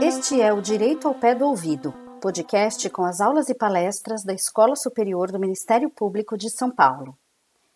[0.00, 4.32] Este é o Direito ao Pé do Ouvido, podcast com as aulas e palestras da
[4.32, 7.16] Escola Superior do Ministério Público de São Paulo.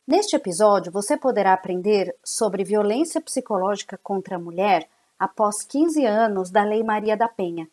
[0.07, 4.89] Neste episódio, você poderá aprender sobre violência psicológica contra a mulher
[5.19, 7.69] após 15 anos da Lei Maria da Penha,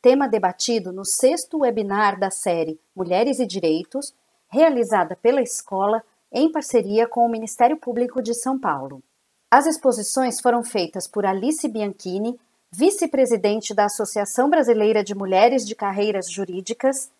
[0.00, 4.14] tema debatido no sexto webinar da série Mulheres e Direitos,
[4.52, 9.02] realizada pela escola em parceria com o Ministério Público de São Paulo.
[9.50, 12.38] As exposições foram feitas por Alice Bianchini,
[12.70, 17.10] vice-presidente da Associação Brasileira de Mulheres de Carreiras Jurídicas,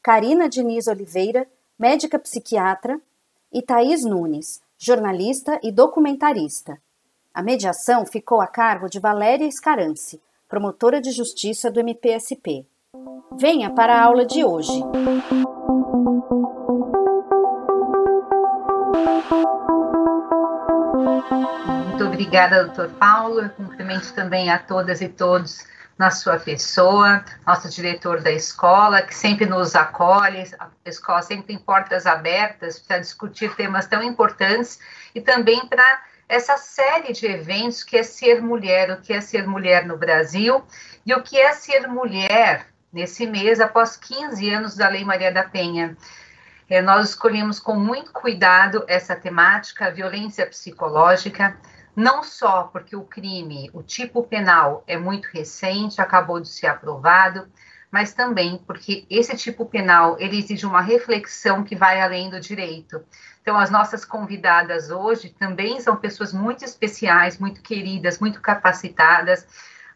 [0.00, 3.00] Karina Diniz Oliveira, médica psiquiatra,
[3.52, 6.80] e Thaís Nunes, jornalista e documentarista.
[7.34, 12.66] A mediação ficou a cargo de Valéria Escarance, promotora de justiça do MPSP.
[13.38, 14.82] Venha para a aula de hoje.
[21.84, 23.42] Muito obrigada, doutor Paulo.
[23.42, 25.66] Eu cumprimento também a todas e todos
[25.98, 31.58] na sua pessoa, nosso diretor da escola, que sempre nos acolhe, a escola sempre tem
[31.58, 34.78] portas abertas para discutir temas tão importantes
[35.14, 39.46] e também para essa série de eventos que é ser mulher, o que é ser
[39.46, 40.64] mulher no Brasil
[41.04, 42.66] e o que é ser mulher
[42.96, 45.94] nesse mês, após 15 anos da Lei Maria da Penha.
[46.68, 51.58] É, nós escolhemos com muito cuidado essa temática, violência psicológica,
[51.94, 57.46] não só porque o crime, o tipo penal é muito recente, acabou de ser aprovado,
[57.90, 63.04] mas também porque esse tipo penal ele exige uma reflexão que vai além do direito.
[63.42, 69.46] Então, as nossas convidadas hoje também são pessoas muito especiais, muito queridas, muito capacitadas.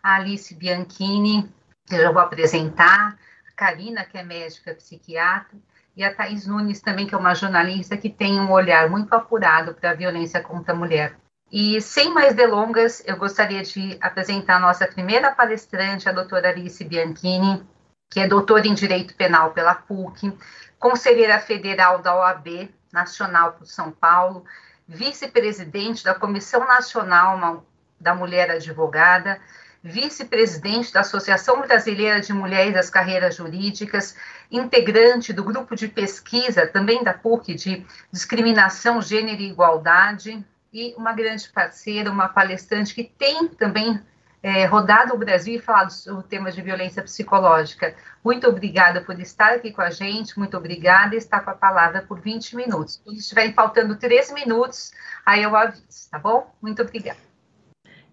[0.03, 1.51] A Alice Bianchini,
[1.97, 3.17] eu já vou apresentar,
[3.49, 5.59] a Karina, que é médica psiquiatra,
[5.97, 9.75] e a Thais Nunes também, que é uma jornalista que tem um olhar muito apurado
[9.75, 11.17] para a violência contra a mulher.
[11.53, 16.83] E sem mais delongas, eu gostaria de apresentar a nossa primeira palestrante, a doutora Alice
[16.85, 17.67] Bianchini,
[18.09, 20.33] que é doutora em Direito Penal pela PUC,
[20.79, 24.45] conselheira federal da OAB Nacional por São Paulo,
[24.87, 27.65] vice-presidente da Comissão Nacional
[28.01, 29.41] da Mulher Advogada,
[29.83, 34.15] vice-presidente da Associação Brasileira de Mulheres das Carreiras Jurídicas,
[34.51, 41.13] integrante do grupo de pesquisa também da PUC de Discriminação, Gênero e Igualdade, e uma
[41.13, 44.01] grande parceira, uma palestrante que tem também
[44.43, 47.95] é, rodado o Brasil e falado sobre o tema de violência psicológica.
[48.25, 52.03] Muito obrigada por estar aqui com a gente, muito obrigada e estar com a palavra
[52.03, 53.01] por 20 minutos.
[53.05, 54.93] Quando estiverem faltando 3 minutos,
[55.27, 56.55] aí eu aviso, tá bom?
[56.63, 57.30] Muito obrigada.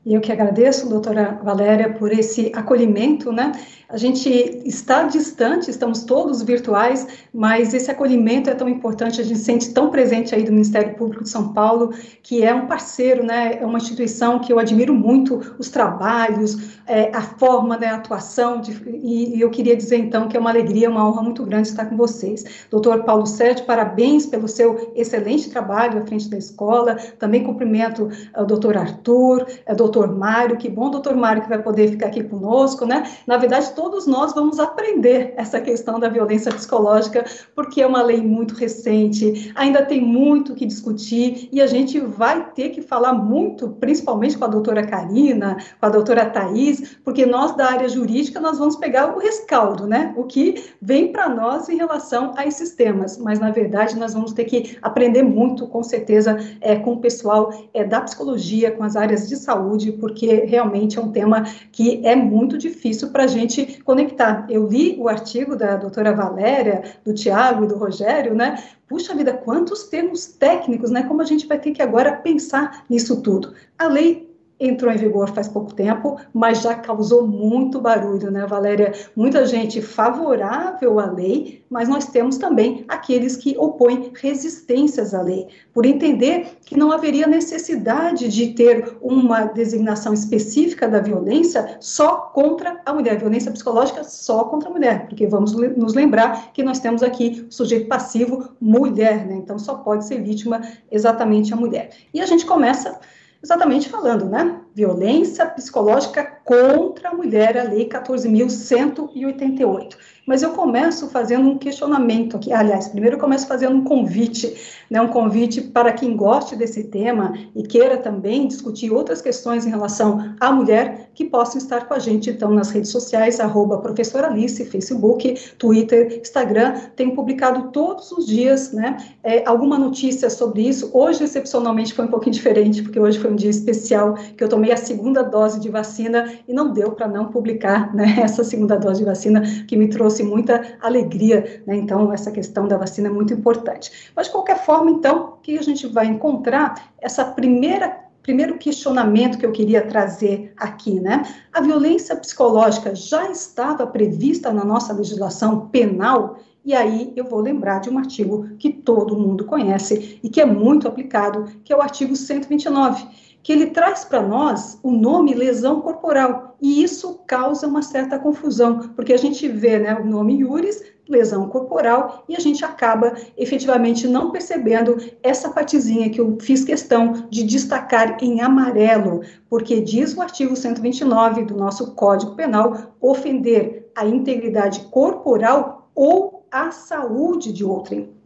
[0.06, 3.52] Eu que agradeço, doutora Valéria, por esse acolhimento, né?
[3.90, 4.30] A gente
[4.66, 9.90] está distante, estamos todos virtuais, mas esse acolhimento é tão importante, a gente sente tão
[9.90, 13.58] presente aí do Ministério Público de São Paulo, que é um parceiro, né?
[13.62, 18.59] É uma instituição que eu admiro muito os trabalhos, é, a forma, né, a atuação,
[18.59, 21.69] de, e, e, eu queria dizer então que é uma alegria, uma honra muito grande
[21.69, 22.68] estar com vocês.
[22.69, 28.44] Doutor Paulo Sérgio, parabéns pelo seu excelente trabalho à frente da escola, também cumprimento o
[28.44, 32.85] doutor Arthur, o doutor Mário, que bom doutor Mário que vai poder ficar aqui conosco,
[32.85, 33.09] né?
[33.25, 37.24] Na verdade, todos nós vamos aprender essa questão da violência psicológica,
[37.56, 42.52] porque é uma lei muito recente, ainda tem muito que discutir e a gente vai
[42.52, 47.56] ter que falar muito, principalmente com a doutora Karina, com a doutora Thais, porque nós
[47.56, 50.14] da área jurídica nós vamos pegar o rescaldo, né?
[50.18, 54.34] O que vem para nós em relação a esses temas, mas na verdade nós vamos
[54.34, 58.96] ter que aprender muito, com certeza, é, com o pessoal é, da psicologia, com as
[58.96, 63.81] áreas de saúde, porque realmente é um tema que é muito difícil para a gente
[63.83, 64.45] conectar.
[64.49, 68.63] Eu li o artigo da doutora Valéria, do Tiago e do Rogério, né?
[68.87, 71.03] Puxa vida, quantos termos técnicos, né?
[71.03, 73.53] Como a gente vai ter que agora pensar nisso tudo?
[73.77, 74.26] A lei
[74.59, 78.94] entrou em vigor faz pouco tempo, mas já causou muito barulho, né, Valéria?
[79.16, 85.47] Muita gente favorável à lei, mas nós temos também aqueles que opõem resistências à lei,
[85.73, 92.81] por entender que não haveria necessidade de ter uma designação específica da violência só contra
[92.85, 97.03] a mulher, violência psicológica só contra a mulher, porque vamos nos lembrar que nós temos
[97.03, 99.35] aqui o sujeito passivo mulher, né?
[99.35, 100.61] Então só pode ser vítima
[100.91, 101.90] exatamente a mulher.
[102.14, 102.99] E a gente começa
[103.41, 104.59] exatamente falando, né?
[104.73, 109.97] Violência psicológica contra a mulher, a Lei 14.188.
[110.28, 112.52] Mas eu começo fazendo um questionamento aqui.
[112.52, 114.58] Aliás, primeiro eu começo fazendo um convite,
[114.91, 119.70] né, um convite para quem goste desse tema e queira também discutir outras questões em
[119.70, 124.28] relação à mulher, que possam estar com a gente, então, nas redes sociais, arroba professora
[124.28, 126.74] Alice, Facebook, Twitter, Instagram.
[126.97, 130.91] Tenho publicado todos os dias, né, é, alguma notícia sobre isso.
[130.94, 134.74] Hoje, excepcionalmente, foi um pouquinho diferente, porque hoje foi um dia especial, que eu tomei
[134.74, 139.00] a segunda dose de vacina e não deu para não publicar, né, essa segunda dose
[139.00, 141.78] de vacina que me trouxe trouxe muita alegria, né?
[141.78, 144.11] Então, essa questão da vacina é muito importante.
[144.16, 149.46] Mas, de qualquer forma, então, que a gente vai encontrar essa primeira primeiro questionamento que
[149.46, 151.23] eu queria trazer aqui, né?
[151.53, 156.37] A violência psicológica já estava prevista na nossa legislação penal?
[156.66, 160.46] E aí eu vou lembrar de um artigo que todo mundo conhece e que é
[160.46, 163.08] muito aplicado, que é o artigo 129
[163.47, 168.90] que ele traz para nós o nome lesão corporal, e isso causa uma certa confusão,
[168.94, 174.05] porque a gente vê né, o nome Iuris, lesão corporal, e a gente acaba efetivamente
[174.05, 180.22] não percebendo essa partezinha que eu fiz questão de destacar em amarelo, porque diz o
[180.22, 188.16] artigo 129 do nosso Código Penal ofender a integridade corporal ou a saúde de outrem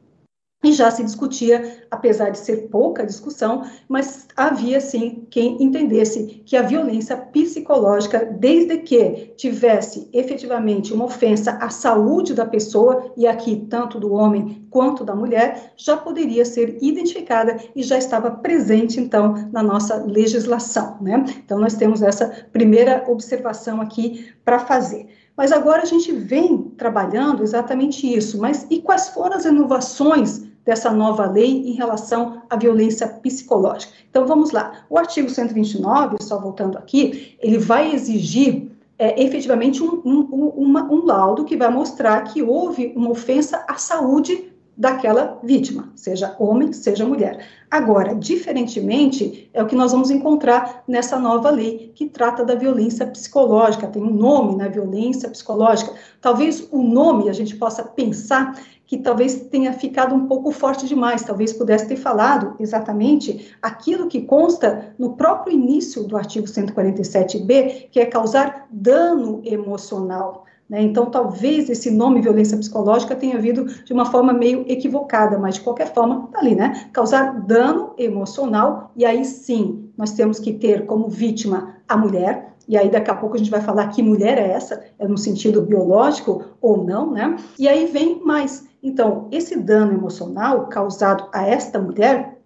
[0.64, 6.56] e já se discutia, apesar de ser pouca discussão, mas havia sim quem entendesse que
[6.56, 13.66] a violência psicológica, desde que tivesse efetivamente uma ofensa à saúde da pessoa, e aqui
[13.70, 19.50] tanto do homem quanto da mulher, já poderia ser identificada e já estava presente então
[19.52, 21.26] na nossa legislação, né?
[21.44, 25.08] Então nós temos essa primeira observação aqui para fazer.
[25.36, 28.40] Mas agora a gente vem trabalhando exatamente isso.
[28.40, 33.94] Mas e quais foram as inovações dessa nova lei em relação à violência psicológica.
[34.10, 34.86] Então vamos lá.
[34.90, 40.22] O artigo 129, só voltando aqui, ele vai exigir é, efetivamente um, um,
[40.56, 46.36] uma, um laudo que vai mostrar que houve uma ofensa à saúde daquela vítima, seja
[46.40, 47.46] homem, seja mulher.
[47.70, 53.06] Agora, diferentemente, é o que nós vamos encontrar nessa nova lei que trata da violência
[53.06, 55.94] psicológica, tem um nome, né, violência psicológica.
[56.20, 58.60] Talvez o nome a gente possa pensar
[58.92, 64.24] que talvez tenha ficado um pouco forte demais, talvez pudesse ter falado exatamente aquilo que
[64.24, 70.46] consta no próprio início do artigo 147b, que é causar dano emocional.
[70.72, 70.82] Né?
[70.84, 75.62] Então, talvez esse nome violência psicológica tenha vindo de uma forma meio equivocada, mas de
[75.62, 76.90] qualquer forma, está ali, né?
[76.94, 82.78] Causar dano emocional, e aí sim, nós temos que ter como vítima a mulher, e
[82.78, 85.62] aí daqui a pouco a gente vai falar que mulher é essa, é no sentido
[85.62, 87.36] biológico ou não, né?
[87.60, 92.40] E aí vem mais então, esse dano emocional causado a esta mulher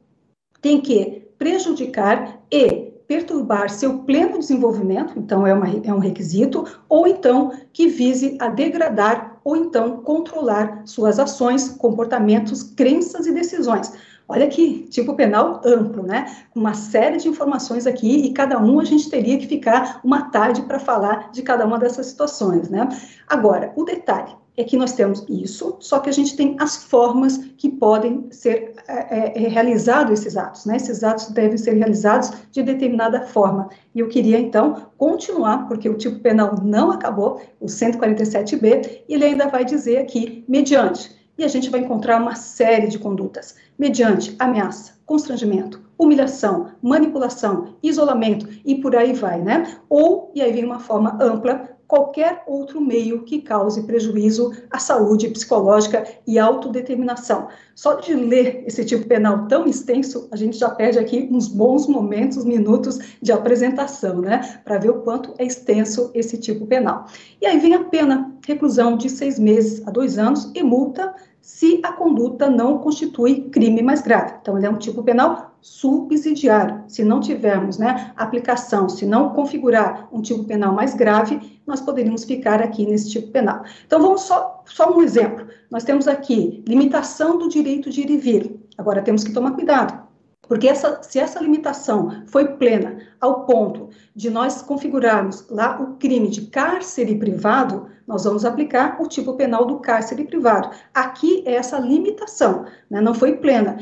[0.62, 7.07] tem que prejudicar e perturbar seu pleno desenvolvimento, então é, uma, é um requisito, ou
[7.07, 13.94] então que vise a degradar ou então controlar suas ações, comportamentos, crenças e decisões.
[14.28, 16.25] Olha que tipo penal amplo, né?
[16.56, 20.63] Uma série de informações aqui e cada um a gente teria que ficar uma tarde
[20.63, 22.90] para falar de cada uma dessas situações, né?
[23.28, 27.38] Agora, o detalhe, é que nós temos isso, só que a gente tem as formas
[27.57, 30.78] que podem ser é, é, é, realizados esses atos, né?
[30.78, 33.69] Esses atos devem ser realizados de determinada forma.
[33.94, 39.25] E eu queria, então, continuar, porque o tipo penal não acabou, o 147b, e ele
[39.25, 41.13] ainda vai dizer aqui, mediante.
[41.38, 48.48] E a gente vai encontrar uma série de condutas, mediante ameaça, constrangimento, humilhação, manipulação, isolamento
[48.66, 49.78] e por aí vai, né?
[49.90, 55.29] Ou, e aí vem uma forma ampla, qualquer outro meio que cause prejuízo à saúde
[55.29, 57.47] psicológica e autodeterminação.
[57.75, 61.87] Só de ler esse tipo penal tão extenso, a gente já perde aqui uns bons
[61.87, 64.59] momentos, minutos de apresentação, né?
[64.63, 67.06] Para ver o quanto é extenso esse tipo penal.
[67.42, 71.80] E aí vem a pena, reclusão de seis meses a dois anos e multa se
[71.83, 74.33] a conduta não constitui crime mais grave.
[74.42, 76.84] Então, ele é um tipo penal subsidiário.
[76.88, 82.24] Se não tivermos né, aplicação, se não configurar um tipo penal mais grave, nós poderíamos
[82.24, 83.64] ficar aqui nesse tipo penal.
[83.84, 85.48] Então, vamos só, só um exemplo.
[85.72, 88.60] Nós temos aqui limitação do direito de ir e vir.
[88.78, 90.06] Agora, temos que tomar cuidado.
[90.48, 96.28] Porque essa, se essa limitação foi plena ao ponto de nós configurarmos lá o crime
[96.28, 100.69] de cárcere privado, nós vamos aplicar o tipo penal do cárcere privado.
[100.94, 103.80] Aqui é essa limitação, né, não foi plena.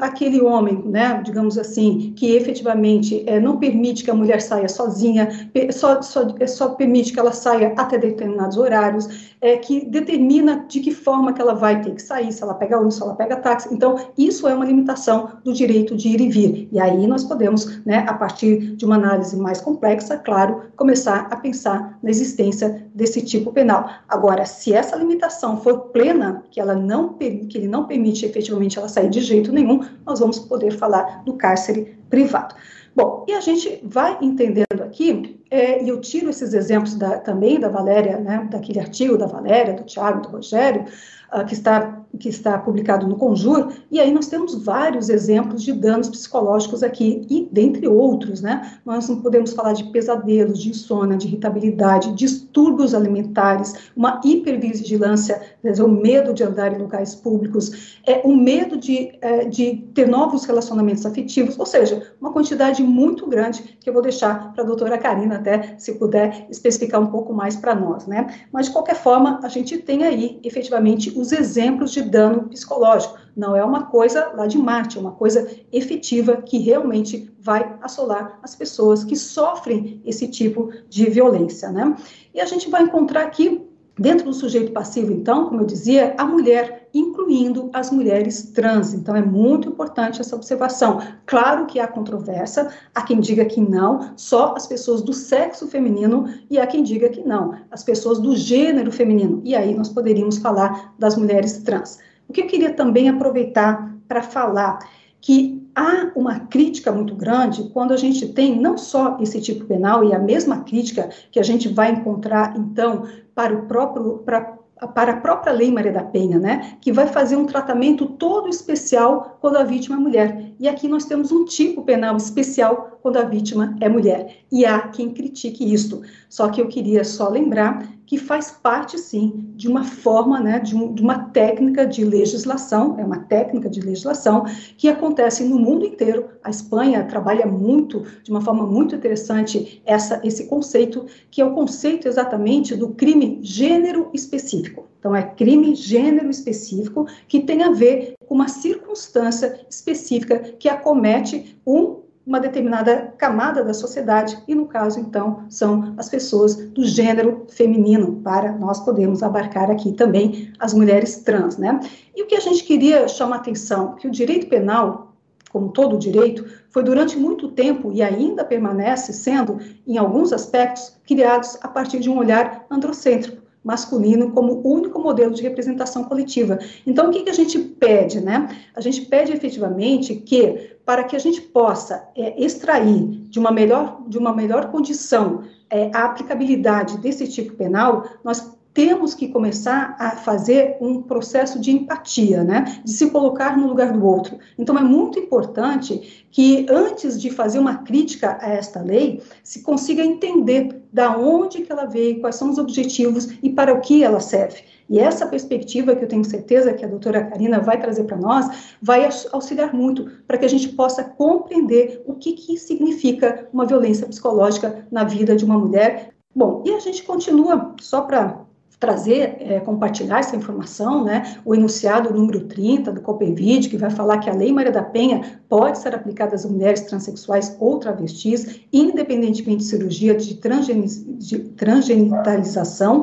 [0.00, 5.28] Aquele homem, né, digamos assim, que efetivamente é, não permite que a mulher saia sozinha,
[5.72, 10.92] só, só, só permite que ela saia até determinados horários, é, que determina de que
[10.92, 13.72] forma que ela vai ter que sair, se ela pega ônibus, se ela pega táxi.
[13.72, 16.68] Então, isso é uma limitação do direito de ir e vir.
[16.70, 21.36] E aí nós podemos, né, a partir de uma análise mais complexa, claro, começar a
[21.36, 23.88] pensar na existência desse tipo penal.
[24.08, 28.88] Agora, se essa limitação for plena, que ela não que ele não permite efetivamente ela
[28.88, 32.54] sair de jeito nenhum, nós vamos poder falar do cárcere privado.
[32.94, 37.58] Bom, e a gente vai entendendo aqui, é, e eu tiro esses exemplos da, também
[37.58, 40.84] da Valéria, né, daquele artigo da Valéria, do Tiago, do Rogério,
[41.32, 45.72] uh, que está que está publicado no Conjur, e aí nós temos vários exemplos de
[45.72, 48.78] danos psicológicos aqui, e dentre outros, né?
[48.84, 55.82] Nós não podemos falar de pesadelos, de insônia, de irritabilidade, distúrbios alimentares, uma hipervigilância, dizer,
[55.82, 60.44] o medo de andar em locais públicos, é, o medo de, é, de ter novos
[60.44, 64.96] relacionamentos afetivos, ou seja, uma quantidade muito grande que eu vou deixar para a doutora
[64.96, 68.26] Karina até, se puder especificar um pouco mais para nós, né?
[68.52, 73.18] Mas, de qualquer forma, a gente tem aí, efetivamente, os exemplos de dano psicológico.
[73.36, 78.38] Não é uma coisa lá de Marte, é uma coisa efetiva que realmente vai assolar
[78.42, 81.96] as pessoas que sofrem esse tipo de violência, né?
[82.34, 83.67] E a gente vai encontrar aqui
[83.98, 88.94] Dentro do sujeito passivo, então, como eu dizia, a mulher, incluindo as mulheres trans.
[88.94, 91.00] Então, é muito importante essa observação.
[91.26, 96.32] Claro que há controvérsia, há quem diga que não, só as pessoas do sexo feminino,
[96.48, 99.40] e há quem diga que não, as pessoas do gênero feminino.
[99.44, 101.98] E aí nós poderíamos falar das mulheres trans.
[102.28, 104.78] O que eu queria também aproveitar para falar
[105.20, 110.04] que há uma crítica muito grande quando a gente tem não só esse tipo penal
[110.04, 113.06] e a mesma crítica que a gente vai encontrar então
[113.38, 114.58] para o próprio para
[114.94, 119.36] para a própria Lei Maria da Penha, né, que vai fazer um tratamento todo especial
[119.40, 120.52] quando a vítima é mulher.
[120.56, 124.36] E aqui nós temos um tipo penal especial quando a vítima é mulher.
[124.52, 126.02] E há quem critique isto.
[126.28, 130.74] Só que eu queria só lembrar que faz parte, sim, de uma forma, né, de,
[130.74, 134.46] um, de, uma técnica de legislação, é uma técnica de legislação
[134.78, 136.30] que acontece no mundo inteiro.
[136.42, 141.52] A Espanha trabalha muito, de uma forma muito interessante, essa, esse conceito, que é o
[141.52, 144.86] conceito exatamente do crime gênero específico.
[144.98, 151.58] Então, é crime gênero específico que tem a ver com uma circunstância específica que acomete
[151.66, 157.46] um uma determinada camada da sociedade, e no caso, então, são as pessoas do gênero
[157.48, 161.80] feminino, para nós podermos abarcar aqui também as mulheres trans, né?
[162.14, 165.14] E o que a gente queria chamar atenção, que o direito penal,
[165.50, 171.56] como todo direito, foi durante muito tempo e ainda permanece sendo, em alguns aspectos, criados
[171.62, 173.37] a partir de um olhar androcêntrico
[173.68, 176.58] masculino como único modelo de representação coletiva.
[176.86, 178.48] Então, o que, que a gente pede, né?
[178.74, 184.00] A gente pede efetivamente que, para que a gente possa é, extrair de uma melhor,
[184.08, 190.12] de uma melhor condição é, a aplicabilidade desse tipo penal, nós temos que começar a
[190.12, 192.80] fazer um processo de empatia, né?
[192.84, 194.38] De se colocar no lugar do outro.
[194.56, 200.04] Então, é muito importante que, antes de fazer uma crítica a esta lei, se consiga
[200.04, 204.20] entender da onde que ela veio, quais são os objetivos e para o que ela
[204.20, 204.62] serve.
[204.88, 208.76] E essa perspectiva que eu tenho certeza que a doutora Karina vai trazer para nós,
[208.80, 214.06] vai auxiliar muito para que a gente possa compreender o que, que significa uma violência
[214.06, 216.10] psicológica na vida de uma mulher.
[216.32, 218.46] Bom, e a gente continua, só para
[218.78, 224.18] trazer, é, compartilhar essa informação, né, o enunciado número 30 do COPEVID, que vai falar
[224.18, 229.58] que a Lei Maria da Penha pode ser aplicada às mulheres transexuais ou travestis, independentemente
[229.58, 230.84] de cirurgia de, transgen
[231.18, 233.02] de transgenitalização,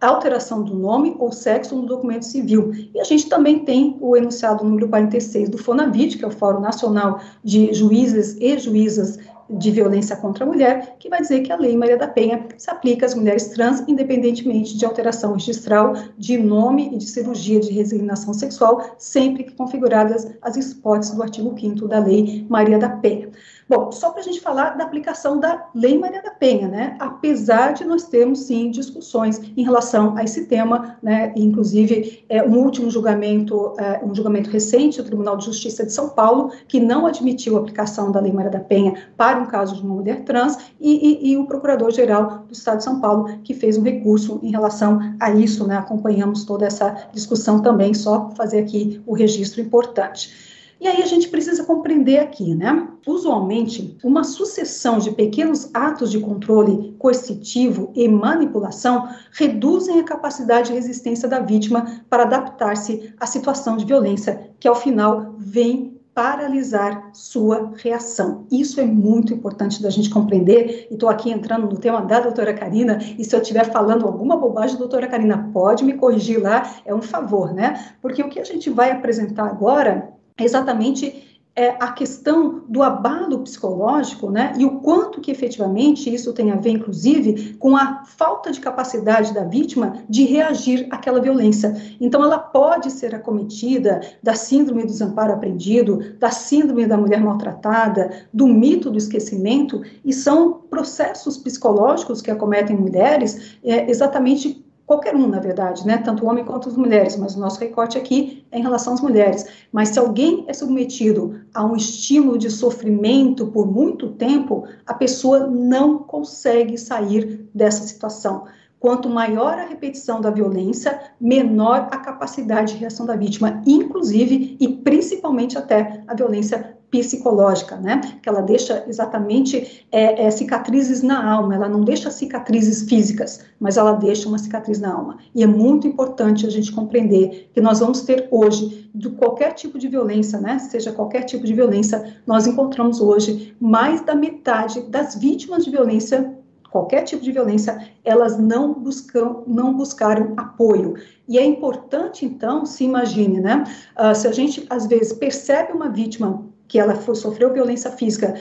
[0.00, 2.72] alteração do nome ou sexo no documento civil.
[2.92, 6.60] E a gente também tem o enunciado número 46 do FONAVIT, que é o Fórum
[6.60, 9.20] Nacional de Juízes e Juízas
[9.52, 12.70] de violência contra a mulher, que vai dizer que a Lei Maria da Penha se
[12.70, 18.32] aplica às mulheres trans, independentemente de alteração registral de nome e de cirurgia de resignação
[18.32, 23.30] sexual, sempre que configuradas as hipóteses do artigo 5 da Lei Maria da Penha.
[23.68, 26.96] Bom, só para a gente falar da aplicação da Lei Maria da Penha, né?
[26.98, 31.32] Apesar de nós termos, sim, discussões em relação a esse tema, né?
[31.36, 36.08] Inclusive, é, um último julgamento, é, um julgamento recente do Tribunal de Justiça de São
[36.10, 39.82] Paulo, que não admitiu a aplicação da Lei Maria da Penha para um caso de
[39.82, 43.78] uma mulher trans, e, e, e o Procurador-Geral do Estado de São Paulo, que fez
[43.78, 45.76] um recurso em relação a isso, né?
[45.76, 50.51] Acompanhamos toda essa discussão também, só fazer aqui o registro importante.
[50.82, 52.88] E aí a gente precisa compreender aqui, né?
[53.06, 60.74] Usualmente, uma sucessão de pequenos atos de controle coercitivo e manipulação reduzem a capacidade de
[60.74, 67.72] resistência da vítima para adaptar-se à situação de violência, que ao final vem paralisar sua
[67.76, 68.44] reação.
[68.50, 72.52] Isso é muito importante da gente compreender, e estou aqui entrando no tema da doutora
[72.52, 76.92] Karina, e se eu estiver falando alguma bobagem, doutora Karina, pode me corrigir lá, é
[76.92, 77.94] um favor, né?
[78.02, 84.30] Porque o que a gente vai apresentar agora exatamente é, a questão do abalo psicológico,
[84.30, 88.58] né, e o quanto que efetivamente isso tem a ver, inclusive, com a falta de
[88.60, 91.76] capacidade da vítima de reagir àquela violência.
[92.00, 98.26] Então, ela pode ser acometida da síndrome do desamparo aprendido, da síndrome da mulher maltratada,
[98.32, 104.61] do mito do esquecimento, e são processos psicológicos que acometem mulheres é, exatamente
[104.92, 105.96] qualquer um, na verdade, né?
[105.96, 109.46] Tanto homem quanto as mulheres, mas o nosso recorte aqui é em relação às mulheres.
[109.72, 115.46] Mas se alguém é submetido a um estímulo de sofrimento por muito tempo, a pessoa
[115.46, 118.44] não consegue sair dessa situação.
[118.78, 124.68] Quanto maior a repetição da violência, menor a capacidade de reação da vítima, inclusive e
[124.68, 128.02] principalmente até a violência psicológica, né?
[128.22, 133.78] Que ela deixa exatamente é, é, cicatrizes na alma, ela não deixa cicatrizes físicas, mas
[133.78, 135.16] ela deixa uma cicatriz na alma.
[135.34, 139.78] E é muito importante a gente compreender que nós vamos ter hoje, de qualquer tipo
[139.78, 140.58] de violência, né?
[140.58, 146.36] Seja qualquer tipo de violência, nós encontramos hoje mais da metade das vítimas de violência
[146.70, 150.94] qualquer tipo de violência, elas não buscam, não buscaram apoio.
[151.28, 153.64] E é importante, então, se imagine, né?
[153.94, 158.34] Uh, se a gente, às vezes, percebe uma vítima que ela foi, sofreu violência física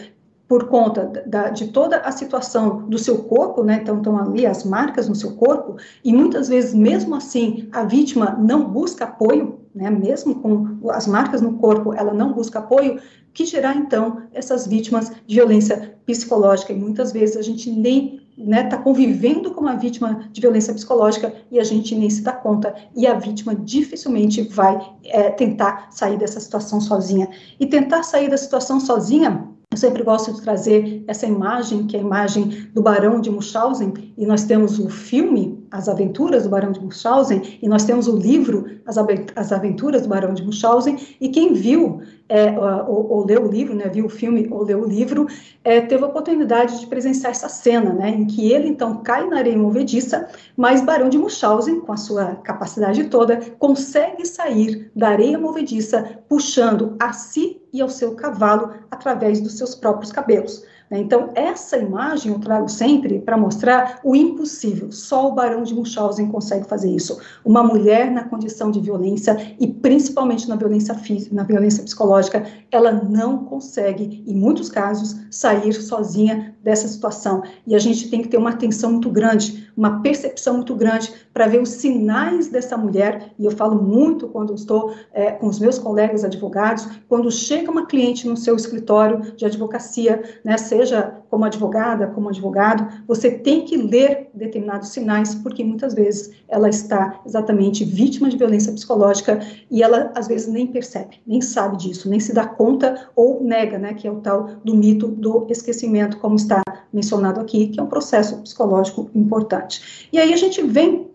[0.47, 3.79] por conta da, de toda a situação do seu corpo, né?
[3.81, 8.37] Então, estão ali as marcas no seu corpo, e muitas vezes, mesmo assim, a vítima
[8.39, 9.89] não busca apoio, né?
[9.89, 13.01] Mesmo com as marcas no corpo, ela não busca apoio,
[13.33, 16.71] que gerar, então, essas vítimas de violência psicológica.
[16.71, 21.33] E muitas vezes a gente nem né, tá convivendo com uma vítima de violência psicológica
[21.51, 26.17] e a gente nem se dá conta, e a vítima dificilmente vai é, tentar sair
[26.17, 27.29] dessa situação sozinha.
[27.59, 31.99] E tentar sair da situação sozinha eu sempre gosto de trazer essa imagem, que é
[31.99, 36.71] a imagem do Barão de Munchausen, e nós temos o filme As Aventuras do Barão
[36.71, 41.53] de Munchausen, e nós temos o livro As Aventuras do Barão de Munchausen, e quem
[41.53, 42.01] viu
[42.31, 45.27] é, ou, ou, leu o livro, né, viu o filme ou leu o livro,
[45.65, 49.37] é, teve a oportunidade de presenciar essa cena, né, em que ele então cai na
[49.37, 55.37] areia movediça, mas Barão de Munchausen, com a sua capacidade toda, consegue sair da areia
[55.37, 60.63] movediça, puxando a si e ao seu cavalo através dos seus próprios cabelos.
[60.91, 60.99] Né?
[60.99, 64.91] Então, essa imagem eu trago sempre para mostrar o impossível.
[64.91, 67.17] Só o Barão de Munchausen consegue fazer isso.
[67.45, 72.91] Uma mulher na condição de violência, e principalmente na violência física, na violência psicológica, ela
[72.91, 77.43] não consegue, em muitos casos, sair sozinha dessa situação.
[77.65, 81.47] E a gente tem que ter uma atenção muito grande, uma percepção muito grande para
[81.47, 83.33] ver os sinais dessa mulher.
[83.37, 87.85] E eu falo muito quando estou é, com os meus colegas advogados, quando chega uma
[87.85, 93.77] cliente no seu escritório de advocacia, né, seja como advogada, como advogado, você tem que
[93.77, 99.39] ler determinados sinais, porque muitas vezes ela está exatamente vítima de violência psicológica
[99.71, 103.79] e ela às vezes nem percebe, nem sabe disso, nem se dá conta ou nega,
[103.79, 107.83] né, que é o tal do mito do esquecimento, como está mencionado aqui, que é
[107.83, 110.09] um processo psicológico importante.
[110.11, 111.09] E aí a gente vem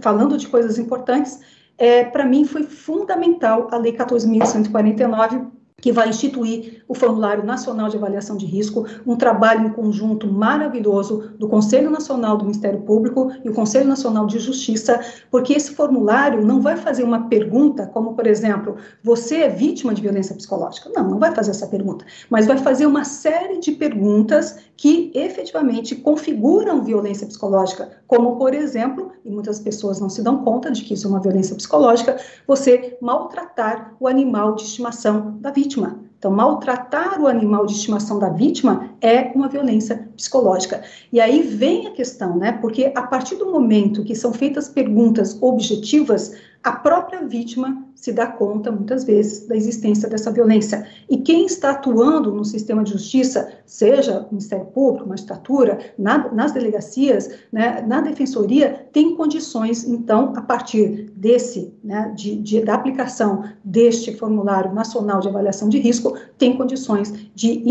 [0.00, 1.38] falando de coisas importantes,
[1.76, 5.46] é, para mim foi fundamental a Lei 14.149,
[5.82, 11.32] que vai instituir o Formulário Nacional de Avaliação de Risco, um trabalho em conjunto maravilhoso
[11.36, 16.46] do Conselho Nacional do Ministério Público e o Conselho Nacional de Justiça, porque esse formulário
[16.46, 20.88] não vai fazer uma pergunta, como, por exemplo, você é vítima de violência psicológica?
[20.94, 25.96] Não, não vai fazer essa pergunta, mas vai fazer uma série de perguntas que efetivamente
[25.96, 30.94] configuram violência psicológica, como, por exemplo, e muitas pessoas não se dão conta de que
[30.94, 32.16] isso é uma violência psicológica,
[32.46, 35.98] você maltratar o animal de estimação da vítima vítima.
[36.18, 40.82] Então, maltratar o animal de estimação da vítima é uma violência psicológica.
[41.12, 42.52] E aí vem a questão, né?
[42.52, 48.26] Porque a partir do momento que são feitas perguntas objetivas, a própria vítima se dá
[48.26, 50.84] conta, muitas vezes, da existência dessa violência.
[51.08, 57.30] E quem está atuando no sistema de justiça, seja Ministério Público, magistratura, na, nas delegacias,
[57.52, 64.16] né, na defensoria, tem condições, então, a partir desse, né, de, de, da aplicação deste
[64.16, 67.62] formulário nacional de avaliação de risco, tem condições de,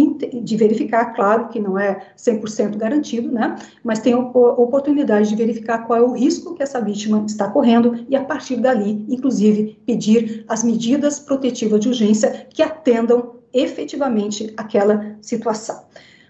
[0.41, 5.99] de verificar, claro que não é 100% garantido, né, mas tem oportunidade de verificar qual
[5.99, 10.63] é o risco que essa vítima está correndo e, a partir dali, inclusive, pedir as
[10.63, 15.85] medidas protetivas de urgência que atendam efetivamente aquela situação.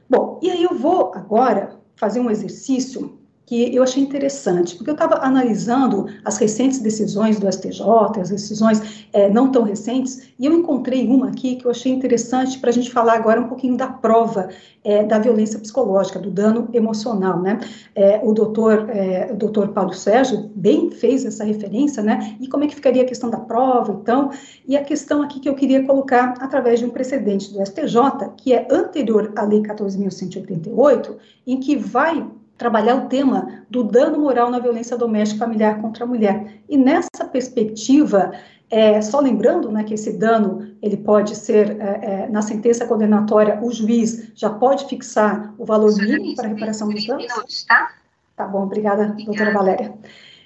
[0.10, 3.21] Bom, e aí eu vou agora fazer um exercício
[3.52, 7.82] que eu achei interessante, porque eu estava analisando as recentes decisões do STJ,
[8.22, 12.58] as decisões é, não tão recentes, e eu encontrei uma aqui que eu achei interessante
[12.60, 14.48] para a gente falar agora um pouquinho da prova
[14.86, 17.60] é, da violência psicológica, do dano emocional, né?
[17.94, 18.88] É, o doutor,
[19.30, 22.38] o doutor Paulo Sérgio bem fez essa referência, né?
[22.40, 24.32] E como é que ficaria a questão da prova, então?
[24.66, 28.54] E a questão aqui que eu queria colocar através de um precedente do STJ, que
[28.54, 32.26] é anterior à Lei 14.188, em que vai
[32.62, 36.62] trabalhar o tema do dano moral na violência doméstica familiar contra a mulher.
[36.70, 38.34] E nessa perspectiva,
[38.70, 43.60] é, só lembrando né, que esse dano ele pode ser, é, é, na sentença condenatória,
[43.64, 47.66] o juiz já pode fixar o valor mínimo para a reparação dos danos.
[47.68, 47.90] Tá?
[48.36, 49.94] tá bom, obrigada, obrigada, doutora Valéria.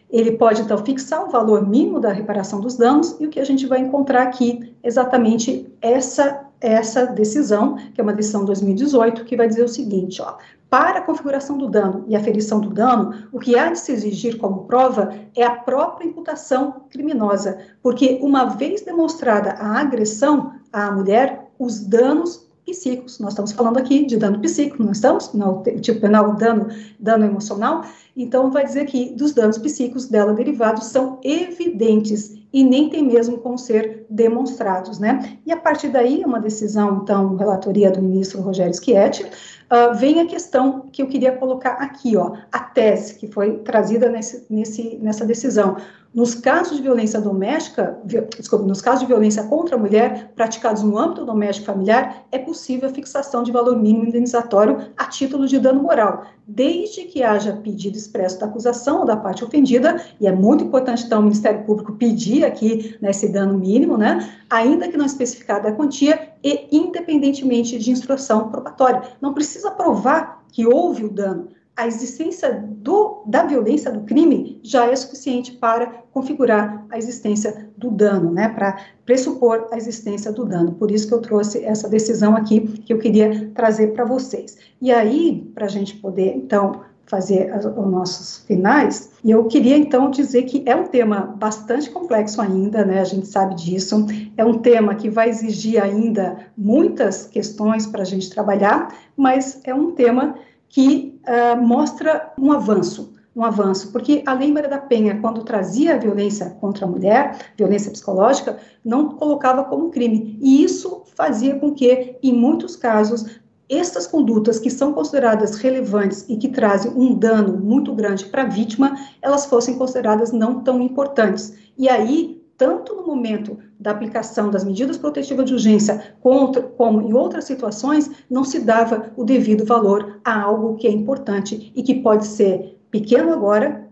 [0.10, 3.46] Ele pode, então, fixar o valor mínimo da reparação dos danos, e o que a
[3.46, 9.50] gente vai encontrar aqui exatamente essa, essa decisão, que é uma decisão 2018, que vai
[9.50, 10.38] dizer o seguinte, ó,
[10.76, 14.38] para a configuração do dano e aferição do dano, o que há de se exigir
[14.38, 21.50] como prova é a própria imputação criminosa, porque uma vez demonstrada a agressão à mulher,
[21.58, 25.32] os danos psíquicos, nós estamos falando aqui de dano psíquico, não estamos?
[25.32, 26.68] No tipo penal, dano,
[27.00, 27.86] dano emocional,
[28.18, 33.38] então vai dizer que dos danos psíquicos dela derivados são evidentes e nem tem mesmo
[33.40, 35.38] como ser demonstrados, né?
[35.46, 39.30] E a partir daí, uma decisão, então, relatoria do ministro Rogério Schietti,
[39.66, 44.08] Uh, vem a questão que eu queria colocar aqui, ó, a tese que foi trazida
[44.08, 45.78] nesse, nesse, nessa decisão.
[46.14, 47.98] Nos casos de violência doméstica,
[48.38, 52.88] desculpa, nos casos de violência contra a mulher praticados no âmbito doméstico familiar, é possível
[52.88, 57.98] a fixação de valor mínimo indenizatório a título de dano moral, desde que haja pedido
[57.98, 61.94] expresso da acusação ou da parte ofendida, e é muito importante, então, o Ministério Público
[61.94, 67.92] pedir aqui né, dano mínimo, né, ainda que não especificada a quantia, e independentemente de
[67.92, 69.02] instrução probatória.
[69.20, 74.90] Não precisa provar que houve o dano, a existência do, da violência do crime já
[74.90, 80.72] é suficiente para configurar a existência do dano, né, para pressupor a existência do dano.
[80.74, 84.58] Por isso que eu trouxe essa decisão aqui que eu queria trazer para vocês.
[84.82, 89.78] E aí, para a gente poder, então, fazer as, os nossos finais, e eu queria
[89.78, 93.00] então dizer que é um tema bastante complexo ainda, né?
[93.00, 94.08] A gente sabe disso.
[94.38, 99.76] É um tema que vai exigir ainda muitas questões para a gente trabalhar, mas é
[99.76, 100.36] um tema
[100.68, 105.96] que uh, mostra um avanço, um avanço, porque a Lei Maria da Penha, quando trazia
[105.96, 111.74] a violência contra a mulher, violência psicológica, não colocava como crime, e isso fazia com
[111.74, 117.58] que, em muitos casos, estas condutas que são consideradas relevantes e que trazem um dano
[117.58, 121.58] muito grande para a vítima, elas fossem consideradas não tão importantes.
[121.78, 127.14] E aí, tanto no momento da aplicação das medidas protetivas de urgência, contra, como em
[127.14, 131.96] outras situações, não se dava o devido valor a algo que é importante e que
[131.96, 133.86] pode ser pequeno agora,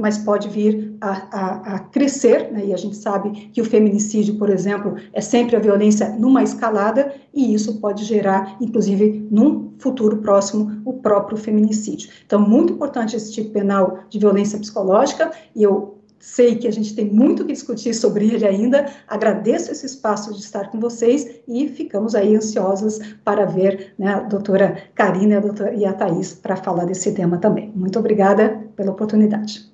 [0.00, 2.66] mas pode vir a, a, a crescer, né?
[2.66, 7.14] e a gente sabe que o feminicídio, por exemplo, é sempre a violência numa escalada,
[7.34, 12.10] e isso pode gerar, inclusive, num futuro próximo, o próprio feminicídio.
[12.24, 16.94] Então, muito importante esse tipo penal de violência psicológica, e eu sei que a gente
[16.94, 18.92] tem muito que discutir sobre ele ainda.
[19.08, 24.20] Agradeço esse espaço de estar com vocês e ficamos aí ansiosas para ver né, a
[24.20, 27.72] doutora Karina e a, doutora, e a Thais para falar desse tema também.
[27.74, 29.70] Muito obrigada pela oportunidade.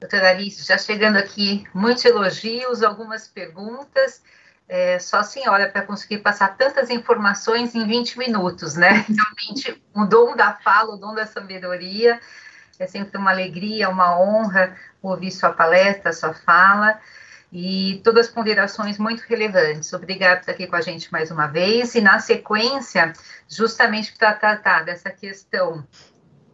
[0.00, 4.22] Doutora Alice, já chegando aqui, muitos elogios, algumas perguntas.
[4.66, 9.04] É, só a senhora para conseguir passar tantas informações em 20 minutos, né?
[9.10, 12.18] Realmente, o dom da fala, o dom da sabedoria.
[12.80, 16.98] É sempre uma alegria, uma honra ouvir sua palestra, sua fala
[17.52, 19.92] e todas as ponderações muito relevantes.
[19.92, 21.94] Obrigada por estar aqui com a gente mais uma vez.
[21.94, 23.12] E na sequência,
[23.46, 25.86] justamente para tratar dessa questão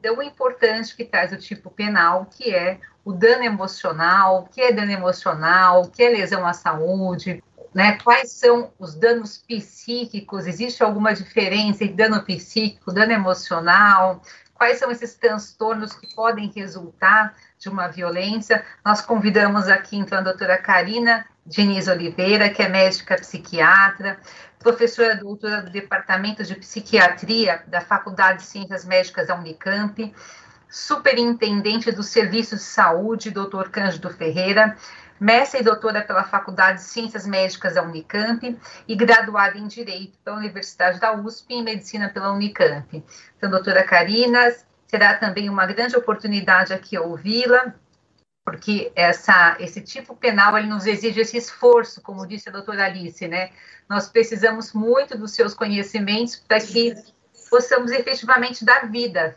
[0.02, 4.72] tão importante que traz o tipo penal, que é o dano emocional, o que é
[4.72, 7.40] dano emocional, o que é lesão à saúde,
[7.72, 7.98] né?
[8.02, 10.46] Quais são os danos psíquicos?
[10.46, 14.22] Existe alguma diferença entre dano psíquico, dano emocional?
[14.56, 18.64] Quais são esses transtornos que podem resultar de uma violência?
[18.84, 24.18] Nós convidamos aqui, então, a doutora Karina Diniz Oliveira, que é médica psiquiatra,
[24.58, 30.12] professora doutora do Departamento de Psiquiatria da Faculdade de Ciências Médicas da Unicamp,
[30.68, 34.76] superintendente do Serviço de Saúde, doutor Cândido Ferreira,
[35.20, 40.36] mestre e doutora pela Faculdade de Ciências Médicas da Unicamp e graduada em Direito pela
[40.36, 43.04] Universidade da USP e em Medicina pela Unicamp.
[43.36, 44.54] Então, doutora Karina,
[44.86, 47.74] será também uma grande oportunidade aqui ouvi-la,
[48.44, 53.26] porque essa, esse tipo penal ele nos exige esse esforço, como disse a doutora Alice,
[53.26, 53.50] né?
[53.88, 56.94] Nós precisamos muito dos seus conhecimentos para que
[57.50, 59.36] possamos efetivamente dar vida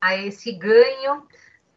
[0.00, 1.26] a esse ganho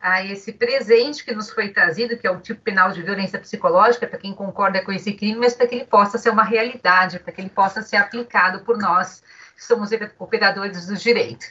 [0.01, 4.07] a esse presente que nos foi trazido, que é o tipo penal de violência psicológica,
[4.07, 7.33] para quem concorda com esse crime, mas para que ele possa ser uma realidade, para
[7.33, 9.21] que ele possa ser aplicado por nós,
[9.55, 11.45] que somos operadores do direito.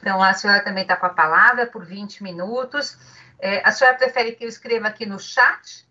[0.00, 2.98] Então, a senhora também está com a palavra por 20 minutos.
[3.38, 5.86] É, a senhora prefere que eu escreva aqui no chat?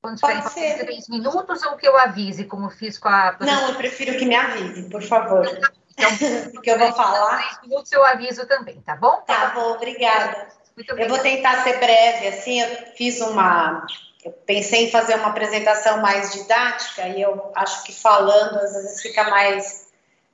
[0.00, 3.36] Quando tiver três minutos ou que eu avise, como fiz com a.
[3.38, 5.46] Não, eu prefiro que me avise, por favor.
[5.92, 6.10] Então,
[6.54, 7.36] porque eu vou falar.
[7.36, 9.22] Três minutos eu aviso também, tá bom?
[9.26, 10.48] Tá bom, obrigada.
[10.88, 13.86] Eu vou tentar ser breve, assim, eu fiz uma.
[14.24, 19.00] Eu pensei em fazer uma apresentação mais didática e eu acho que falando às vezes
[19.00, 19.88] fica mais,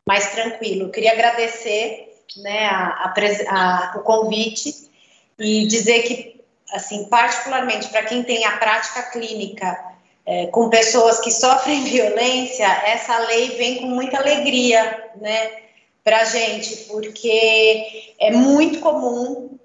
[0.04, 0.86] mais tranquilo.
[0.86, 3.14] Eu queria agradecer né, a, a,
[3.48, 4.90] a, o convite
[5.38, 6.40] e dizer que,
[6.72, 9.78] assim, particularmente para quem tem a prática clínica
[10.26, 15.62] é, com pessoas que sofrem violência, essa lei vem com muita alegria, né,
[16.02, 19.55] para a gente, porque é muito comum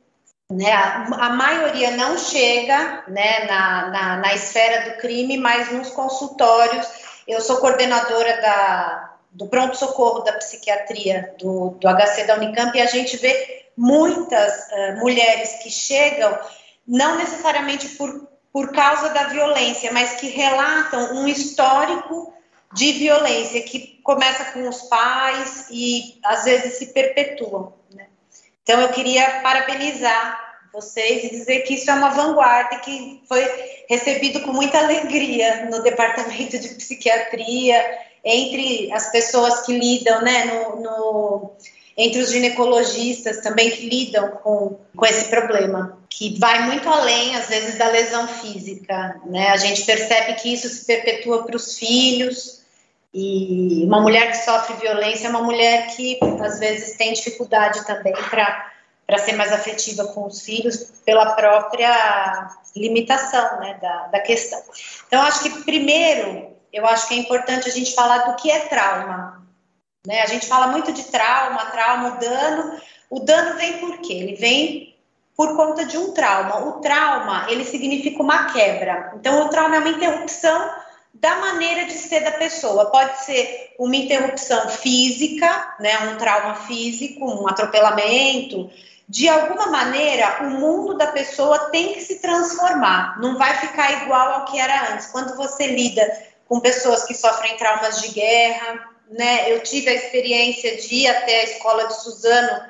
[0.51, 5.89] né, a, a, maioria não chega né, na, na, na, esfera do crime, mas nos
[5.89, 6.87] consultórios.
[7.27, 12.85] Eu sou coordenadora da, do pronto-socorro da psiquiatria do, do HC da Unicamp e a
[12.85, 16.37] gente vê muitas uh, mulheres que chegam,
[16.85, 22.33] não necessariamente por, por causa da violência, mas que relatam um histórico
[22.73, 27.73] de violência que começa com os pais e às vezes se perpetuam.
[27.93, 28.07] Né?
[28.71, 30.39] Então, eu queria parabenizar
[30.71, 33.45] vocês e dizer que isso é uma vanguarda que foi
[33.89, 37.83] recebido com muita alegria no departamento de psiquiatria,
[38.23, 41.51] entre as pessoas que lidam, né, no, no
[41.97, 47.49] entre os ginecologistas também que lidam com, com esse problema, que vai muito além, às
[47.49, 49.19] vezes, da lesão física.
[49.25, 49.49] Né?
[49.49, 52.60] A gente percebe que isso se perpetua para os filhos,
[53.13, 58.13] e uma mulher que sofre violência é uma mulher que, às vezes, tem dificuldade também
[58.13, 64.61] para ser mais afetiva com os filhos pela própria limitação né, da, da questão.
[65.07, 68.59] Então, acho que primeiro, eu acho que é importante a gente falar do que é
[68.61, 69.45] trauma.
[70.07, 70.21] Né?
[70.21, 72.79] A gente fala muito de trauma, trauma, dano.
[73.09, 74.13] O dano vem por quê?
[74.13, 74.95] Ele vem
[75.35, 76.65] por conta de um trauma.
[76.65, 79.11] O trauma, ele significa uma quebra.
[79.15, 80.71] Então, o trauma é uma interrupção
[81.21, 82.89] da maneira de ser da pessoa.
[82.89, 88.69] Pode ser uma interrupção física, né, um trauma físico, um atropelamento,
[89.07, 94.31] de alguma maneira, o mundo da pessoa tem que se transformar, não vai ficar igual
[94.31, 95.07] ao que era antes.
[95.07, 96.01] Quando você lida
[96.47, 99.51] com pessoas que sofrem traumas de guerra, né?
[99.51, 102.61] Eu tive a experiência de ir até a escola de Suzano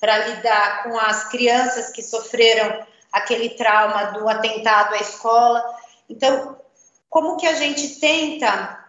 [0.00, 5.62] para lidar com as crianças que sofreram aquele trauma do atentado à escola.
[6.08, 6.56] Então,
[7.10, 8.86] como que a gente tenta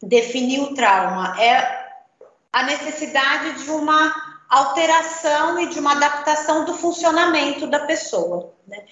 [0.00, 1.34] definir o trauma?
[1.42, 1.84] É
[2.52, 4.14] a necessidade de uma
[4.48, 8.52] alteração e de uma adaptação do funcionamento da pessoa.
[8.68, 8.84] Né?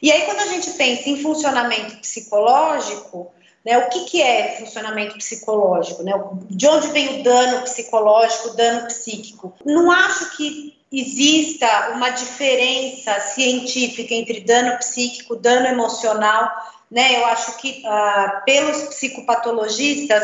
[0.00, 3.30] E aí, quando a gente pensa em funcionamento psicológico,
[3.62, 6.02] né, o que, que é funcionamento psicológico?
[6.02, 6.12] Né?
[6.48, 9.54] De onde vem o dano psicológico, o dano psíquico?
[9.66, 16.50] Não acho que exista uma diferença científica entre dano psíquico, dano emocional.
[16.90, 17.20] Né?
[17.20, 20.22] Eu acho que, uh, pelos psicopatologistas,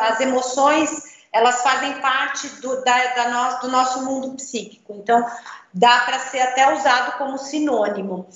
[0.00, 4.94] as emoções elas fazem parte do, da, da no, do nosso mundo psíquico.
[4.94, 5.24] Então,
[5.72, 8.26] dá para ser até usado como sinônimo.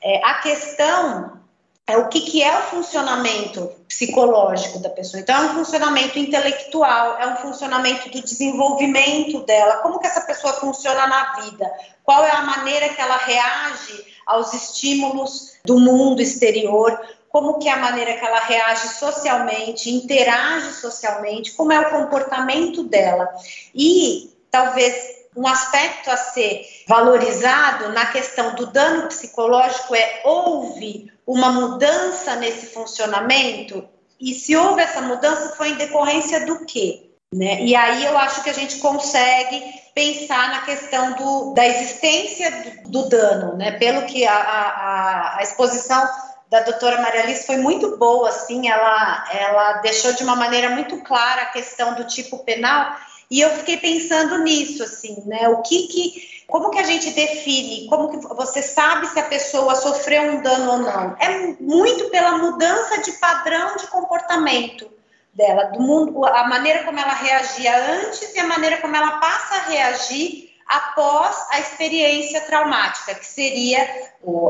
[0.00, 1.40] É, a questão
[1.86, 5.20] é o que, que é o funcionamento psicológico da pessoa.
[5.20, 10.52] Então, é um funcionamento intelectual, é um funcionamento do desenvolvimento dela, como que essa pessoa
[10.54, 11.70] funciona na vida,
[12.04, 16.98] qual é a maneira que ela reage aos estímulos do mundo exterior,
[17.34, 22.84] como que é a maneira que ela reage socialmente, interage socialmente, como é o comportamento
[22.84, 23.28] dela.
[23.74, 24.94] E talvez
[25.36, 32.66] um aspecto a ser valorizado na questão do dano psicológico é houve uma mudança nesse
[32.66, 33.84] funcionamento
[34.20, 37.10] e se houve essa mudança foi em decorrência do quê?
[37.34, 37.64] Né?
[37.64, 39.60] E aí eu acho que a gente consegue
[39.92, 42.48] pensar na questão do, da existência
[42.84, 43.72] do, do dano, né?
[43.72, 46.08] pelo que a, a, a exposição
[46.50, 51.02] da doutora Maria Alice foi muito boa, assim, ela, ela deixou de uma maneira muito
[51.02, 52.96] clara a questão do tipo penal,
[53.30, 57.88] e eu fiquei pensando nisso, assim, né, o que que, como que a gente define,
[57.88, 61.16] como que você sabe se a pessoa sofreu um dano ou não?
[61.18, 64.90] É muito pela mudança de padrão de comportamento
[65.32, 69.54] dela, do mundo, a maneira como ela reagia antes e a maneira como ela passa
[69.56, 73.80] a reagir após a experiência traumática, que seria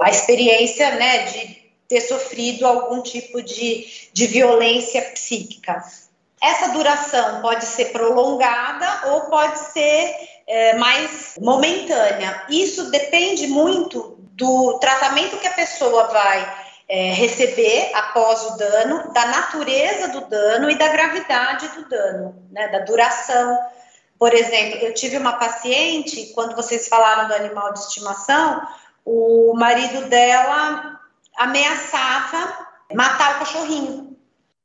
[0.03, 1.64] a experiência, né, de
[1.95, 5.81] ter sofrido algum tipo de, de violência psíquica.
[6.43, 10.13] Essa duração pode ser prolongada ou pode ser
[10.45, 12.47] é, mais momentânea.
[12.49, 19.27] Isso depende muito do tratamento que a pessoa vai é, receber após o dano, da
[19.27, 23.57] natureza do dano e da gravidade do dano, né, da duração.
[24.19, 28.67] Por exemplo, eu tive uma paciente, quando vocês falaram do animal de estimação,
[29.05, 31.04] o marido dela
[31.37, 34.17] ameaçava matar o cachorrinho.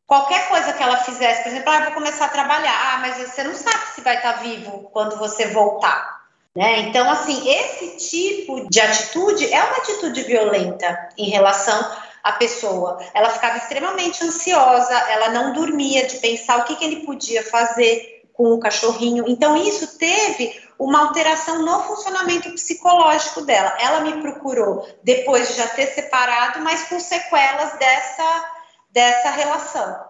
[0.06, 3.44] Qualquer coisa que ela fizesse, por exemplo, ah, vou começar a trabalhar, ah, mas você
[3.44, 6.20] não sabe se vai estar vivo quando você voltar.
[6.56, 6.80] Né?
[6.80, 11.80] Então, assim, esse tipo de atitude é uma atitude violenta em relação
[12.24, 13.00] à pessoa.
[13.14, 18.24] Ela ficava extremamente ansiosa, ela não dormia de pensar o que, que ele podia fazer
[18.34, 19.26] com o cachorrinho.
[19.28, 23.76] Então, isso teve uma alteração no funcionamento psicológico dela.
[23.80, 28.52] Ela me procurou depois de já ter separado, mas com sequelas dessa,
[28.90, 30.08] dessa relação.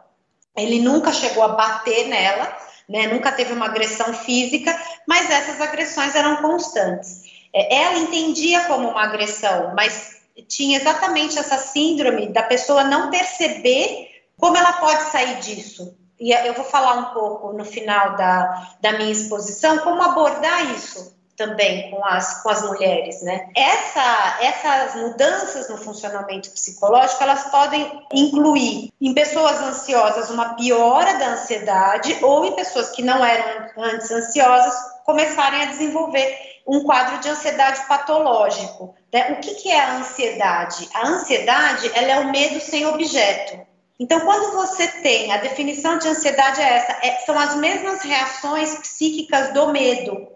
[0.56, 2.56] Ele nunca chegou a bater nela,
[2.88, 7.24] né, nunca teve uma agressão física, mas essas agressões eram constantes.
[7.54, 14.08] É, ela entendia como uma agressão, mas tinha exatamente essa síndrome da pessoa não perceber
[14.38, 18.94] como ela pode sair disso, e eu vou falar um pouco no final da, da
[18.94, 23.48] minha exposição como abordar isso também com as, com as mulheres, né?
[23.56, 31.30] Essa, essas mudanças no funcionamento psicológico, elas podem incluir em pessoas ansiosas uma piora da
[31.30, 34.74] ansiedade ou em pessoas que não eram antes ansiosas
[35.06, 38.94] começarem a desenvolver um quadro de ansiedade patológico.
[39.12, 39.32] Né?
[39.32, 40.90] O que, que é a ansiedade?
[40.94, 43.69] A ansiedade, ela é o medo sem objeto.
[44.00, 48.76] Então, quando você tem a definição de ansiedade é essa, é, são as mesmas reações
[48.76, 50.28] psíquicas do medo,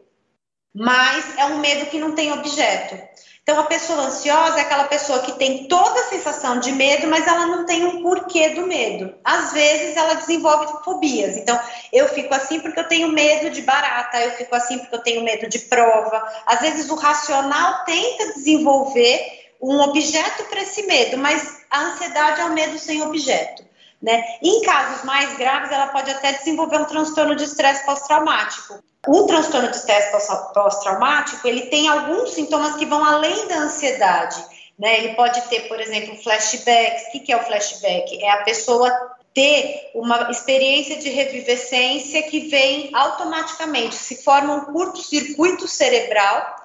[0.74, 2.98] mas é um medo que não tem objeto.
[3.42, 7.28] Então, a pessoa ansiosa é aquela pessoa que tem toda a sensação de medo, mas
[7.28, 9.14] ela não tem um porquê do medo.
[9.24, 11.36] Às vezes, ela desenvolve fobias.
[11.36, 11.60] Então,
[11.92, 15.24] eu fico assim porque eu tenho medo de barata, eu fico assim porque eu tenho
[15.24, 16.26] medo de prova.
[16.46, 22.46] Às vezes, o racional tenta desenvolver um objeto para esse medo, mas a ansiedade é
[22.46, 23.66] o medo sem objeto.
[24.00, 24.24] Né?
[24.44, 28.84] Em casos mais graves, ela pode até desenvolver um transtorno de estresse pós-traumático.
[29.08, 30.12] O transtorno de estresse
[30.54, 34.44] pós-traumático, ele tem alguns sintomas que vão além da ansiedade.
[34.78, 35.00] Né?
[35.00, 37.08] Ele pode ter, por exemplo, flashbacks.
[37.08, 38.24] O que é o flashback?
[38.24, 38.92] É a pessoa
[39.34, 46.56] ter uma experiência de revivescência que vem automaticamente, se forma um curto-circuito cerebral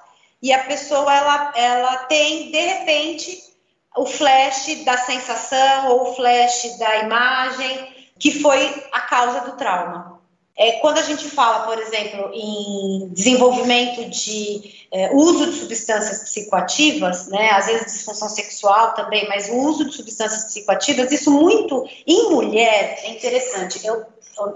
[0.41, 3.48] e a pessoa ela, ela tem de repente
[3.97, 10.19] o flash da sensação ou o flash da imagem que foi a causa do trauma.
[10.57, 17.27] É, quando a gente fala, por exemplo, em desenvolvimento de é, uso de substâncias psicoativas,
[17.27, 22.29] né, às vezes disfunção sexual também, mas o uso de substâncias psicoativas, isso muito em
[22.29, 23.85] mulher é interessante.
[23.85, 24.05] Eu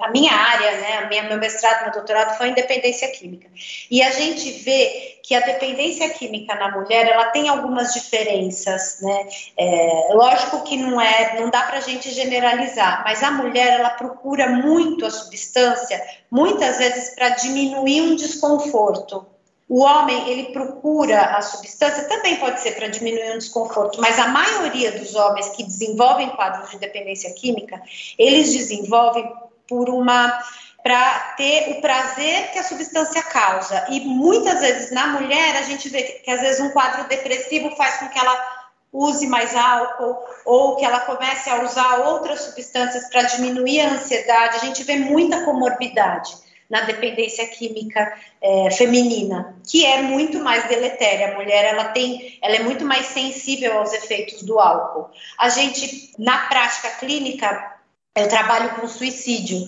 [0.01, 3.47] a minha área, né, a minha, meu mestrado, meu doutorado foi em dependência química.
[3.89, 9.27] E a gente vê que a dependência química na mulher, ela tem algumas diferenças, né?
[9.57, 13.91] É, lógico que não é, não dá para a gente generalizar, mas a mulher, ela
[13.91, 19.25] procura muito a substância, muitas vezes para diminuir um desconforto.
[19.69, 24.27] O homem, ele procura a substância, também pode ser para diminuir um desconforto, mas a
[24.27, 27.81] maioria dos homens que desenvolvem quadros de dependência química,
[28.19, 29.31] eles desenvolvem
[29.67, 30.41] por uma
[30.83, 33.85] para ter o prazer que a substância causa.
[33.89, 37.73] E muitas vezes na mulher a gente vê que, que às vezes um quadro depressivo
[37.77, 43.09] faz com que ela use mais álcool ou que ela comece a usar outras substâncias
[43.09, 44.57] para diminuir a ansiedade.
[44.57, 46.35] A gente vê muita comorbidade
[46.69, 51.31] na dependência química é, feminina, que é muito mais deletéria.
[51.31, 55.09] A mulher ela tem, ela é muito mais sensível aos efeitos do álcool.
[55.37, 57.72] A gente na prática clínica
[58.15, 59.59] eu trabalho com suicídio,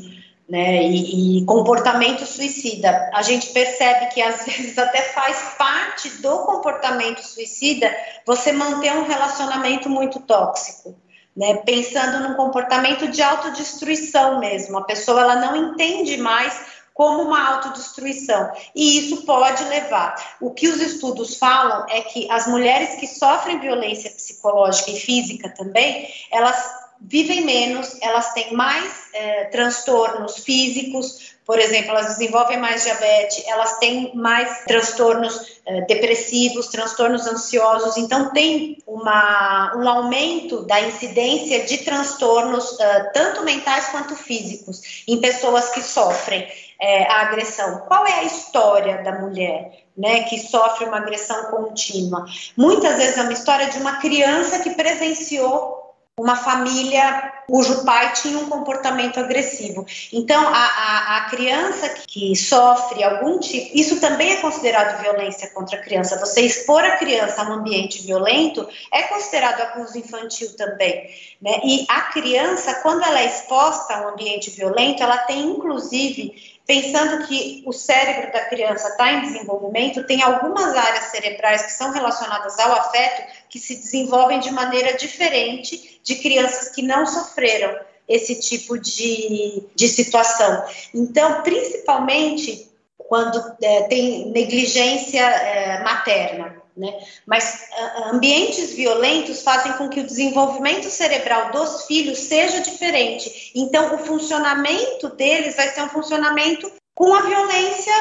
[0.47, 3.09] né, e, e, comportamento suicida.
[3.13, 7.91] A gente percebe que às vezes até faz parte do comportamento suicida
[8.25, 10.95] você manter um relacionamento muito tóxico,
[11.35, 14.77] né, pensando num comportamento de autodestruição mesmo.
[14.77, 18.51] A pessoa ela não entende mais como uma autodestruição.
[18.73, 20.37] E isso pode levar.
[20.39, 25.49] O que os estudos falam é que as mulheres que sofrem violência psicológica e física
[25.49, 32.83] também, elas vivem menos, elas têm mais é, transtornos físicos, por exemplo, elas desenvolvem mais
[32.83, 40.81] diabetes, elas têm mais transtornos é, depressivos, transtornos ansiosos, então tem uma, um aumento da
[40.81, 46.47] incidência de transtornos, é, tanto mentais quanto físicos, em pessoas que sofrem
[46.81, 47.81] é, a agressão.
[47.87, 49.85] Qual é a história da mulher?
[49.95, 52.25] Né, que sofre uma agressão contínua.
[52.57, 55.84] Muitas vezes é uma história de uma criança que presenciou
[56.17, 59.85] uma família cujo pai tinha um comportamento agressivo.
[60.13, 65.77] Então, a, a, a, criança que sofre algum tipo, isso também é considerado violência contra
[65.77, 66.17] a criança.
[66.17, 71.09] Você expor a criança a um ambiente violento é considerado abuso infantil também.
[71.41, 71.59] Né?
[71.65, 77.27] E a criança, quando ela é exposta a um ambiente violento, ela tem inclusive pensando
[77.27, 82.57] que o cérebro da criança está em desenvolvimento, tem algumas áreas cerebrais que são relacionadas
[82.59, 88.77] ao afeto que se desenvolvem de maneira diferente de crianças que não sofreram esse tipo
[88.77, 90.63] de, de situação.
[90.93, 96.64] Então, principalmente quando é, tem negligência é, materna.
[96.75, 96.93] Né?
[97.25, 97.69] Mas
[98.07, 103.51] ambientes violentos fazem com que o desenvolvimento cerebral dos filhos seja diferente.
[103.55, 107.93] Então, o funcionamento deles vai ser um funcionamento com a violência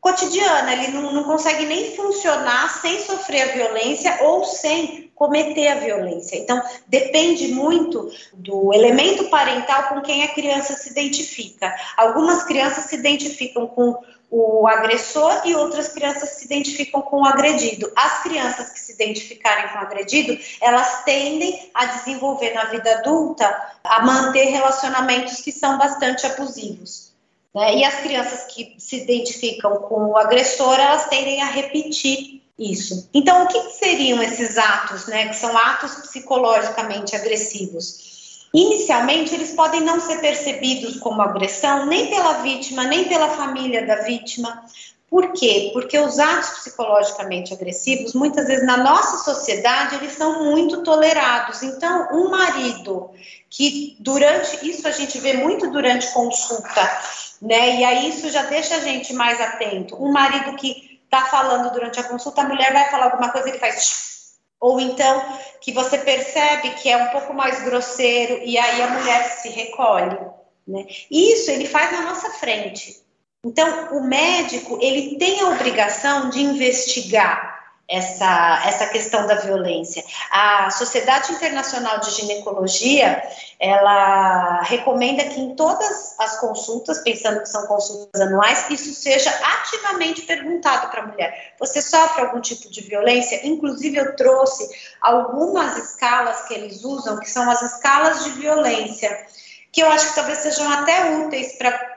[0.00, 0.72] cotidiana.
[0.72, 6.36] Ele não, não consegue nem funcionar sem sofrer a violência ou sem cometer a violência.
[6.36, 11.74] Então, depende muito do elemento parental com quem a criança se identifica.
[11.96, 13.96] Algumas crianças se identificam com
[14.30, 17.90] o agressor e outras crianças se identificam com o agredido.
[17.96, 23.72] As crianças que se identificarem com o agredido, elas tendem a desenvolver na vida adulta
[23.84, 27.12] a manter relacionamentos que são bastante abusivos.
[27.54, 27.76] Né?
[27.76, 33.08] E as crianças que se identificam com o agressor, elas tendem a repetir isso.
[33.14, 38.17] Então, o que, que seriam esses atos, né, que são atos psicologicamente agressivos?
[38.52, 43.96] Inicialmente, eles podem não ser percebidos como agressão nem pela vítima, nem pela família da
[43.96, 44.64] vítima.
[45.10, 45.70] Por quê?
[45.72, 51.62] Porque os atos psicologicamente agressivos, muitas vezes na nossa sociedade, eles são muito tolerados.
[51.62, 53.10] Então, um marido
[53.48, 57.00] que durante isso a gente vê muito durante consulta,
[57.40, 57.76] né?
[57.76, 59.96] E aí isso já deixa a gente mais atento.
[60.02, 63.58] Um marido que está falando durante a consulta, a mulher vai falar alguma coisa, ele
[63.58, 64.17] faz
[64.60, 69.30] ou então que você percebe que é um pouco mais grosseiro e aí a mulher
[69.30, 70.18] se recolhe.
[70.66, 70.86] Né?
[71.10, 73.02] Isso ele faz na nossa frente.
[73.44, 77.57] Então, o médico ele tem a obrigação de investigar
[77.88, 80.04] essa, essa questão da violência.
[80.30, 83.22] A Sociedade Internacional de Ginecologia,
[83.58, 90.22] ela recomenda que em todas as consultas, pensando que são consultas anuais, isso seja ativamente
[90.22, 91.54] perguntado para a mulher.
[91.58, 93.40] Você sofre algum tipo de violência?
[93.46, 94.68] Inclusive, eu trouxe
[95.00, 99.26] algumas escalas que eles usam, que são as escalas de violência,
[99.72, 101.87] que eu acho que talvez sejam até úteis para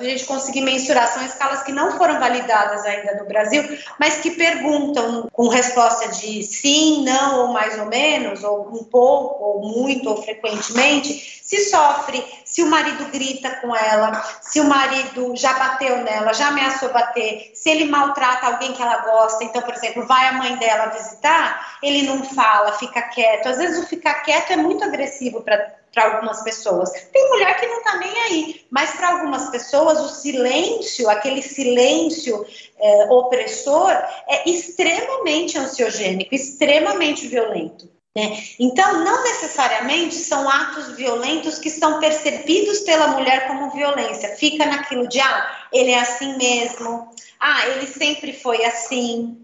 [0.00, 1.08] a gente conseguir mensurar.
[1.08, 3.62] São escalas que não foram validadas ainda no Brasil,
[3.98, 9.44] mas que perguntam com resposta de sim, não, ou mais ou menos, ou um pouco,
[9.44, 12.24] ou muito, ou frequentemente, se sofre,
[12.58, 17.52] se o marido grita com ela, se o marido já bateu nela, já ameaçou bater,
[17.54, 19.44] se ele maltrata alguém que ela gosta.
[19.44, 23.46] Então, por exemplo, vai a mãe dela visitar, ele não fala, fica quieto.
[23.46, 26.90] Às vezes o ficar quieto é muito agressivo para algumas pessoas.
[27.12, 32.44] Tem mulher que não está nem aí, mas para algumas pessoas o silêncio, aquele silêncio
[32.76, 33.92] é, opressor,
[34.26, 37.88] é extremamente ansiogênico, extremamente violento.
[38.18, 38.42] Né?
[38.58, 44.34] Então, não necessariamente são atos violentos que são percebidos pela mulher como violência.
[44.34, 47.08] Fica naquilo de, ah, ele é assim mesmo,
[47.38, 49.38] ah, ele sempre foi assim,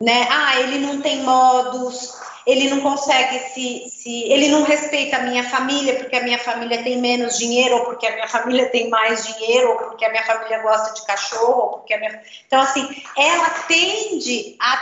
[0.00, 0.28] né?
[0.30, 2.14] Ah, ele não tem modos,
[2.46, 6.84] ele não consegue se, se ele não respeita a minha família porque a minha família
[6.84, 10.24] tem menos dinheiro ou porque a minha família tem mais dinheiro ou porque a minha
[10.24, 14.72] família gosta de cachorro ou porque a minha então assim ela tende a,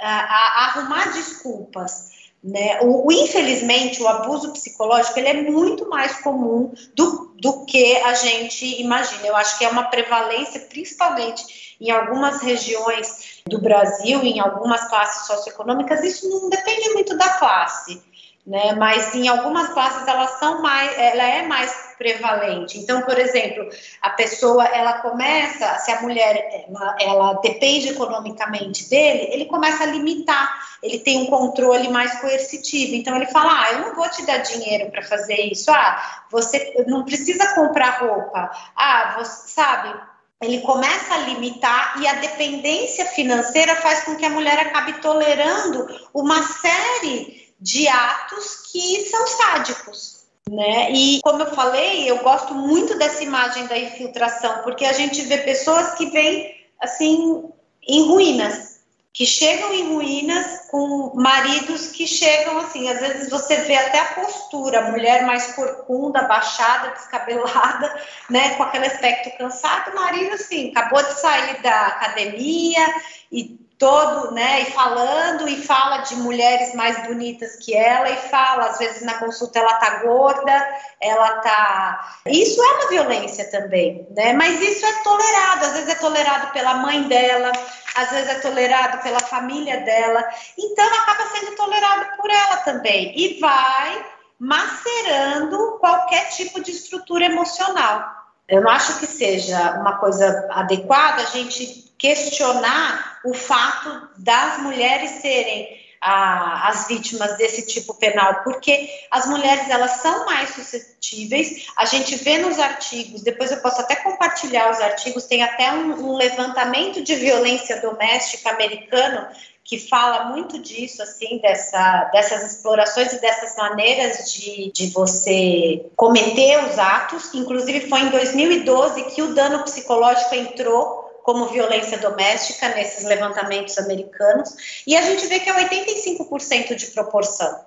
[0.00, 2.80] a, a arrumar desculpas né?
[2.82, 8.14] O, o, infelizmente, o abuso psicológico ele é muito mais comum do, do que a
[8.14, 9.26] gente imagina.
[9.26, 15.26] Eu acho que é uma prevalência, principalmente em algumas regiões do Brasil, em algumas classes
[15.26, 18.02] socioeconômicas, isso não depende muito da classe,
[18.48, 18.72] né?
[18.72, 22.78] Mas em algumas classes elas são mais, ela é mais prevalente.
[22.78, 23.68] Então, por exemplo,
[24.00, 29.86] a pessoa ela começa, se a mulher ela, ela depende economicamente dele, ele começa a
[29.86, 30.48] limitar,
[30.82, 32.94] ele tem um controle mais coercitivo.
[32.94, 35.70] Então ele fala: "Ah, eu não vou te dar dinheiro para fazer isso.
[35.70, 38.50] Ah, você não precisa comprar roupa.
[38.74, 39.94] Ah, você sabe,
[40.40, 45.86] ele começa a limitar e a dependência financeira faz com que a mulher acabe tolerando
[46.14, 50.18] uma série de atos que são sádicos.
[50.50, 50.90] Né?
[50.92, 55.38] E como eu falei, eu gosto muito dessa imagem da infiltração, porque a gente vê
[55.38, 57.44] pessoas que vêm assim
[57.86, 58.78] em ruínas,
[59.12, 64.14] que chegam em ruínas com maridos que chegam assim, às vezes você vê até a
[64.14, 71.02] postura, mulher mais corcunda, baixada, descabelada, né, com aquele aspecto cansado, o marido assim, acabou
[71.02, 72.94] de sair da academia
[73.30, 78.66] e todo, né, e falando e fala de mulheres mais bonitas que ela e fala,
[78.66, 80.68] às vezes na consulta ela tá gorda,
[81.00, 84.32] ela tá, isso é uma violência também, né?
[84.32, 87.52] Mas isso é tolerado, às vezes é tolerado pela mãe dela,
[87.94, 90.24] às vezes é tolerado pela família dela,
[90.58, 94.06] então acaba sendo tolerado por ela também e vai
[94.40, 98.18] macerando qualquer tipo de estrutura emocional.
[98.48, 105.20] Eu não acho que seja uma coisa adequada a gente questionar o fato das mulheres
[105.20, 111.66] serem a, as vítimas desse tipo penal, porque as mulheres elas são mais suscetíveis.
[111.76, 116.10] A gente vê nos artigos, depois eu posso até compartilhar os artigos, tem até um,
[116.10, 119.26] um levantamento de violência doméstica americano
[119.64, 126.64] que fala muito disso, assim, dessa, dessas explorações e dessas maneiras de, de você cometer
[126.64, 127.34] os atos.
[127.34, 130.97] Inclusive, foi em 2012 que o dano psicológico entrou
[131.28, 137.66] como violência doméstica nesses levantamentos americanos, e a gente vê que é 85% de proporção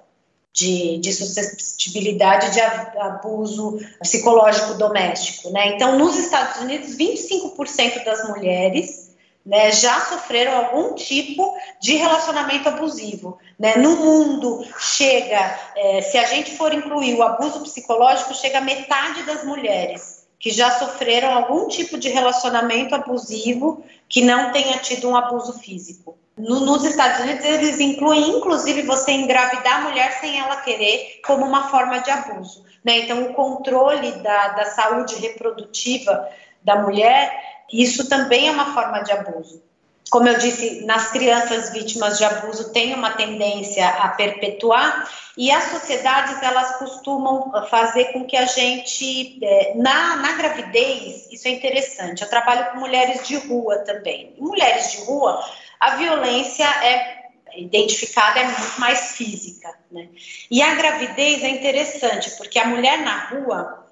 [0.51, 5.51] de, de, suscetibilidade de abuso psicológico doméstico.
[5.51, 5.75] Né?
[5.75, 9.11] Então, nos Estados Unidos, 25% das mulheres
[9.45, 13.37] né, já sofreram algum tipo de relacionamento abusivo.
[13.59, 13.75] Né?
[13.75, 19.43] No mundo, chega, é, se a gente for incluir o abuso psicológico, chega metade das
[19.43, 25.59] mulheres que já sofreram algum tipo de relacionamento abusivo que não tenha tido um abuso
[25.59, 26.17] físico.
[26.35, 31.45] No, nos Estados Unidos, eles incluem, inclusive, você engravidar a mulher sem ela querer, como
[31.45, 32.65] uma forma de abuso.
[32.83, 33.01] Né?
[33.01, 36.27] Então, o controle da, da saúde reprodutiva
[36.63, 37.31] da mulher,
[37.71, 39.61] isso também é uma forma de abuso
[40.09, 45.65] como eu disse, nas crianças vítimas de abuso tem uma tendência a perpetuar e as
[45.65, 52.23] sociedades elas costumam fazer com que a gente é, na, na gravidez isso é interessante.
[52.23, 54.35] Eu trabalho com mulheres de rua também.
[54.37, 55.41] Mulheres de rua
[55.79, 57.21] a violência é
[57.55, 60.09] identificada é muito mais física, né?
[60.49, 63.87] E a gravidez é interessante porque a mulher na rua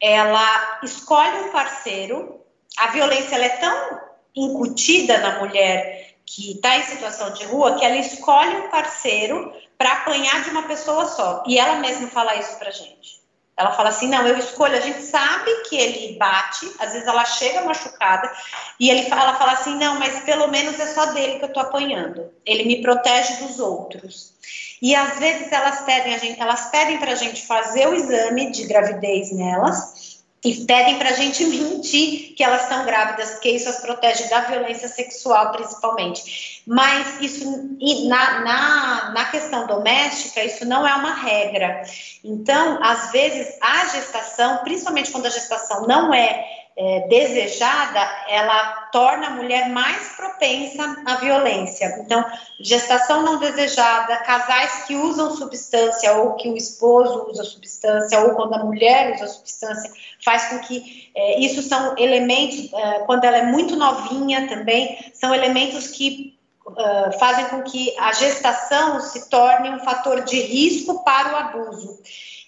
[0.00, 2.40] ela escolhe um parceiro.
[2.76, 7.96] A violência é tão incutida na mulher que está em situação de rua que ela
[7.96, 11.42] escolhe um parceiro para apanhar de uma pessoa só.
[11.46, 13.20] E ela mesma fala isso para gente.
[13.56, 14.76] Ela fala assim: não, eu escolho.
[14.76, 18.32] A gente sabe que ele bate, às vezes ela chega machucada,
[18.80, 21.60] e ele, ela fala assim: não, mas pelo menos é só dele que eu tô
[21.60, 22.32] apanhando.
[22.46, 24.32] Ele me protege dos outros.
[24.80, 28.50] E às vezes elas pedem a gente, elas pedem para a gente fazer o exame
[28.50, 30.01] de gravidez nelas
[30.44, 34.40] e pedem para a gente mentir que elas estão grávidas, porque isso as protege da
[34.40, 36.62] violência sexual, principalmente.
[36.66, 37.76] Mas isso,
[38.08, 41.82] na, na, na questão doméstica, isso não é uma regra.
[42.24, 49.26] Então, às vezes, a gestação, principalmente quando a gestação não é é, desejada, ela torna
[49.26, 51.86] a mulher mais propensa à violência.
[52.00, 52.24] Então,
[52.60, 58.54] gestação não desejada, casais que usam substância ou que o esposo usa substância ou quando
[58.54, 59.90] a mulher usa substância,
[60.24, 65.34] faz com que é, isso são elementos, é, quando ela é muito novinha também, são
[65.34, 71.32] elementos que uh, fazem com que a gestação se torne um fator de risco para
[71.32, 71.98] o abuso.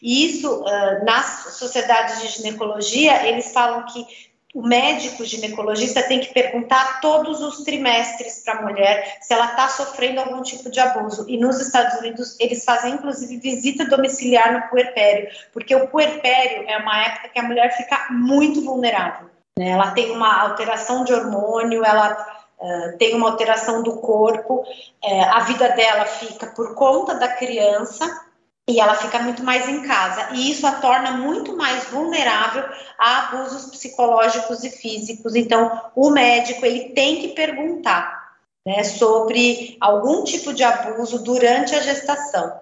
[0.05, 4.07] E isso, uh, nas sociedades de ginecologia, eles falam que
[4.55, 9.67] o médico ginecologista tem que perguntar todos os trimestres para a mulher se ela está
[9.67, 11.25] sofrendo algum tipo de abuso.
[11.27, 16.77] E nos Estados Unidos, eles fazem inclusive visita domiciliar no puerpério, porque o puerpério é
[16.77, 19.31] uma época que a mulher fica muito vulnerável.
[19.59, 19.71] Né?
[19.71, 25.41] Ela tem uma alteração de hormônio, ela Uh, tem uma alteração do corpo, uh, a
[25.41, 28.24] vida dela fica por conta da criança
[28.69, 30.31] e ela fica muito mais em casa.
[30.33, 32.65] E isso a torna muito mais vulnerável
[32.99, 35.35] a abusos psicológicos e físicos.
[35.35, 38.37] Então, o médico ele tem que perguntar
[38.67, 42.61] né, sobre algum tipo de abuso durante a gestação.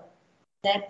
[0.64, 0.84] Né?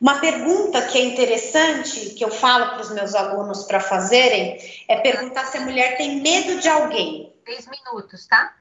[0.00, 4.96] Uma pergunta que é interessante, que eu falo para os meus alunos para fazerem, é
[4.96, 7.32] perguntar se a mulher tem medo de alguém.
[7.44, 8.54] Três minutos, tá?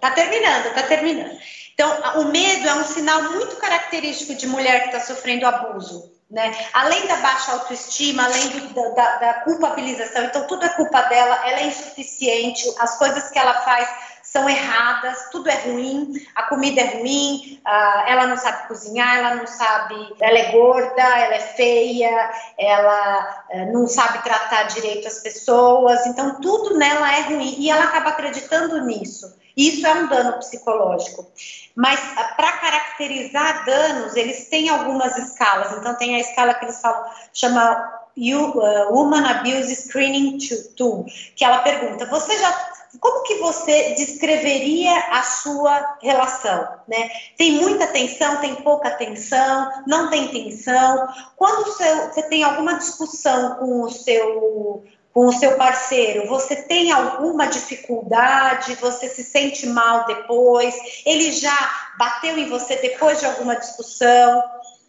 [0.00, 1.38] Tá terminando, tá terminando.
[1.74, 6.12] Então, o medo é um sinal muito característico de mulher que está sofrendo abuso.
[6.30, 6.54] né?
[6.72, 11.60] Além da baixa autoestima, além do, da, da, culpabilização, então tudo é culpa dela, ela
[11.60, 13.88] é insuficiente, as coisas que ela faz
[14.30, 17.60] são erradas, tudo é ruim, a comida é ruim,
[18.06, 23.72] ela não sabe cozinhar, ela não sabe, ela é gorda, ela é feia, ela uh,
[23.72, 28.84] não sabe tratar direito as pessoas, então tudo nela é ruim e ela acaba acreditando
[28.84, 29.39] nisso.
[29.60, 31.26] Isso é um dano psicológico.
[31.74, 35.76] Mas uh, para caracterizar danos, eles têm algumas escalas.
[35.76, 37.04] Então tem a escala que eles falam,
[37.34, 40.38] chama Human Abuse Screening
[40.76, 41.04] Tool,
[41.36, 47.08] que ela pergunta: você já como que você descreveria a sua relação, né?
[47.36, 51.08] Tem muita tensão, tem pouca tensão, não tem tensão.
[51.36, 54.82] Quando seu, você tem alguma discussão com o seu
[55.12, 61.90] com o seu parceiro, você tem alguma dificuldade, você se sente mal depois, ele já
[61.98, 64.42] bateu em você depois de alguma discussão,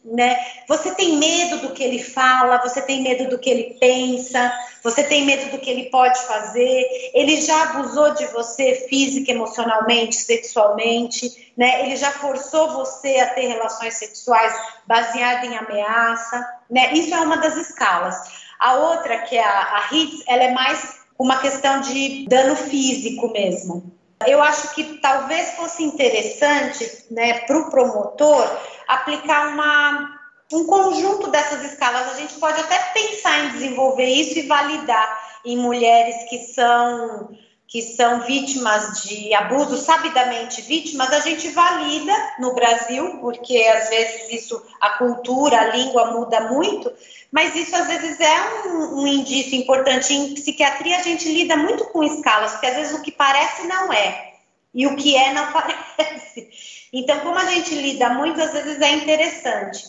[0.03, 0.37] né?
[0.67, 4.51] Você tem medo do que ele fala, você tem medo do que ele pensa,
[4.83, 10.15] você tem medo do que ele pode fazer, ele já abusou de você física, emocionalmente,
[10.15, 11.85] sexualmente, né?
[11.85, 14.53] Ele já forçou você a ter relações sexuais
[14.87, 16.93] baseadas em ameaça, né?
[16.93, 18.15] Isso é uma das escalas.
[18.61, 23.31] A outra, que é a, a HITS, ela é mais uma questão de dano físico
[23.31, 23.91] mesmo.
[24.27, 28.47] Eu acho que talvez fosse interessante, né, para o promotor
[28.87, 30.19] aplicar uma,
[30.53, 32.11] um conjunto dessas escalas.
[32.11, 37.35] A gente pode até pensar em desenvolver isso e validar em mulheres que são
[37.71, 44.43] que são vítimas de abuso, sabidamente vítimas, a gente valida no Brasil, porque às vezes
[44.43, 46.91] isso, a cultura, a língua muda muito,
[47.31, 50.13] mas isso às vezes é um, um indício importante.
[50.13, 53.91] Em psiquiatria a gente lida muito com escalas, porque às vezes o que parece não
[53.93, 54.33] é,
[54.73, 56.49] e o que é não parece.
[56.93, 59.81] Então, como a gente lida muito, às vezes é interessante.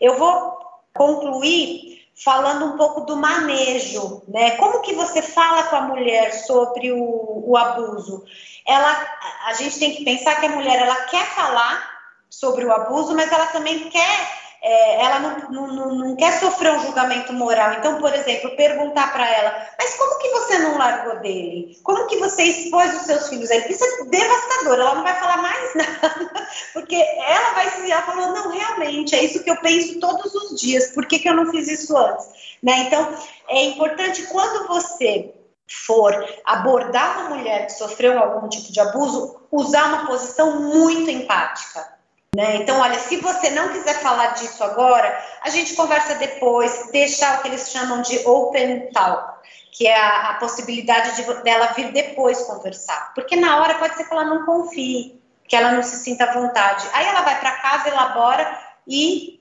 [0.00, 0.58] Eu vou
[0.92, 4.52] concluir falando um pouco do manejo, né?
[4.56, 8.24] Como que você fala com a mulher sobre o, o abuso?
[8.66, 9.06] Ela,
[9.46, 11.88] a gente tem que pensar que a mulher ela quer falar
[12.28, 16.80] sobre o abuso, mas ela também quer é, ela não, não, não, quer sofrer um
[16.80, 17.74] julgamento moral.
[17.74, 21.78] Então, por exemplo, perguntar para ela, mas como que você não largou dele?
[21.82, 23.56] Como que você expôs os seus filhos a?
[23.56, 28.32] Isso é devastador, ela não vai falar mais nada, porque ela vai se ela falou,
[28.32, 31.50] não, realmente, é isso que eu penso todos os dias, por que, que eu não
[31.50, 32.26] fiz isso antes?
[32.62, 32.80] Né?
[32.80, 33.14] Então,
[33.48, 35.34] é importante quando você
[35.86, 36.12] for
[36.44, 41.99] abordar uma mulher que sofreu algum tipo de abuso, usar uma posição muito empática
[42.34, 42.56] né?
[42.56, 47.42] Então, olha, se você não quiser falar disso agora, a gente conversa depois, deixar o
[47.42, 49.40] que eles chamam de open talk,
[49.72, 53.12] que é a, a possibilidade de, dela vir depois conversar.
[53.14, 56.32] Porque na hora pode ser que ela não confie, que ela não se sinta à
[56.32, 56.86] vontade.
[56.92, 59.40] Aí ela vai para casa, elabora e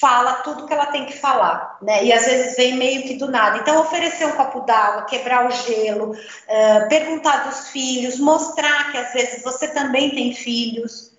[0.00, 2.04] fala tudo que ela tem que falar, né?
[2.04, 3.58] E às vezes vem meio que do nada.
[3.58, 9.12] Então, oferecer um copo d'água, quebrar o gelo, uh, perguntar dos filhos, mostrar que às
[9.12, 11.15] vezes você também tem filhos,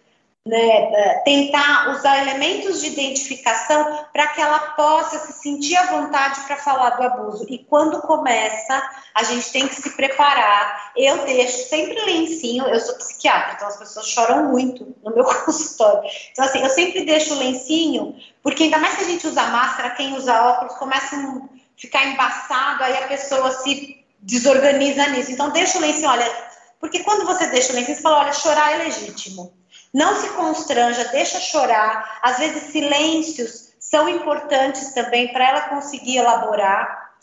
[0.47, 6.39] né, é, tentar usar elementos de identificação para que ela possa se sentir à vontade
[6.41, 7.45] para falar do abuso.
[7.49, 8.81] E quando começa,
[9.13, 10.91] a gente tem que se preparar.
[10.95, 16.09] Eu deixo sempre lencinho, eu sou psiquiatra, então as pessoas choram muito no meu consultório.
[16.31, 19.91] Então, assim, eu sempre deixo o lencinho, porque ainda mais que a gente usa máscara,
[19.91, 21.41] quem usa óculos começa a
[21.75, 25.31] ficar embaçado, aí a pessoa se desorganiza nisso.
[25.31, 26.47] Então, deixa o lencinho, olha,
[26.79, 29.53] porque quando você deixa o lencinho, você fala, olha, chorar é legítimo.
[29.97, 32.19] Não se constranja, deixa chorar.
[32.21, 37.13] Às vezes, silêncios são importantes também para ela conseguir elaborar.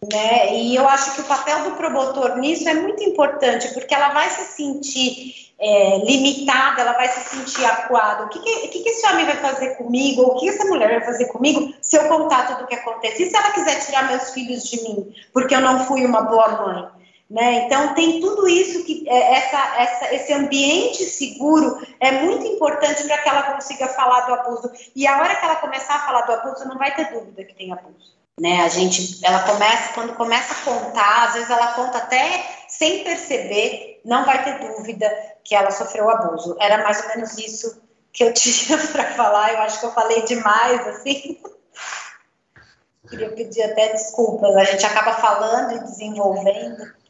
[0.00, 0.54] Né?
[0.54, 4.30] E eu acho que o papel do promotor nisso é muito importante, porque ela vai
[4.30, 8.26] se sentir é, limitada, ela vai se sentir acuada.
[8.26, 10.22] O que, que, que, esse homem vai fazer comigo?
[10.22, 13.24] O que essa mulher vai fazer comigo se eu contar tudo o que acontece?
[13.24, 16.48] E se ela quiser tirar meus filhos de mim, porque eu não fui uma boa
[16.48, 16.93] mãe?
[17.28, 17.64] Né?
[17.64, 23.18] Então, tem tudo isso que é, essa, essa, esse ambiente seguro é muito importante para
[23.18, 24.70] que ela consiga falar do abuso.
[24.94, 27.54] E a hora que ela começar a falar do abuso, não vai ter dúvida que
[27.54, 28.14] tem abuso.
[28.38, 28.62] Né?
[28.62, 34.00] A gente, ela começa, quando começa a contar, às vezes ela conta até sem perceber,
[34.04, 35.10] não vai ter dúvida
[35.42, 36.56] que ela sofreu abuso.
[36.60, 39.52] Era mais ou menos isso que eu tinha para falar.
[39.52, 41.40] Eu acho que eu falei demais, assim.
[43.08, 44.56] Queria pedir até desculpas.
[44.56, 47.03] A gente acaba falando e desenvolvendo.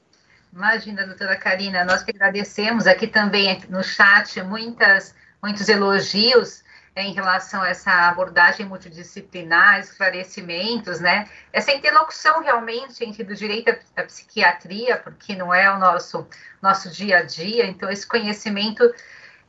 [0.55, 6.63] Imagina, doutora Karina, nós que agradecemos aqui também no chat muitas, muitos elogios
[6.95, 11.29] em relação a essa abordagem multidisciplinar, esclarecimentos, né?
[11.53, 16.25] Essa interlocução realmente entre o direito à psiquiatria, porque não é o nosso,
[16.63, 18.89] nosso dia a dia, então esse conhecimento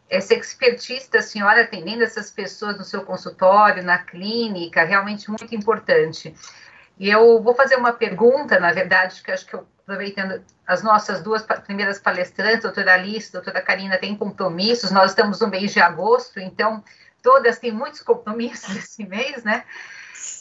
[0.09, 6.35] essa expertise da senhora atendendo essas pessoas no seu consultório, na clínica, realmente muito importante.
[6.97, 11.21] E eu vou fazer uma pergunta, na verdade, que acho que eu, aproveitando as nossas
[11.21, 16.39] duas primeiras palestrantes, doutora Alice, doutora Karina, têm compromissos, nós estamos no mês de agosto,
[16.39, 16.83] então
[17.21, 19.63] todas têm muitos compromissos esse mês, né?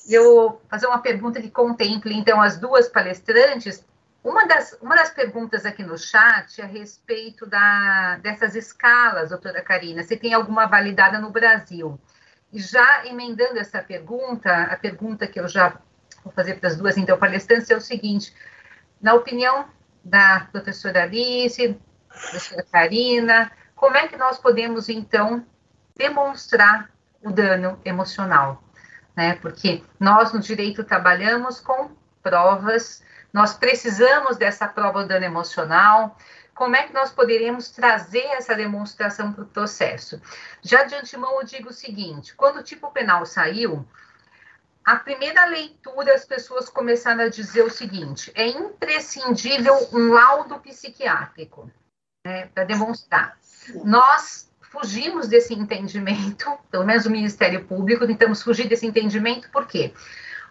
[0.08, 3.84] Eu fazer uma pergunta que contemple, então, as duas palestrantes,
[4.22, 9.60] uma das, uma das perguntas aqui no chat é a respeito da, dessas escalas, doutora
[9.60, 12.00] Karina, se tem alguma validada no Brasil.
[12.50, 15.78] E já emendando essa pergunta, a pergunta que eu já
[16.22, 18.34] vou fazer para as duas, então, palestrantes, é o seguinte:
[19.04, 19.66] na opinião
[20.02, 21.78] da professora Alice,
[22.08, 25.44] professora Karina, como é que nós podemos, então,
[25.94, 26.90] demonstrar
[27.22, 28.64] o dano emocional?
[29.14, 29.34] Né?
[29.36, 31.90] Porque nós, no direito, trabalhamos com
[32.22, 36.16] provas nós precisamos dessa prova do dano emocional.
[36.54, 40.22] Como é que nós poderemos trazer essa demonstração para o processo?
[40.62, 43.84] Já de antemão, eu digo o seguinte: quando o tipo penal saiu,
[44.84, 51.70] a primeira leitura as pessoas começaram a dizer o seguinte: é imprescindível um laudo psiquiátrico
[52.26, 53.38] né, para demonstrar.
[53.84, 59.94] Nós fugimos desse entendimento, pelo menos o Ministério Público, tentamos fugir desse entendimento, por quê?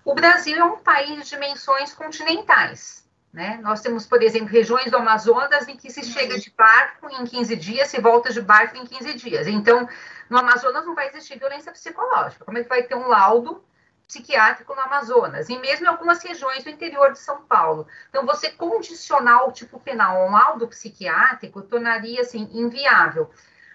[0.03, 3.03] O Brasil é um país de dimensões continentais.
[3.31, 3.59] Né?
[3.63, 7.55] Nós temos, por exemplo, regiões do Amazonas em que se chega de barco em 15
[7.55, 9.47] dias, se volta de barco em 15 dias.
[9.47, 9.89] Então,
[10.29, 12.45] no Amazonas não vai existir violência psicológica.
[12.45, 13.63] Como é que vai ter um laudo
[14.13, 15.49] psiquiátrico no Amazonas?
[15.49, 17.87] E mesmo em algumas regiões do interior de São Paulo.
[18.09, 23.31] Então, você condicionar o tipo penal a um laudo psiquiátrico tornaria, assim, inviável.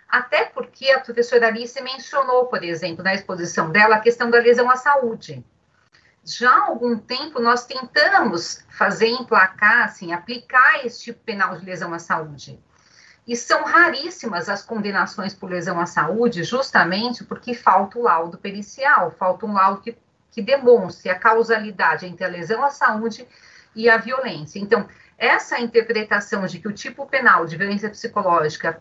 [0.09, 4.71] Até porque a professora Alice mencionou, por exemplo, na exposição dela, a questão da lesão
[4.71, 5.45] à saúde
[6.25, 11.95] já há algum tempo nós tentamos fazer emplacar, assim, aplicar esse tipo penal de lesão
[11.95, 12.61] à saúde.
[13.27, 19.11] E são raríssimas as condenações por lesão à saúde, justamente porque falta o laudo pericial,
[19.13, 19.97] falta um laudo que,
[20.31, 23.27] que demonstre a causalidade entre a lesão à saúde
[23.75, 24.59] e a violência.
[24.59, 28.81] Então, essa interpretação de que o tipo penal de violência psicológica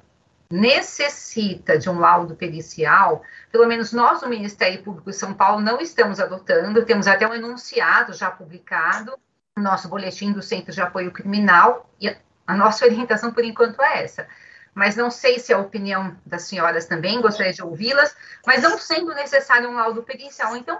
[0.50, 3.22] necessita de um laudo pericial,
[3.52, 7.34] pelo menos nós no Ministério Público de São Paulo não estamos adotando, temos até um
[7.34, 9.18] enunciado já publicado,
[9.56, 14.04] no nosso boletim do Centro de Apoio Criminal, e a nossa orientação por enquanto é
[14.04, 14.28] essa.
[14.74, 18.78] Mas não sei se é a opinião das senhoras também, gostaria de ouvi-las, mas não
[18.78, 20.80] sendo necessário um laudo pericial, então,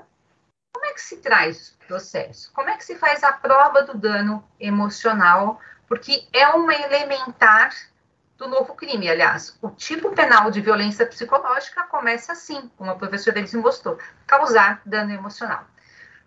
[0.88, 2.52] é que se traz o processo?
[2.54, 5.60] Como é que se faz a prova do dano emocional?
[5.88, 7.72] Porque é uma elementar
[8.38, 9.10] do novo crime.
[9.10, 14.82] Aliás, o tipo penal de violência psicológica começa assim, como a professora Elise mostrou, causar
[14.86, 15.66] dano emocional.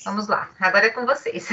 [0.04, 1.48] Vamos lá, agora é com vocês.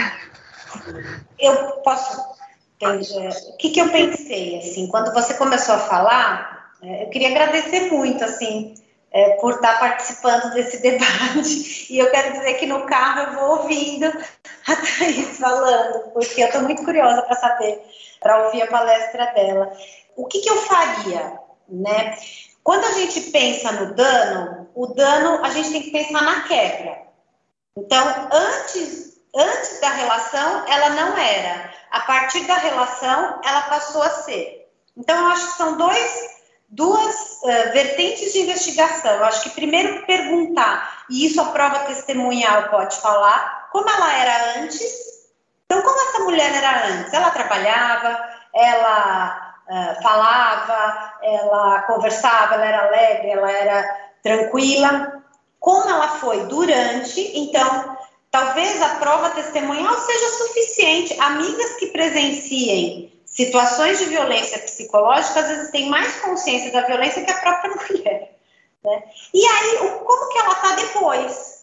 [1.40, 2.38] Eu posso.
[2.80, 7.92] O que, que eu pensei, assim, quando você começou a falar, é, eu queria agradecer
[7.92, 8.76] muito, assim,
[9.12, 11.88] é, por estar participando desse debate.
[11.92, 16.48] E eu quero dizer que no carro eu vou ouvindo a Thaís falando, porque eu
[16.48, 17.82] estou muito curiosa para saber,
[18.20, 19.72] para ouvir a palestra dela
[20.18, 21.40] o que, que eu faria,
[21.70, 22.18] né?
[22.64, 27.04] Quando a gente pensa no dano, o dano a gente tem que pensar na quebra.
[27.78, 31.72] Então, antes, antes da relação, ela não era.
[31.92, 34.68] A partir da relação, ela passou a ser.
[34.98, 36.37] Então, eu acho que são dois,
[36.70, 39.24] duas uh, vertentes de investigação.
[39.24, 44.84] Acho que primeiro perguntar, e isso a prova testemunhal pode falar, como ela era antes.
[45.66, 47.14] Então, como essa mulher era antes?
[47.14, 55.24] Ela trabalhava, ela uh, falava, ela conversava, ela era alegre, ela era tranquila.
[55.60, 57.98] Como ela foi durante, então,
[58.32, 61.20] talvez a prova testemunhal seja suficiente.
[61.20, 67.32] Amigas que presenciem situações de violência psicológica, às vezes têm mais consciência da violência que
[67.32, 68.36] a própria mulher.
[68.84, 69.04] Né?
[69.34, 71.58] E aí, como que ela está depois?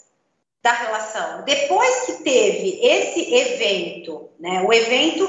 [0.63, 1.43] da relação.
[1.43, 5.29] Depois que teve esse evento, né, o evento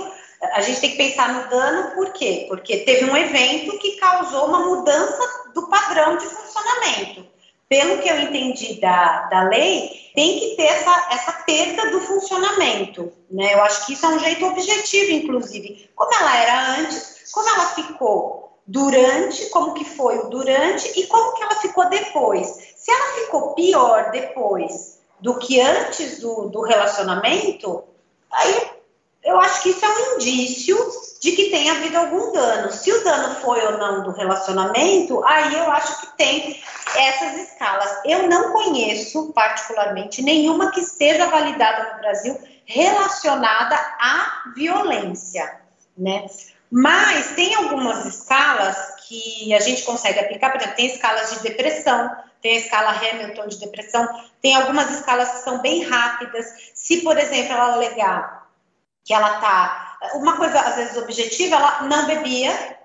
[0.53, 2.45] a gente tem que pensar no dano, por quê?
[2.47, 7.25] Porque teve um evento que causou uma mudança do padrão de funcionamento.
[7.67, 13.11] Pelo que eu entendi da, da lei, tem que ter essa, essa perda do funcionamento.
[13.29, 13.53] Né?
[13.53, 15.89] Eu acho que isso é um jeito objetivo, inclusive.
[15.95, 21.33] Como ela era antes, como ela ficou durante, como que foi o durante e como
[21.33, 22.47] que ela ficou depois.
[22.75, 27.83] Se ela ficou pior depois do que antes do, do relacionamento,
[28.31, 28.75] aí
[29.23, 30.77] eu acho que isso é um indício
[31.19, 32.71] de que tem havido algum dano.
[32.71, 36.61] Se o dano foi ou não do relacionamento, aí eu acho que tem
[36.97, 38.01] essas escalas.
[38.05, 45.61] Eu não conheço, particularmente, nenhuma que esteja validada no Brasil relacionada à violência,
[45.97, 46.25] né?
[46.71, 52.15] Mas tem algumas escalas que a gente consegue aplicar, por exemplo, tem escalas de depressão,
[52.41, 54.07] tem a escala Hamilton de depressão,
[54.41, 56.45] tem algumas escalas que são bem rápidas.
[56.73, 58.47] Se, por exemplo, ela alegar
[59.03, 59.97] que ela tá.
[60.15, 62.77] Uma coisa, às vezes, objetiva, ela não bebia,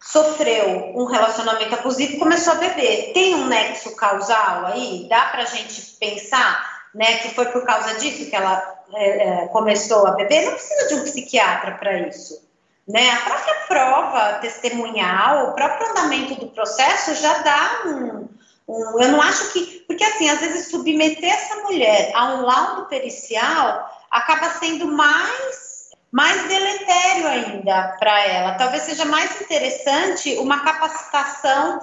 [0.00, 3.12] sofreu um relacionamento abusivo começou a beber.
[3.12, 5.06] Tem um nexo causal aí?
[5.08, 9.46] Dá para a gente pensar né, que foi por causa disso que ela é, é,
[9.48, 10.46] começou a beber?
[10.46, 12.46] Não precisa de um psiquiatra para isso.
[12.86, 13.10] Né?
[13.10, 18.28] A própria prova testemunhal, o próprio andamento do processo já dá um,
[18.66, 19.02] um.
[19.02, 19.84] Eu não acho que.
[19.86, 25.67] Porque, assim, às vezes, submeter essa mulher a um laudo pericial acaba sendo mais
[26.10, 28.54] mais deletério ainda para ela.
[28.54, 31.80] Talvez seja mais interessante uma capacitação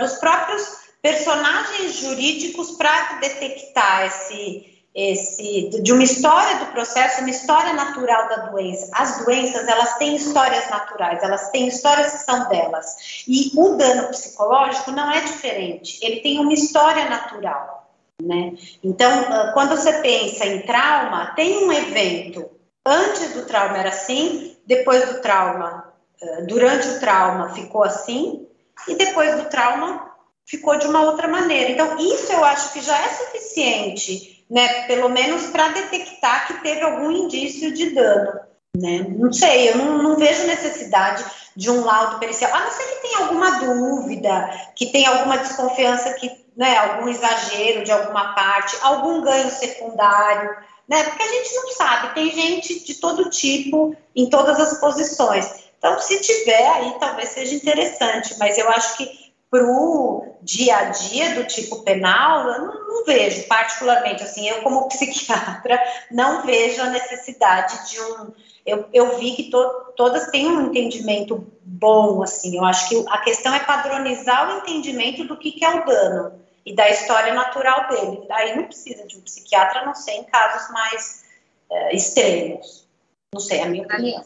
[0.00, 7.72] dos próprios personagens jurídicos para detectar esse esse de uma história do processo, uma história
[7.72, 8.90] natural da doença.
[8.92, 13.24] As doenças, elas têm histórias naturais, elas têm histórias que são delas.
[13.28, 16.00] E o dano psicológico não é diferente.
[16.02, 17.88] Ele tem uma história natural,
[18.20, 18.54] né?
[18.82, 22.50] Então, ah, quando você pensa em trauma, tem um evento
[22.88, 28.46] Antes do trauma era assim, depois do trauma, eh, durante o trauma ficou assim,
[28.88, 30.10] e depois do trauma
[30.46, 31.70] ficou de uma outra maneira.
[31.70, 34.86] Então, isso eu acho que já é suficiente, né?
[34.86, 38.40] Pelo menos para detectar que teve algum indício de dano.
[38.74, 39.04] Né?
[39.06, 41.24] Não sei, eu não, não, vejo necessidade
[41.54, 46.12] de um laudo pericial, a não ser que tenha alguma dúvida, que tenha alguma desconfiança,
[46.14, 50.56] que, né, algum exagero de alguma parte, algum ganho secundário
[50.88, 51.04] né?
[51.04, 55.68] Porque a gente não sabe, tem gente de todo tipo, em todas as posições.
[55.76, 60.84] Então, se tiver aí, talvez seja interessante, mas eu acho que para o dia a
[60.84, 65.80] dia do tipo penal, eu não, não, vejo, particularmente, assim, eu como psiquiatra,
[66.10, 68.32] não vejo a necessidade de um.
[68.66, 73.18] Eu, eu vi que to, todas têm um entendimento bom, assim, eu acho que a
[73.18, 77.88] questão é padronizar o entendimento do que, que é o dano e da história natural
[77.88, 78.26] dele.
[78.30, 81.24] Aí não precisa de um psiquiatra, a não ser em casos mais
[81.70, 82.86] uh, extremos.
[83.32, 84.22] Não sei, a minha opinião.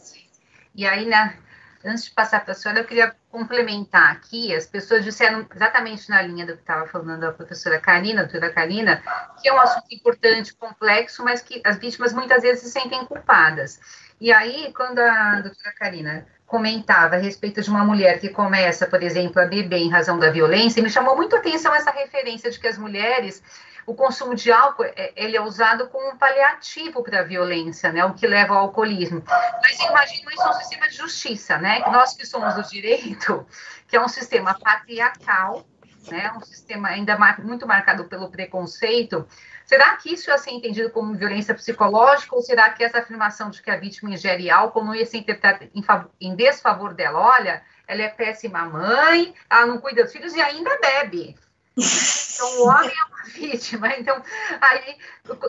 [0.75, 1.39] E aí, né,
[1.85, 6.21] antes de passar para a senhora, eu queria complementar aqui, as pessoas disseram exatamente na
[6.21, 9.03] linha do que estava falando a professora Karina, a doutora Karina,
[9.41, 13.81] que é um assunto importante, complexo, mas que as vítimas muitas vezes se sentem culpadas.
[14.21, 19.03] E aí, quando a doutora Karina comentava a respeito de uma mulher que começa, por
[19.03, 22.61] exemplo, a beber em razão da violência, me chamou muito a atenção essa referência de
[22.61, 23.43] que as mulheres,
[23.87, 28.05] o consumo de álcool, é, ele é usado como um paliativo para a violência, né,
[28.05, 29.25] o que leva ao alcoolismo.
[29.63, 33.47] Mas imagina isso um sistema de justiça, né, nós que somos do direito,
[33.89, 35.67] que é um sistema patriarcal,
[36.11, 39.27] né, um sistema ainda muito marcado pelo preconceito,
[39.73, 43.63] Será que isso ia ser entendido como violência psicológica ou será que essa afirmação de
[43.63, 45.83] que a vítima ingere álcool não ia ser interpretada em,
[46.21, 47.19] em desfavor dela?
[47.19, 51.35] Olha, ela é péssima mãe, ela não cuida dos filhos e ainda bebe.
[51.75, 53.89] Então, o homem é uma vítima.
[53.97, 54.23] Então,
[54.61, 54.99] aí,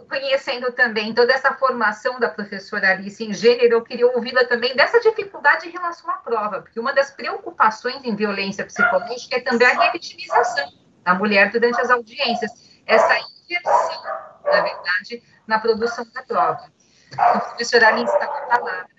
[0.08, 5.02] conhecendo também toda essa formação da professora Alice em gênero, eu queria ouvi-la também dessa
[5.02, 9.82] dificuldade em relação à prova, porque uma das preocupações em violência psicológica é também a
[9.82, 10.72] revitimização
[11.04, 12.72] da mulher durante as audiências.
[12.86, 16.72] Essa na verdade, na produção da prova.
[17.12, 18.93] Então, professora Alice está com a palavra.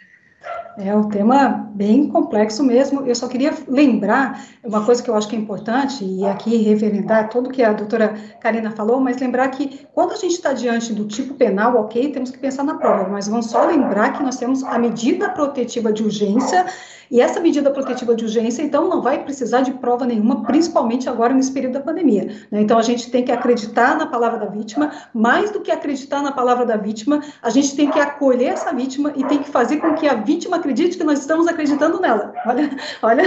[0.77, 3.07] É um tema bem complexo mesmo.
[3.07, 7.29] Eu só queria lembrar uma coisa que eu acho que é importante, e aqui referendar
[7.29, 11.07] tudo que a doutora Karina falou, mas lembrar que quando a gente está diante do
[11.07, 14.65] tipo penal, ok, temos que pensar na prova, mas vamos só lembrar que nós temos
[14.65, 16.67] a medida protetiva de urgência
[17.11, 21.35] e essa medida protetiva de urgência, então, não vai precisar de prova nenhuma, principalmente agora
[21.35, 22.25] nesse período da pandemia.
[22.51, 22.61] Né?
[22.61, 26.33] Então, a gente tem que acreditar na palavra da vítima, mais do que acreditar na
[26.33, 29.95] palavra da vítima, a gente tem que acolher essa vítima e tem que fazer com
[29.95, 32.33] que a vítima acredite que nós estamos acreditando nela.
[32.47, 32.71] Olha,
[33.03, 33.23] olha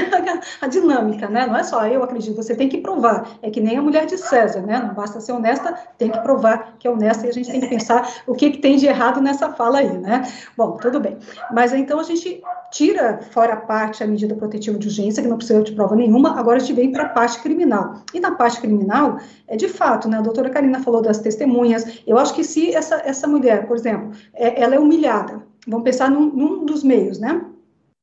[0.61, 1.45] a, a dinâmica, né?
[1.45, 3.27] Não é só eu acredito, você tem que provar.
[3.41, 4.79] É que nem a mulher de César, né?
[4.79, 7.67] Não basta ser honesta, tem que provar que é honesta e a gente tem que
[7.67, 10.27] pensar o que, que tem de errado nessa fala aí, né?
[10.55, 11.17] Bom, tudo bem.
[11.51, 12.41] Mas então a gente
[12.71, 16.39] tira fora a parte a medida protetiva de urgência, que não precisa de prova nenhuma,
[16.39, 18.01] agora a gente vem para a parte criminal.
[18.13, 22.17] E na parte criminal, é de fato, né, a doutora Karina falou das testemunhas, eu
[22.17, 26.27] acho que se essa, essa mulher, por exemplo, é, ela é humilhada, vamos pensar num,
[26.27, 27.45] num dos meios, né,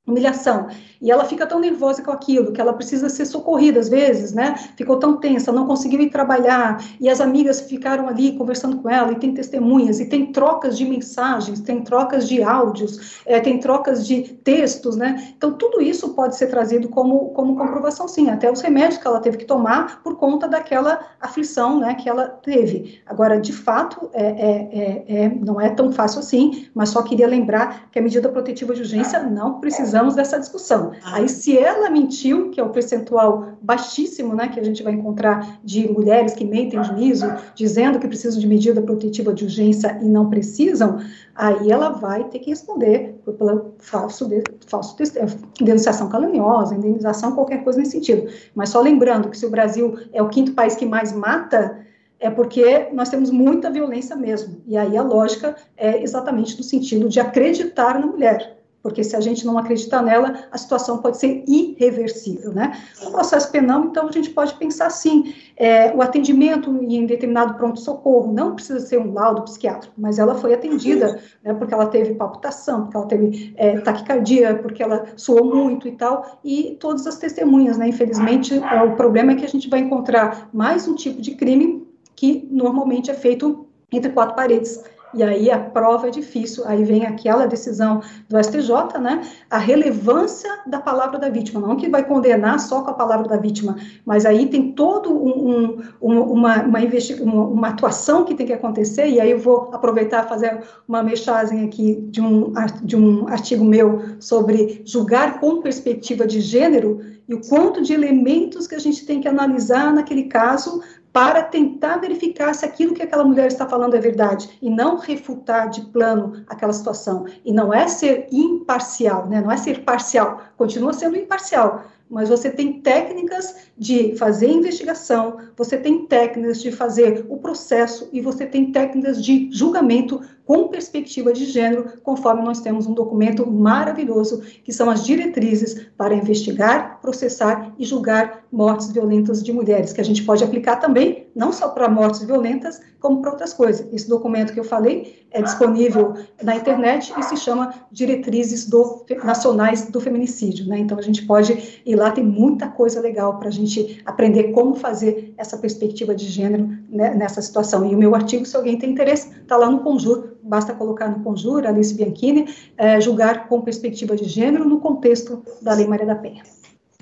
[0.07, 0.68] humilhação.
[1.00, 4.55] E ela fica tão nervosa com aquilo que ela precisa ser socorrida às vezes, né?
[4.76, 9.12] Ficou tão tensa, não conseguiu ir trabalhar e as amigas ficaram ali conversando com ela
[9.12, 14.07] e tem testemunhas e tem trocas de mensagens, tem trocas de áudios, é, tem trocas
[14.07, 15.32] de textos, né?
[15.36, 18.28] Então tudo isso pode ser trazido como como comprovação, sim.
[18.28, 21.94] Até os remédios que ela teve que tomar por conta daquela aflição, né?
[21.94, 23.00] Que ela teve.
[23.07, 26.68] Agora, de fato, é, é, é, é não é tão fácil assim.
[26.74, 30.92] Mas só queria lembrar que a medida protetiva de urgência não precisa precisamos dessa discussão.
[31.05, 31.16] Ah.
[31.16, 35.61] Aí, se ela mentiu, que é o percentual baixíssimo, né, que a gente vai encontrar
[35.62, 40.28] de mulheres que mentem juízo, dizendo que precisam de medida protetiva de urgência e não
[40.28, 40.99] precisam,
[41.34, 45.26] aí ela vai ter que responder pela falso, de, falso é,
[45.62, 48.26] denunciação caluniosa, indenização, qualquer coisa nesse sentido.
[48.55, 51.78] Mas só lembrando que se o Brasil é o quinto país que mais mata,
[52.18, 54.61] é porque nós temos muita violência mesmo.
[54.66, 58.63] E aí a lógica é exatamente no sentido de acreditar na mulher.
[58.85, 62.78] Porque se a gente não acreditar nela, a situação pode ser irreversível, né?
[63.03, 68.30] No processo penal, então, a gente pode pensar assim, é, o atendimento em determinado pronto-socorro
[68.30, 72.82] não precisa ser um laudo psiquiátrico, mas ela foi atendida, né, porque ela teve palpitação,
[72.82, 77.78] porque ela teve é, taquicardia, porque ela suou muito e tal, e todas as testemunhas,
[77.78, 77.89] né?
[77.89, 81.89] Infelizmente, é, o problema é que a gente vai encontrar mais um tipo de crime
[82.14, 84.85] que normalmente é feito entre quatro paredes.
[85.14, 89.22] E aí a prova é difícil, aí vem aquela decisão do STJ, né?
[89.50, 93.36] A relevância da palavra da vítima, não que vai condenar só com a palavra da
[93.36, 96.78] vítima, mas aí tem todo um, um, uma, uma,
[97.20, 101.64] uma, uma atuação que tem que acontecer, e aí eu vou aproveitar fazer uma mexagem
[101.64, 102.52] aqui de um,
[102.82, 108.66] de um artigo meu sobre julgar com perspectiva de gênero, e o quanto de elementos
[108.66, 113.24] que a gente tem que analisar naquele caso para tentar verificar se aquilo que aquela
[113.24, 117.24] mulher está falando é verdade e não refutar de plano aquela situação.
[117.44, 119.40] E não é ser imparcial, né?
[119.40, 125.76] não é ser parcial, continua sendo imparcial, mas você tem técnicas de fazer investigação, você
[125.76, 131.46] tem técnicas de fazer o processo e você tem técnicas de julgamento com perspectiva de
[131.46, 137.84] gênero, conforme nós temos um documento maravilhoso, que são as diretrizes para investigar, processar e
[137.84, 142.22] julgar mortes violentas de mulheres, que a gente pode aplicar também, não só para mortes
[142.22, 143.86] violentas, como para outras coisas.
[143.92, 149.90] Esse documento que eu falei é disponível na internet e se chama Diretrizes do, Nacionais
[149.90, 150.78] do Feminicídio, né?
[150.78, 154.76] Então a gente pode ir lá, tem muita coisa legal para a gente aprender como
[154.76, 157.84] fazer essa perspectiva de gênero né, nessa situação.
[157.84, 161.24] E o meu artigo, se alguém tem interesse, está lá no Conjur, basta colocar no
[161.24, 162.46] Conjur, Alice Bianchini,
[162.78, 166.53] é, julgar com perspectiva de gênero no contexto da Lei Maria da Penha.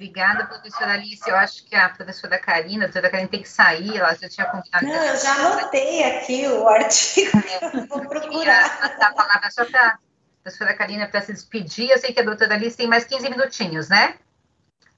[0.03, 1.23] Obrigada, professora Alice.
[1.31, 4.47] Eu acho que a professora Karina, a professora Karina tem que sair, ela já tinha
[4.49, 4.85] combinado.
[4.85, 8.81] Não, eu já anotei aqui o artigo, é, vou procurar.
[8.81, 9.99] Passar a palavra só para a
[10.43, 11.89] professora Karina para se despedir.
[11.89, 14.17] Eu sei que a doutora Alice tem mais 15 minutinhos, né?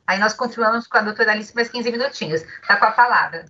[0.07, 2.40] Aí nós continuamos com a doutora Alice mais 15 minutinhos.
[2.40, 3.44] Está com a palavra.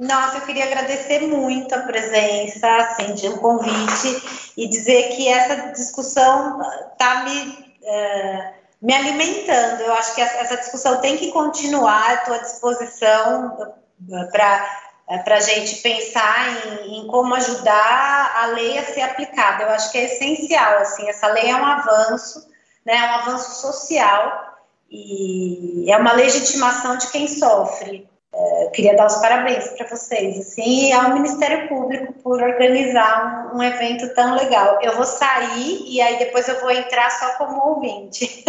[0.00, 5.70] Nossa, eu queria agradecer muito a presença, assim, de um convite e dizer que essa
[5.70, 6.60] discussão
[6.92, 9.82] está me, uh, me alimentando.
[9.82, 13.74] Eu acho que essa discussão tem que continuar, estou à disposição
[14.10, 14.88] eh, para
[15.24, 19.62] para a gente pensar em, em, como ajudar a lei a ser aplicada.
[19.62, 22.46] Eu acho que é essencial, assim, essa lei é um avanço,
[22.84, 24.58] né, é um avanço social
[24.90, 28.06] e é uma legitimação de quem sofre.
[28.30, 33.58] É, queria dar os parabéns para vocês, assim, e ao Ministério Público por organizar um,
[33.58, 34.78] um, evento tão legal.
[34.82, 38.44] Eu vou sair e aí depois eu vou entrar só como ouvinte,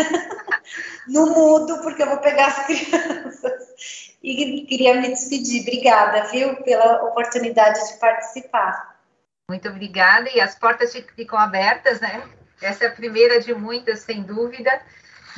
[1.07, 3.69] no mudo, porque eu vou pegar as crianças.
[4.21, 5.61] E queria me despedir.
[5.61, 8.99] Obrigada, viu, pela oportunidade de participar.
[9.49, 12.21] Muito obrigada, e as portas ficam abertas, né?
[12.61, 14.69] Essa é a primeira de muitas, sem dúvida.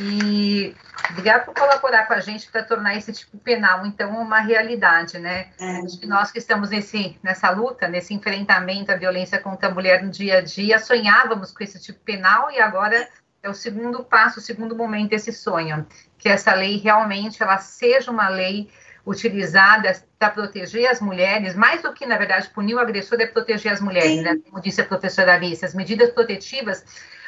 [0.01, 0.75] E
[1.11, 5.49] obrigado por colaborar com a gente para tornar esse tipo penal, então, uma realidade, né?
[5.59, 5.77] É.
[5.77, 10.03] Acho que nós que estamos nesse, nessa luta, nesse enfrentamento à violência contra a mulher
[10.03, 13.07] no dia a dia, sonhávamos com esse tipo penal e agora
[13.43, 15.85] é o segundo passo, o segundo momento desse sonho,
[16.17, 18.69] que essa lei realmente ela seja uma lei
[19.05, 23.71] utilizada para proteger as mulheres, mais do que, na verdade, punir o agressor é proteger
[23.71, 24.37] as mulheres, né?
[24.47, 26.85] Como disse a professora Alice, as medidas protetivas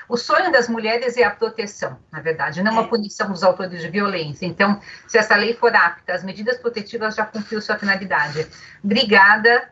[0.07, 2.87] o sonho das mulheres é a proteção, na verdade, não a é.
[2.87, 4.45] punição dos autores de violência.
[4.45, 8.47] Então, se essa lei for apta, as medidas protetivas já cumpriu sua finalidade.
[8.83, 9.69] Obrigada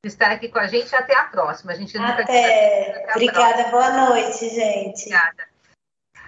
[0.00, 0.94] por estar aqui com a gente.
[0.94, 1.72] Até a próxima.
[1.72, 3.06] A gente nunca Até.
[3.10, 3.64] Obrigada.
[3.64, 3.70] Próxima.
[3.70, 5.00] Boa noite, gente.
[5.02, 5.56] Obrigada.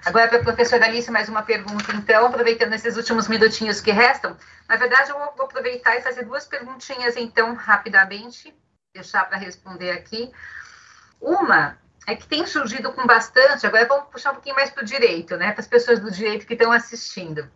[0.04, 4.36] Agora, para a professora Alice, mais uma pergunta, então, aproveitando esses últimos minutinhos que restam.
[4.68, 8.54] Na verdade, eu vou aproveitar e fazer duas perguntinhas, então, rapidamente,
[8.94, 10.32] deixar para responder aqui.
[11.20, 11.76] Uma
[12.08, 15.36] é que tem surgido com bastante, agora vamos puxar um pouquinho mais para o direito,
[15.36, 17.46] né, para as pessoas do direito que estão assistindo.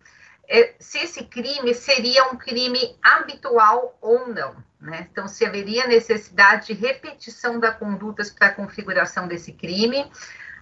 [0.47, 5.07] É, se esse crime seria um crime habitual ou não, né?
[5.09, 10.11] Então, se haveria necessidade de repetição da condutas para a configuração desse crime.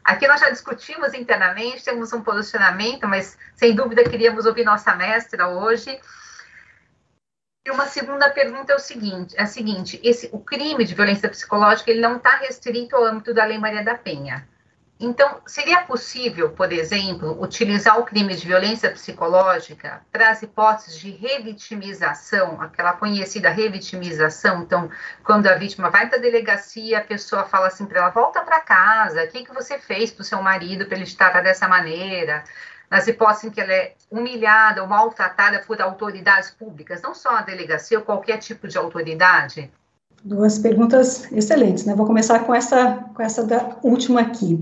[0.03, 5.47] Aqui nós já discutimos internamente, temos um posicionamento, mas sem dúvida queríamos ouvir nossa mestra
[5.47, 5.99] hoje.
[7.63, 11.29] E uma segunda pergunta é o seguinte, é a seguinte, esse, o crime de violência
[11.29, 14.47] psicológica ele não está restrito ao âmbito da Lei Maria da Penha.
[14.99, 21.11] Então, seria possível, por exemplo, utilizar o crime de violência psicológica para as hipóteses de
[21.11, 24.61] revitimização, aquela conhecida revitimização?
[24.61, 24.89] Então,
[25.23, 28.59] quando a vítima vai para a delegacia, a pessoa fala assim para ela: volta para
[28.59, 31.67] casa, o que, que você fez para o seu marido para ele te tratar dessa
[31.67, 32.43] maneira?
[32.91, 37.41] Nas hipóteses em que ela é humilhada ou maltratada por autoridades públicas, não só a
[37.41, 39.71] delegacia ou qualquer tipo de autoridade?
[40.21, 41.95] Duas perguntas excelentes, né?
[41.95, 44.59] Vou começar com essa, com essa da última aqui.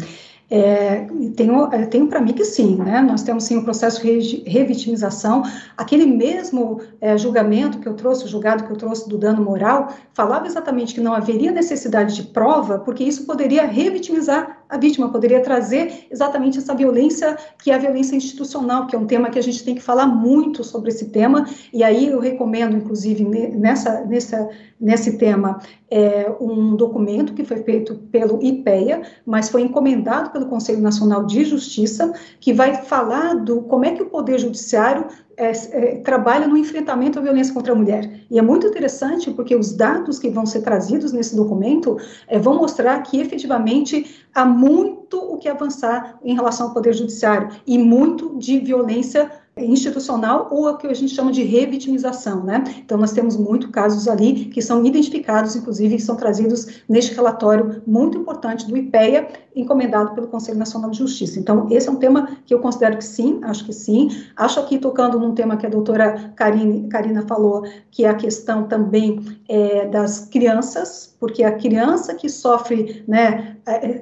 [0.52, 3.02] É, tenho, tenho para mim que sim, né?
[3.02, 5.44] Nós temos sim um processo de revitimização.
[5.76, 9.92] Aquele mesmo é, julgamento que eu trouxe, o julgado que eu trouxe do dano moral,
[10.14, 15.41] falava exatamente que não haveria necessidade de prova, porque isso poderia revitimizar a vítima, poderia
[15.41, 19.41] trazer exatamente essa violência, que é a violência institucional, que é um tema que a
[19.41, 21.49] gente tem que falar muito sobre esse tema.
[21.74, 24.47] E aí eu recomendo, inclusive, nessa, nessa,
[24.80, 25.59] nesse tema,
[25.89, 31.43] é, um documento que foi feito pelo IPEA, mas foi encomendado pelo Conselho Nacional de
[31.43, 35.07] Justiça, que vai falar do como é que o Poder Judiciário
[35.40, 38.26] é, é, trabalha no enfrentamento à violência contra a mulher.
[38.30, 42.56] E é muito interessante porque os dados que vão ser trazidos nesse documento é, vão
[42.56, 48.38] mostrar que efetivamente há muito o que avançar em relação ao Poder Judiciário e muito
[48.38, 49.32] de violência
[49.64, 52.64] institucional ou o que a gente chama de revitimização, né?
[52.84, 57.82] Então, nós temos muitos casos ali que são identificados, inclusive, e são trazidos neste relatório
[57.86, 61.39] muito importante do IPEA, encomendado pelo Conselho Nacional de Justiça.
[61.39, 64.10] Então, esse é um tema que eu considero que sim, acho que sim.
[64.36, 68.64] Acho aqui, tocando num tema que a doutora Karine, Karina falou, que é a questão
[68.64, 73.57] também é, das crianças, porque a criança que sofre, né,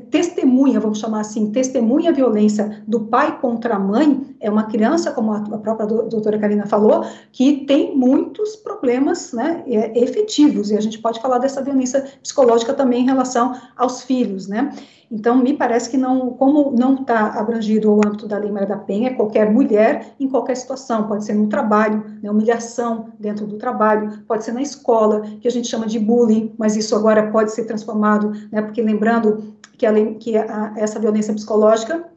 [0.09, 5.11] testemunha, vamos chamar assim, testemunha a violência do pai contra a mãe, é uma criança,
[5.11, 10.81] como a, própria doutora Karina falou, que tem muitos problemas né, é, efetivos, e a
[10.81, 14.71] gente pode falar dessa violência psicológica também em relação aos filhos, né?
[15.09, 18.77] Então, me parece que não, como não está abrangido o âmbito da Lei Maria da
[18.77, 24.19] Penha, qualquer mulher, em qualquer situação, pode ser no trabalho, né, humilhação dentro do trabalho,
[24.27, 27.63] pode ser na escola, que a gente chama de bullying, mas isso agora pode ser
[27.63, 32.09] transformado, né, porque lembrando que, que a, essa violência psicológica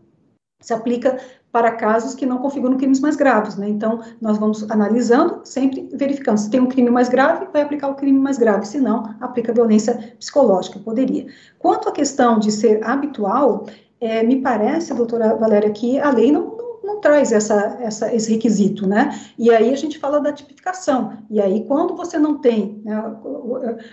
[0.61, 1.19] se aplica
[1.53, 3.69] para casos que não configuram crimes mais graves, né?
[3.69, 6.39] Então, nós vamos analisando, sempre verificando.
[6.39, 9.53] Se tem um crime mais grave, vai aplicar o crime mais grave, se não, aplica
[9.53, 11.27] violência psicológica, poderia.
[11.59, 13.67] Quanto à questão de ser habitual,
[14.01, 18.87] é, me parece, doutora Valéria, que a lei não, não traz essa, essa, esse requisito,
[18.87, 19.19] né?
[19.39, 21.13] E aí a gente fala da tipificação.
[21.31, 23.17] E aí, quando você não tem né,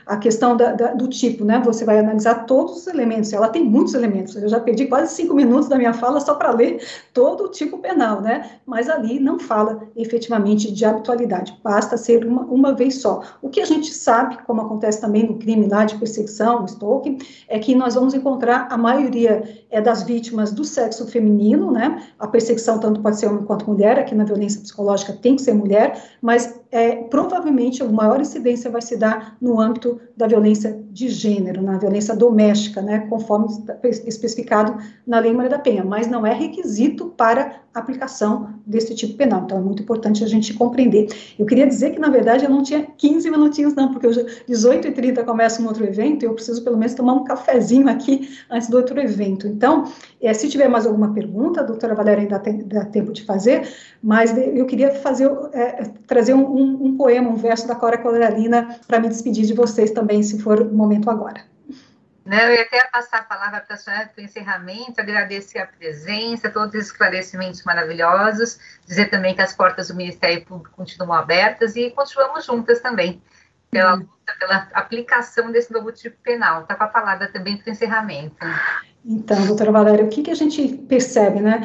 [0.06, 1.62] a questão da, da, do tipo, né?
[1.66, 3.34] Você vai analisar todos os elementos.
[3.34, 4.36] Ela tem muitos elementos.
[4.36, 6.82] Eu já perdi quase cinco minutos da minha fala só para ler
[7.14, 8.50] todo o tipo penal, né?
[8.66, 11.58] Mas ali não fala efetivamente de habitualidade.
[11.64, 13.22] Basta ser uma, uma vez só.
[13.42, 17.18] O que a gente sabe, como acontece também no crime lá de perseguição, stalking,
[17.48, 22.04] é que nós vamos encontrar a maioria é das vítimas do sexo feminino, né?
[22.18, 25.54] A perseguição tanto pode ser homem quanto mulher, aqui na violência psicológica tem que ser
[25.54, 31.10] mulher, mas é, provavelmente a maior incidência vai se dar no âmbito da violência de
[31.10, 33.48] gênero, na violência doméstica, né, conforme
[34.06, 39.44] especificado na Lei Maria da Penha, mas não é requisito para aplicação desse tipo penal.
[39.46, 41.08] Então, é muito importante a gente compreender.
[41.38, 45.24] Eu queria dizer que, na verdade, eu não tinha 15 minutinhos, não, porque hoje, 18h30
[45.24, 48.78] começa um outro evento e eu preciso, pelo menos, tomar um cafezinho aqui antes do
[48.78, 49.48] outro evento.
[49.48, 49.86] Então,
[50.22, 53.68] é, se tiver mais alguma pergunta, a doutora Valéria ainda tem, dá tempo de fazer,
[54.02, 58.80] mas eu queria fazer, é, trazer um, um, um, poema, um verso da Cora Coralina
[58.88, 61.42] para me despedir de vocês também, se for o momento agora.
[62.26, 65.66] Não, eu ia até passar a palavra para a senhora para o encerramento, agradecer a
[65.66, 71.78] presença, todos os esclarecimentos maravilhosos, dizer também que as portas do Ministério Público continuam abertas
[71.78, 73.22] e continuamos juntas também
[73.72, 74.00] pela uhum.
[74.00, 76.64] luta, pela aplicação desse novo tipo penal.
[76.64, 78.36] Está com a palavra também para o encerramento.
[79.06, 81.62] Então, doutora Valéria, o que, que a gente percebe, né?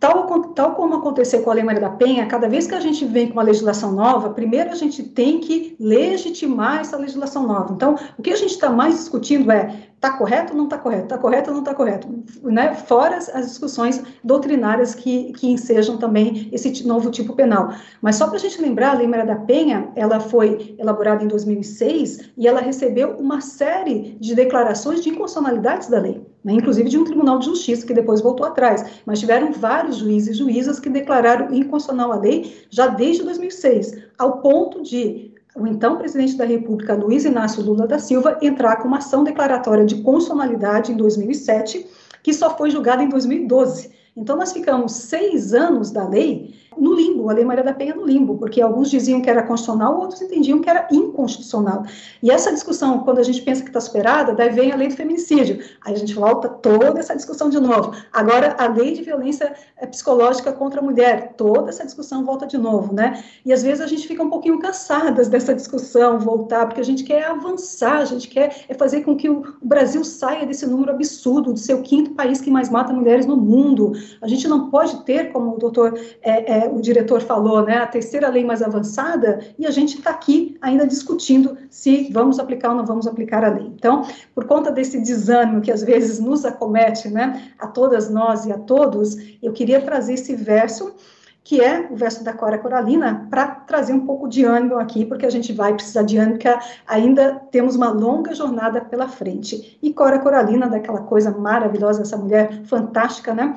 [0.00, 3.04] Tal, tal como aconteceu com a Lei Maria da Penha, cada vez que a gente
[3.04, 7.74] vem com uma legislação nova, primeiro a gente tem que legitimar essa legislação nova.
[7.74, 11.02] Então, o que a gente está mais discutindo é Está correto ou não está correto?
[11.02, 12.08] Está correto ou não está correto?
[12.42, 12.74] Né?
[12.74, 17.74] Fora as, discussões doutrinárias que, que ensejam também esse novo tipo penal.
[18.00, 21.28] Mas só para a gente lembrar, a Lei Maria da Penha, ela foi elaborada em
[21.28, 26.54] 2006 e ela recebeu uma série de declarações de inconstitucionalidades da lei, né?
[26.54, 28.84] inclusive de um Tribunal de Justiça que depois voltou atrás.
[29.04, 34.38] Mas tiveram vários juízes e juízas que declararam inconstitucional a lei já desde 2006, ao
[34.38, 38.98] ponto de o então presidente da República, Luiz Inácio Lula da Silva, entrar com uma
[38.98, 41.86] ação declaratória de constitucionalidade em 2007,
[42.22, 43.90] que só foi julgada em 2012.
[44.16, 48.04] Então, nós ficamos seis anos da lei no limbo, a Lei Maria da Penha no
[48.04, 51.84] limbo, porque alguns diziam que era constitucional, outros entendiam que era inconstitucional.
[52.22, 54.94] E essa discussão, quando a gente pensa que está superada, daí vem a lei do
[54.94, 57.94] feminicídio, aí a gente volta toda essa discussão de novo.
[58.12, 62.56] Agora, a lei de violência eh, psicológica contra a mulher, toda essa discussão volta de
[62.56, 63.22] novo, né?
[63.44, 67.04] E às vezes a gente fica um pouquinho cansadas dessa discussão, voltar, porque a gente
[67.04, 71.52] quer avançar, a gente quer é fazer com que o Brasil saia desse número absurdo
[71.52, 73.92] de ser o quinto país que mais mata mulheres no mundo.
[74.20, 77.86] A gente não pode ter, como o doutor, é, é, o diretor falou, né, a
[77.86, 82.76] terceira lei mais avançada, e a gente está aqui ainda discutindo se vamos aplicar ou
[82.76, 83.66] não vamos aplicar a lei.
[83.74, 88.52] Então, por conta desse desânimo que às vezes nos acomete, né, a todas nós e
[88.52, 90.94] a todos, eu queria trazer esse verso
[91.42, 95.26] que é o verso da Cora Coralina, para trazer um pouco de ânimo aqui, porque
[95.26, 99.78] a gente vai precisar de ânimo, porque ainda temos uma longa jornada pela frente.
[99.82, 103.56] E Cora Coralina, daquela coisa maravilhosa, essa mulher fantástica, né?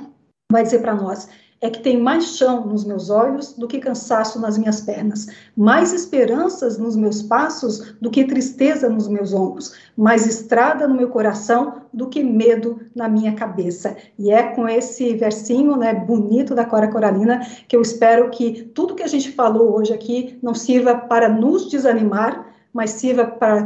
[0.51, 1.27] Vai dizer para nós:
[1.63, 5.93] é que tem mais chão nos meus olhos do que cansaço nas minhas pernas, mais
[5.93, 11.83] esperanças nos meus passos do que tristeza nos meus ombros, mais estrada no meu coração
[11.93, 13.95] do que medo na minha cabeça.
[14.19, 18.93] E é com esse versinho, né, bonito da Cora Coralina, que eu espero que tudo
[18.93, 23.63] que a gente falou hoje aqui não sirva para nos desanimar, mas sirva para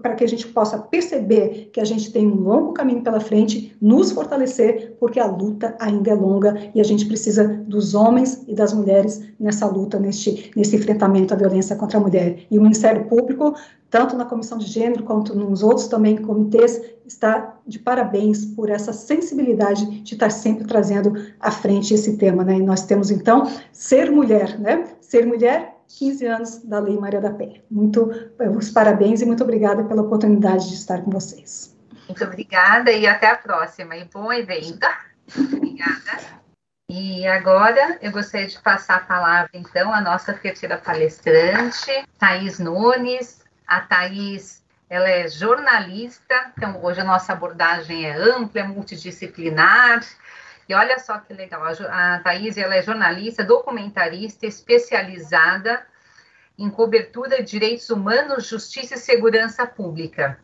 [0.00, 3.76] para que a gente possa perceber que a gente tem um longo caminho pela frente,
[3.80, 8.54] nos fortalecer, porque a luta ainda é longa e a gente precisa dos homens e
[8.54, 12.46] das mulheres nessa luta, neste, nesse enfrentamento à violência contra a mulher.
[12.50, 13.54] E o Ministério Público,
[13.90, 18.92] tanto na Comissão de Gênero quanto nos outros também comitês, está de parabéns por essa
[18.92, 22.58] sensibilidade de estar sempre trazendo à frente esse tema, né?
[22.58, 24.84] E nós temos então ser mulher, né?
[25.00, 27.62] Ser mulher 15 anos da Lei Maria da Penha.
[27.70, 28.10] Muito,
[28.56, 31.76] os parabéns e muito obrigada pela oportunidade de estar com vocês.
[32.08, 33.96] Muito obrigada e até a próxima.
[33.96, 34.86] E bom evento.
[35.36, 36.36] obrigada.
[36.88, 43.44] E agora eu gostaria de passar a palavra, então, à nossa terceira palestrante, Thais Nunes.
[43.66, 50.00] A Thais, ela é jornalista, então hoje a nossa abordagem é ampla, é multidisciplinar,
[50.68, 55.86] e olha só que legal, a, Thaís ela é jornalista, documentarista, especializada
[56.58, 60.38] em cobertura de direitos humanos, justiça e segurança pública.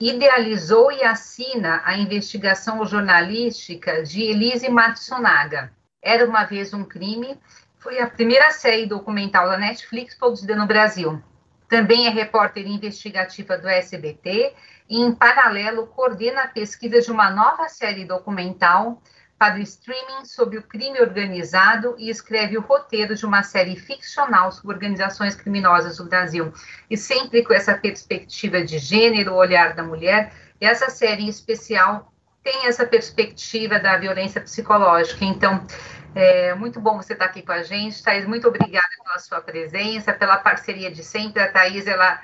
[0.00, 5.72] Idealizou e assina a investigação jornalística de Elise Matsunaga.
[6.02, 7.38] Era uma vez um crime,
[7.78, 11.22] foi a primeira série documental da Netflix produzida no Brasil.
[11.68, 14.54] Também é repórter investigativa do SBT
[14.88, 19.00] e, em paralelo, coordena a pesquisa de uma nova série documental
[19.42, 24.52] para o streaming sobre o crime organizado e escreve o roteiro de uma série ficcional
[24.52, 26.52] sobre organizações criminosas do Brasil.
[26.88, 30.32] E sempre com essa perspectiva de gênero, o olhar da mulher.
[30.60, 32.12] Essa série em especial
[32.44, 35.24] tem essa perspectiva da violência psicológica.
[35.24, 35.66] Então,
[36.14, 38.00] é muito bom você estar aqui com a gente.
[38.00, 41.42] Thais, muito obrigada pela sua presença, pela parceria de sempre.
[41.42, 42.20] A Thais, ela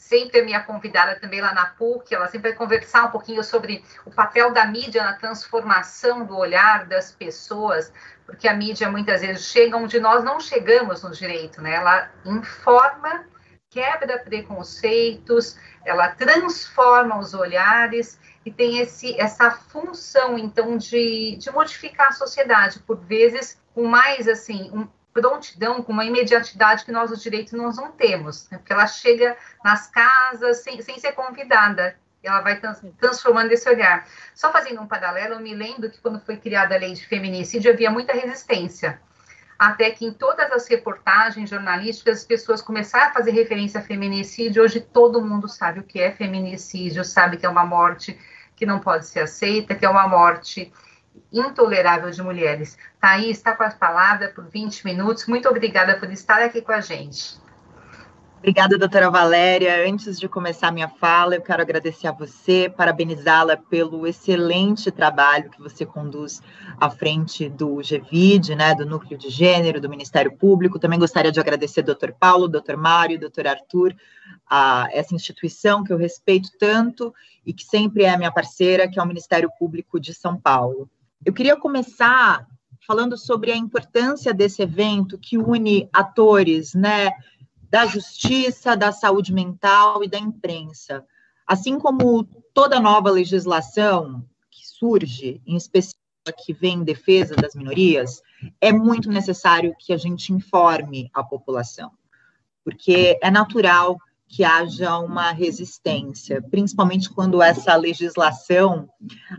[0.00, 3.84] sempre é minha convidada também lá na PUC, ela sempre vai conversar um pouquinho sobre
[4.06, 7.92] o papel da mídia na transformação do olhar das pessoas,
[8.24, 11.74] porque a mídia muitas vezes chega onde nós não chegamos no direito, né?
[11.74, 13.26] Ela informa,
[13.68, 22.08] quebra preconceitos, ela transforma os olhares e tem esse, essa função, então, de, de modificar
[22.08, 27.22] a sociedade, por vezes com mais, assim, um, prontidão, com uma imediatidade que nós, os
[27.22, 28.58] direitos, nós não temos, né?
[28.58, 34.06] porque ela chega nas casas sem, sem ser convidada, ela vai trans, transformando esse olhar.
[34.34, 37.72] Só fazendo um paralelo, eu me lembro que quando foi criada a lei de feminicídio,
[37.72, 39.00] havia muita resistência,
[39.58, 44.62] até que em todas as reportagens jornalísticas as pessoas começaram a fazer referência a feminicídio,
[44.62, 48.18] hoje todo mundo sabe o que é feminicídio, sabe que é uma morte
[48.54, 50.72] que não pode ser aceita, que é uma morte
[51.32, 52.76] intolerável de mulheres.
[53.00, 55.26] Thaís, está com a palavra por 20 minutos.
[55.26, 57.38] Muito obrigada por estar aqui com a gente.
[58.38, 59.86] Obrigada, doutora Valéria.
[59.86, 65.60] Antes de começar minha fala, eu quero agradecer a você, parabenizá-la pelo excelente trabalho que
[65.60, 66.40] você conduz
[66.80, 70.78] à frente do GVID, né, do Núcleo de Gênero, do Ministério Público.
[70.78, 73.94] Também gostaria de agradecer doutor Paulo, doutor Mário, doutor Arthur,
[74.48, 77.14] a essa instituição que eu respeito tanto
[77.44, 80.88] e que sempre é minha parceira, que é o Ministério Público de São Paulo.
[81.24, 82.46] Eu queria começar
[82.86, 87.10] falando sobre a importância desse evento que une atores, né,
[87.68, 91.04] da justiça, da saúde mental e da imprensa.
[91.46, 92.24] Assim como
[92.54, 95.94] toda nova legislação que surge, em especial
[96.44, 98.22] que vem em defesa das minorias,
[98.60, 101.92] é muito necessário que a gente informe a população,
[102.64, 103.98] porque é natural
[104.30, 108.88] que haja uma resistência, principalmente quando essa legislação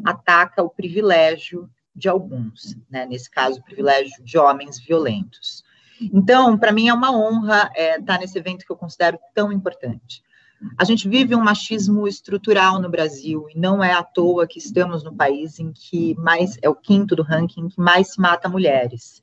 [0.04, 3.06] ataca o privilégio de alguns, né?
[3.06, 5.64] nesse caso, o privilégio de homens violentos.
[6.14, 10.22] Então, para mim é uma honra é, estar nesse evento que eu considero tão importante.
[10.78, 15.04] A gente vive um machismo estrutural no Brasil e não é à toa que estamos
[15.04, 19.22] no país em que mais é o quinto do ranking que mais se mata mulheres.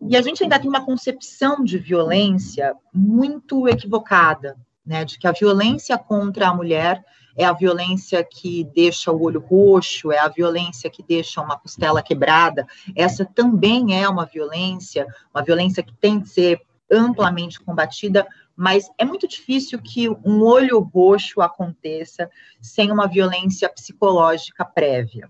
[0.00, 5.32] E a gente ainda tem uma concepção de violência muito equivocada, né, de que a
[5.32, 7.04] violência contra a mulher
[7.36, 12.02] é a violência que deixa o olho roxo, é a violência que deixa uma costela
[12.02, 12.66] quebrada.
[12.94, 19.04] Essa também é uma violência, uma violência que tem que ser amplamente combatida, mas é
[19.04, 22.30] muito difícil que um olho roxo aconteça
[22.60, 25.28] sem uma violência psicológica prévia.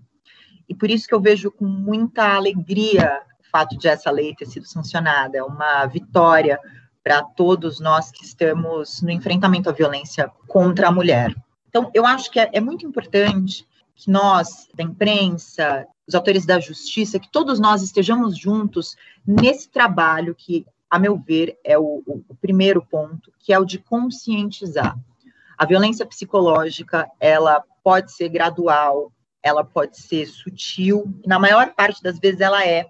[0.69, 4.45] E por isso que eu vejo com muita alegria o fato de essa lei ter
[4.45, 6.59] sido sancionada, é uma vitória
[7.05, 11.35] para todos nós que estamos no enfrentamento à violência contra a mulher.
[11.69, 13.63] Então, eu acho que é, é muito importante
[13.95, 18.95] que nós, da imprensa, os autores da justiça, que todos nós estejamos juntos
[19.25, 23.77] nesse trabalho que, a meu ver, é o, o primeiro ponto, que é o de
[23.77, 24.97] conscientizar.
[25.55, 29.11] A violência psicológica, ela pode ser gradual,
[29.43, 32.87] ela pode ser sutil, na maior parte das vezes ela é,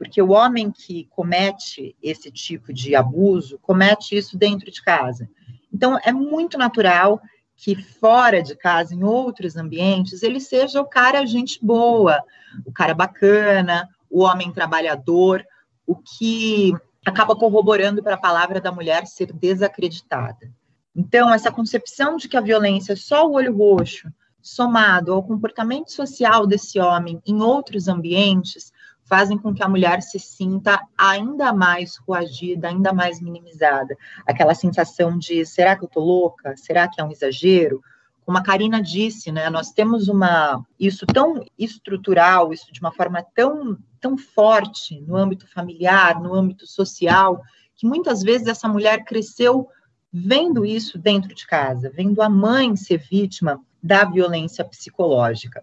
[0.00, 5.28] porque o homem que comete esse tipo de abuso, comete isso dentro de casa.
[5.70, 7.20] Então, é muito natural
[7.54, 12.24] que fora de casa, em outros ambientes, ele seja o cara gente boa,
[12.64, 15.44] o cara bacana, o homem trabalhador,
[15.86, 16.72] o que
[17.04, 20.50] acaba corroborando para a palavra da mulher ser desacreditada.
[20.96, 24.10] Então, essa concepção de que a violência é só o olho roxo,
[24.40, 28.72] somado ao comportamento social desse homem em outros ambientes,
[29.10, 33.96] fazem com que a mulher se sinta ainda mais coagida, ainda mais minimizada.
[34.24, 36.56] Aquela sensação de será que eu tô louca?
[36.56, 37.82] Será que é um exagero?
[38.24, 43.26] Como a Karina disse, né, nós temos uma isso tão estrutural, isso de uma forma
[43.34, 47.42] tão tão forte no âmbito familiar, no âmbito social,
[47.74, 49.68] que muitas vezes essa mulher cresceu
[50.12, 55.62] vendo isso dentro de casa, vendo a mãe ser vítima da violência psicológica.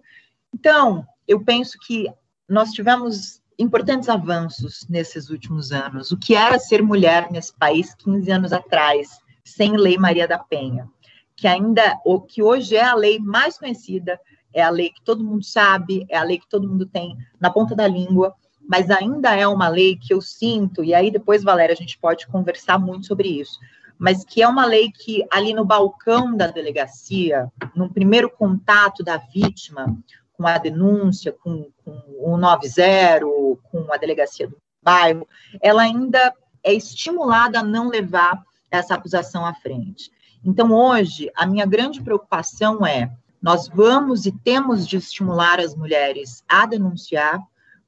[0.54, 2.08] Então, eu penso que
[2.48, 6.12] nós tivemos importantes avanços nesses últimos anos.
[6.12, 10.88] O que era ser mulher nesse país 15 anos atrás, sem Lei Maria da Penha,
[11.36, 14.20] que ainda, o que hoje é a lei mais conhecida,
[14.54, 17.50] é a lei que todo mundo sabe, é a lei que todo mundo tem na
[17.50, 18.34] ponta da língua,
[18.68, 22.28] mas ainda é uma lei que eu sinto, e aí depois, Valéria, a gente pode
[22.28, 23.60] conversar muito sobre isso,
[23.98, 29.18] mas que é uma lei que ali no balcão da delegacia, no primeiro contato da
[29.18, 29.98] vítima,
[30.38, 33.26] com a denúncia, com, com o 90,
[33.72, 35.28] com a delegacia do bairro,
[35.62, 36.34] ela ainda
[36.64, 40.12] é estimulada a não levar essa acusação à frente.
[40.46, 43.12] Então, hoje, a minha grande preocupação é:
[43.42, 47.40] nós vamos e temos de estimular as mulheres a denunciar,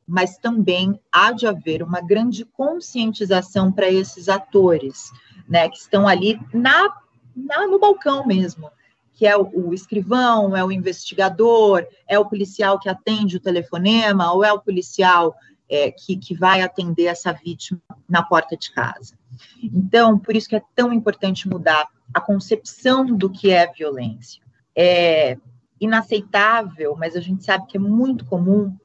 [0.07, 5.11] mas também há de haver uma grande conscientização para esses atores,
[5.47, 6.89] né, que estão ali na,
[7.35, 8.71] na no balcão mesmo,
[9.13, 14.43] que é o, escrivão, é o investigador, é o policial que atende o telefonema, ou
[14.43, 15.35] é o policial
[15.67, 19.17] é, que, que vai atender essa vítima na porta de casa.
[19.61, 24.41] Então, por isso que é tão importante mudar a concepção do que é violência.
[24.75, 25.37] É
[25.79, 28.75] inaceitável, mas a gente sabe que é muito comum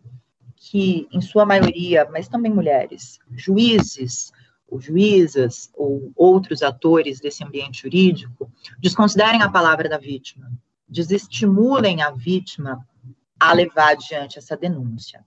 [0.56, 4.32] que, em sua maioria, mas também mulheres, juízes,
[4.74, 10.50] ou juízas ou outros atores desse ambiente jurídico desconsiderem a palavra da vítima,
[10.88, 12.84] desestimulem a vítima
[13.38, 15.24] a levar adiante essa denúncia.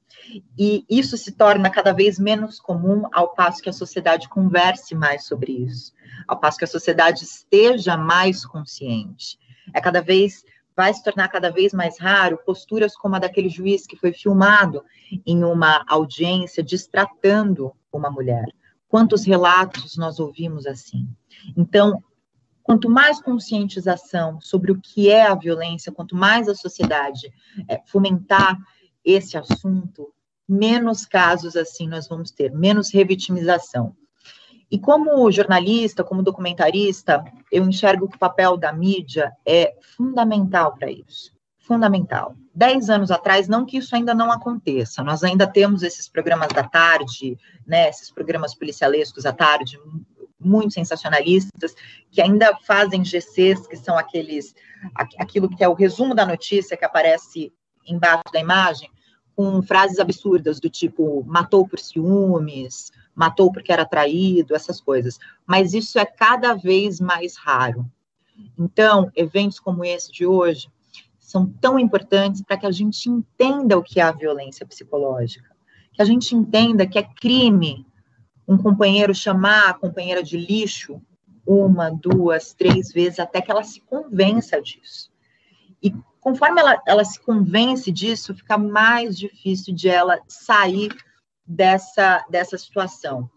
[0.58, 5.26] E isso se torna cada vez menos comum ao passo que a sociedade converse mais
[5.26, 5.94] sobre isso,
[6.28, 9.40] ao passo que a sociedade esteja mais consciente.
[9.74, 10.44] É cada vez
[10.76, 14.84] vai se tornar cada vez mais raro posturas como a daquele juiz que foi filmado
[15.26, 18.46] em uma audiência distratando uma mulher.
[18.88, 21.08] Quantos relatos nós ouvimos assim?
[21.56, 22.02] Então,
[22.64, 27.32] quanto mais conscientização sobre o que é a violência, quanto mais a sociedade
[27.68, 28.58] é, fomentar
[29.04, 30.14] esse assunto,
[30.48, 33.96] menos casos assim nós vamos ter, menos revitimização.
[34.70, 40.92] E como jornalista, como documentarista, eu enxergo que o papel da mídia é fundamental para
[40.92, 41.37] isso
[41.68, 42.36] fundamental.
[42.56, 46.64] Dez anos atrás, não que isso ainda não aconteça, nós ainda temos esses programas da
[46.64, 47.38] tarde,
[47.68, 49.78] né, esses programas policialescos à tarde,
[50.40, 51.76] muito sensacionalistas,
[52.10, 54.56] que ainda fazem GCs, que são aqueles,
[54.96, 57.54] aquilo que é o resumo da notícia que aparece
[57.86, 58.90] embaixo da imagem,
[59.36, 65.20] com frases absurdas do tipo matou por ciúmes, matou porque era traído, essas coisas.
[65.46, 67.86] Mas isso é cada vez mais raro.
[68.58, 70.70] Então, eventos como esse de hoje
[71.28, 75.54] são tão importantes para que a gente entenda o que é a violência psicológica,
[75.92, 77.86] que a gente entenda que é crime
[78.48, 81.02] um companheiro chamar a companheira de lixo
[81.46, 85.12] uma, duas, três vezes, até que ela se convença disso.
[85.84, 90.96] E conforme ela, ela se convence disso, fica mais difícil de ela sair
[91.46, 93.30] dessa, dessa situação.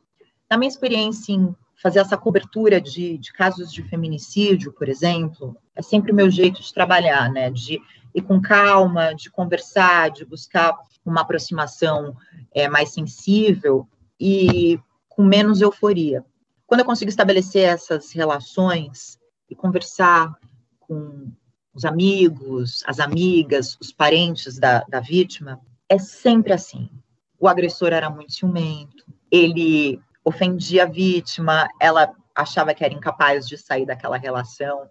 [0.48, 1.52] Na minha experiência em
[1.82, 6.62] fazer essa cobertura de, de casos de feminicídio, por exemplo, é sempre o meu jeito
[6.62, 7.50] de trabalhar, né?
[7.50, 7.80] De
[8.14, 12.14] ir com calma, de conversar, de buscar uma aproximação
[12.54, 13.88] é, mais sensível
[14.18, 14.78] e
[15.08, 16.24] com menos euforia.
[16.66, 20.32] Quando eu consigo estabelecer essas relações e conversar
[20.78, 21.32] com
[21.72, 25.58] os amigos, as amigas, os parentes da, da vítima,
[25.88, 26.90] é sempre assim.
[27.38, 33.56] O agressor era muito ciumento, ele ofendia a vítima, ela achava que era incapaz de
[33.56, 34.88] sair daquela relação.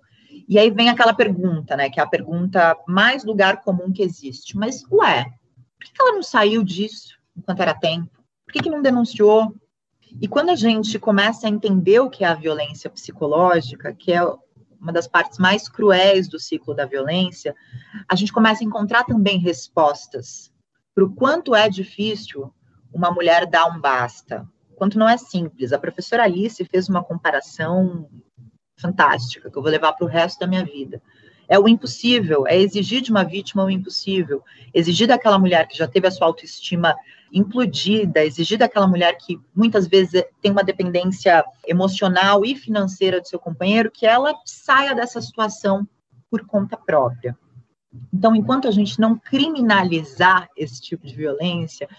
[0.47, 4.57] E aí vem aquela pergunta, né, que é a pergunta mais lugar comum que existe.
[4.57, 5.25] Mas, ué,
[5.77, 8.09] por que ela não saiu disso enquanto era tempo?
[8.45, 9.53] Por que, que não denunciou?
[10.21, 14.21] E quando a gente começa a entender o que é a violência psicológica, que é
[14.79, 17.55] uma das partes mais cruéis do ciclo da violência,
[18.07, 20.51] a gente começa a encontrar também respostas
[20.95, 22.53] para o quanto é difícil
[22.91, 25.71] uma mulher dar um basta, quanto não é simples.
[25.71, 28.09] A professora Alice fez uma comparação
[28.79, 31.01] fantástica, que eu vou levar para o resto da minha vida.
[31.47, 34.43] É o impossível, é exigir de uma vítima o impossível,
[34.73, 36.95] exigir daquela mulher que já teve a sua autoestima
[37.33, 43.39] implodida, exigir daquela mulher que muitas vezes tem uma dependência emocional e financeira do seu
[43.39, 45.87] companheiro, que ela saia dessa situação
[46.29, 47.37] por conta própria.
[48.13, 51.89] Então, enquanto a gente não criminalizar esse tipo de violência,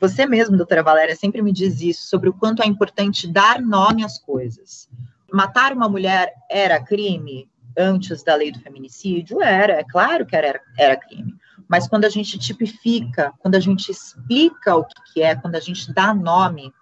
[0.00, 4.04] você mesmo, doutora Valéria, sempre me diz isso, sobre o quanto é importante dar nome
[4.04, 4.88] às coisas.
[5.32, 9.40] Matar uma mulher era crime antes da lei do feminicídio?
[9.42, 11.34] Era, é claro que era, era crime.
[11.68, 15.92] Mas quando a gente tipifica, quando a gente explica o que, é, quando a gente
[15.92, 16.72] dá nome,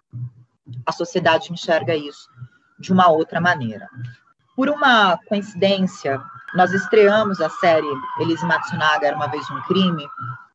[0.86, 2.28] a sociedade enxerga isso
[2.78, 3.88] de uma outra maneira.
[4.56, 6.20] Por uma coincidência,
[6.54, 7.86] nós estreamos a série
[8.20, 10.08] Elise Matsunaga Era Uma Vez Um Crime,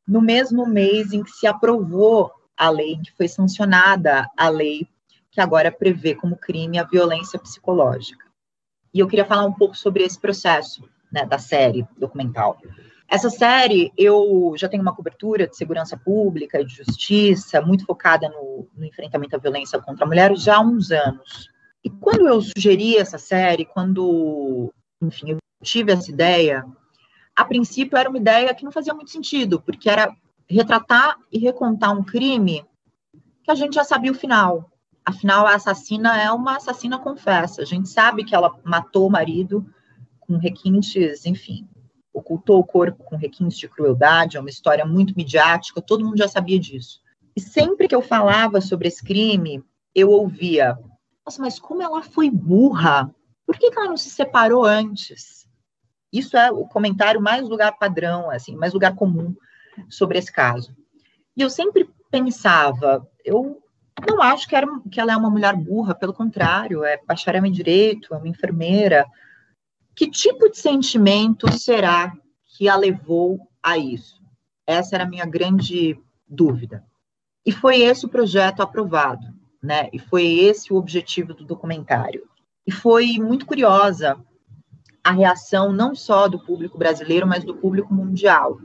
[0.06, 4.88] no mesmo mês em que se aprovou a lei, que foi sancionada a lei
[5.34, 8.24] que agora prevê como crime a violência psicológica.
[8.94, 12.56] E eu queria falar um pouco sobre esse processo né, da série documental.
[13.08, 18.68] Essa série, eu já tenho uma cobertura de segurança pública, de justiça, muito focada no,
[18.76, 21.50] no enfrentamento à violência contra a mulher já há uns anos.
[21.82, 26.64] E quando eu sugeri essa série, quando, enfim, eu tive essa ideia,
[27.34, 30.14] a princípio era uma ideia que não fazia muito sentido, porque era
[30.48, 32.64] retratar e recontar um crime
[33.42, 34.70] que a gente já sabia o final.
[35.04, 37.62] Afinal, a assassina é uma assassina confessa.
[37.62, 39.66] A gente sabe que ela matou o marido
[40.18, 41.68] com requintes, enfim,
[42.12, 46.28] ocultou o corpo com requintes de crueldade, é uma história muito midiática, todo mundo já
[46.28, 47.00] sabia disso.
[47.36, 49.62] E sempre que eu falava sobre esse crime,
[49.94, 50.78] eu ouvia:
[51.26, 53.12] nossa, mas como ela foi burra?
[53.46, 55.46] Por que, que ela não se separou antes?
[56.12, 59.34] Isso é o comentário mais lugar padrão, assim, mais lugar comum
[59.90, 60.74] sobre esse caso.
[61.36, 63.60] E eu sempre pensava, eu
[64.06, 67.52] não acho que, era, que ela é uma mulher burra, pelo contrário, é bacharel em
[67.52, 69.06] direito, é uma enfermeira.
[69.94, 72.12] Que tipo de sentimento será
[72.56, 74.20] que a levou a isso?
[74.66, 76.84] Essa era a minha grande dúvida.
[77.46, 79.26] E foi esse o projeto aprovado,
[79.62, 79.88] né?
[79.92, 82.26] E foi esse o objetivo do documentário.
[82.66, 84.18] E foi muito curiosa
[85.04, 88.58] a reação não só do público brasileiro, mas do público mundial,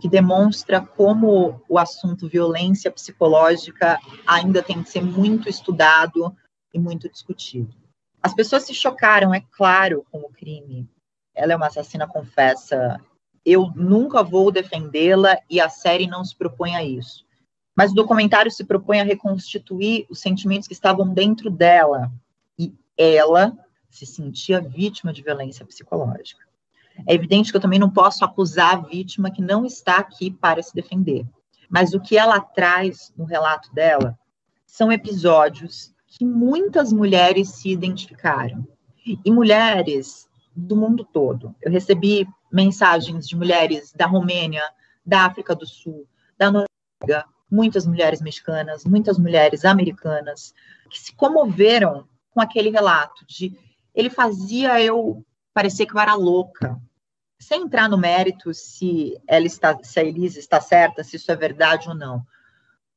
[0.00, 6.34] que demonstra como o assunto violência psicológica ainda tem que ser muito estudado
[6.72, 7.74] e muito discutido.
[8.22, 10.88] As pessoas se chocaram, é claro, com o crime.
[11.34, 13.00] Ela é uma assassina confessa.
[13.44, 17.24] Eu nunca vou defendê-la e a série não se propõe a isso.
[17.76, 22.10] Mas o documentário se propõe a reconstituir os sentimentos que estavam dentro dela.
[22.58, 23.56] E ela
[23.90, 26.45] se sentia vítima de violência psicológica.
[27.06, 30.62] É evidente que eu também não posso acusar a vítima que não está aqui para
[30.62, 31.26] se defender.
[31.68, 34.18] Mas o que ela traz no relato dela
[34.64, 38.66] são episódios que muitas mulheres se identificaram.
[39.24, 41.54] E mulheres do mundo todo.
[41.60, 44.62] Eu recebi mensagens de mulheres da Romênia,
[45.04, 46.08] da África do Sul,
[46.38, 50.54] da Noruega, muitas mulheres mexicanas, muitas mulheres americanas,
[50.90, 53.56] que se comoveram com aquele relato de
[53.94, 55.24] ele fazia eu
[55.56, 56.78] parecer que eu era louca.
[57.40, 61.36] Sem entrar no mérito se ela está, se a Elise está certa, se isso é
[61.36, 62.22] verdade ou não.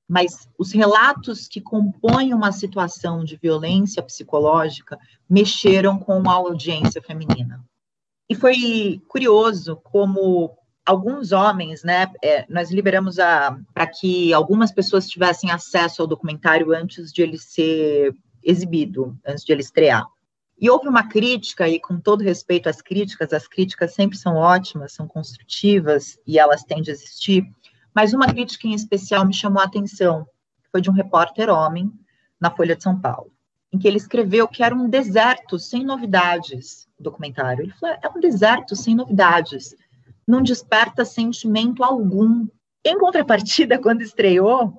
[0.06, 5.00] Mas os relatos que compõem uma situação de violência psicológica
[5.30, 7.64] mexeram com a audiência feminina.
[8.30, 13.16] E foi curioso como alguns homens, né, é, nós liberamos
[13.74, 18.14] para que algumas pessoas tivessem acesso ao documentário antes de ele ser
[18.44, 20.06] exibido, antes de ele estrear.
[20.62, 24.94] E houve uma crítica, e com todo respeito às críticas, as críticas sempre são ótimas,
[24.94, 27.46] são construtivas e elas têm de existir,
[27.96, 30.28] mas uma crítica em especial me chamou a atenção,
[30.72, 31.92] foi de um repórter homem
[32.40, 33.32] na Folha de São Paulo,
[33.72, 37.64] em que ele escreveu que era um deserto sem novidades, o documentário.
[37.64, 39.74] Ele falou, é um deserto sem novidades,
[40.28, 42.48] não desperta sentimento algum.
[42.86, 44.74] Em contrapartida, quando estreou,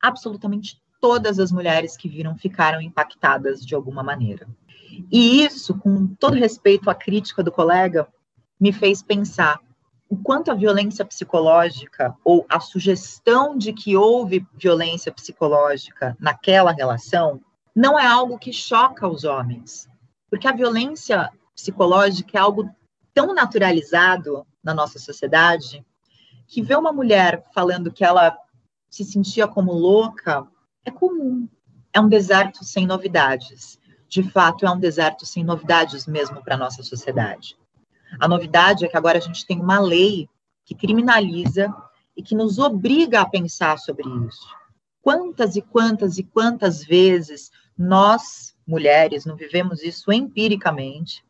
[0.00, 4.46] absolutamente todas as mulheres que viram ficaram impactadas de alguma maneira.
[5.10, 8.06] E isso, com todo respeito à crítica do colega,
[8.58, 9.60] me fez pensar
[10.08, 17.40] o quanto a violência psicológica ou a sugestão de que houve violência psicológica naquela relação
[17.74, 19.88] não é algo que choca os homens,
[20.30, 22.70] porque a violência psicológica é algo
[23.12, 25.84] tão naturalizado na nossa sociedade
[26.46, 28.36] que ver uma mulher falando que ela
[28.88, 30.46] se sentia como louca
[30.84, 31.48] é comum.
[31.92, 33.78] É um deserto sem novidades.
[34.16, 37.54] De fato, é um deserto sem novidades mesmo para a nossa sociedade.
[38.18, 40.26] A novidade é que agora a gente tem uma lei
[40.64, 41.68] que criminaliza
[42.16, 44.48] e que nos obriga a pensar sobre isso.
[45.02, 51.22] Quantas e quantas e quantas vezes nós, mulheres, não vivemos isso empiricamente,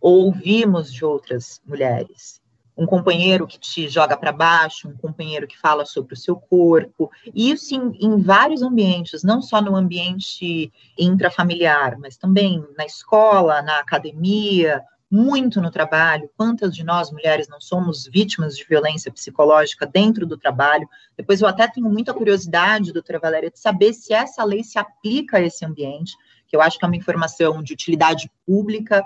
[0.00, 2.41] ou ouvimos de outras mulheres?
[2.76, 7.10] Um companheiro que te joga para baixo, um companheiro que fala sobre o seu corpo,
[7.34, 13.60] e isso em, em, vários ambientes, não só no ambiente intrafamiliar, mas também na escola,
[13.62, 14.82] na academia,
[15.12, 16.30] muito no trabalho.
[16.38, 20.88] Quantas de nós, mulheres, não somos vítimas de violência psicológica dentro do trabalho?
[21.14, 25.36] Depois eu até tenho muita curiosidade, doutora Valéria, de saber se essa lei se aplica
[25.36, 26.16] a esse ambiente,
[26.48, 29.04] que eu acho que é uma informação de utilidade pública,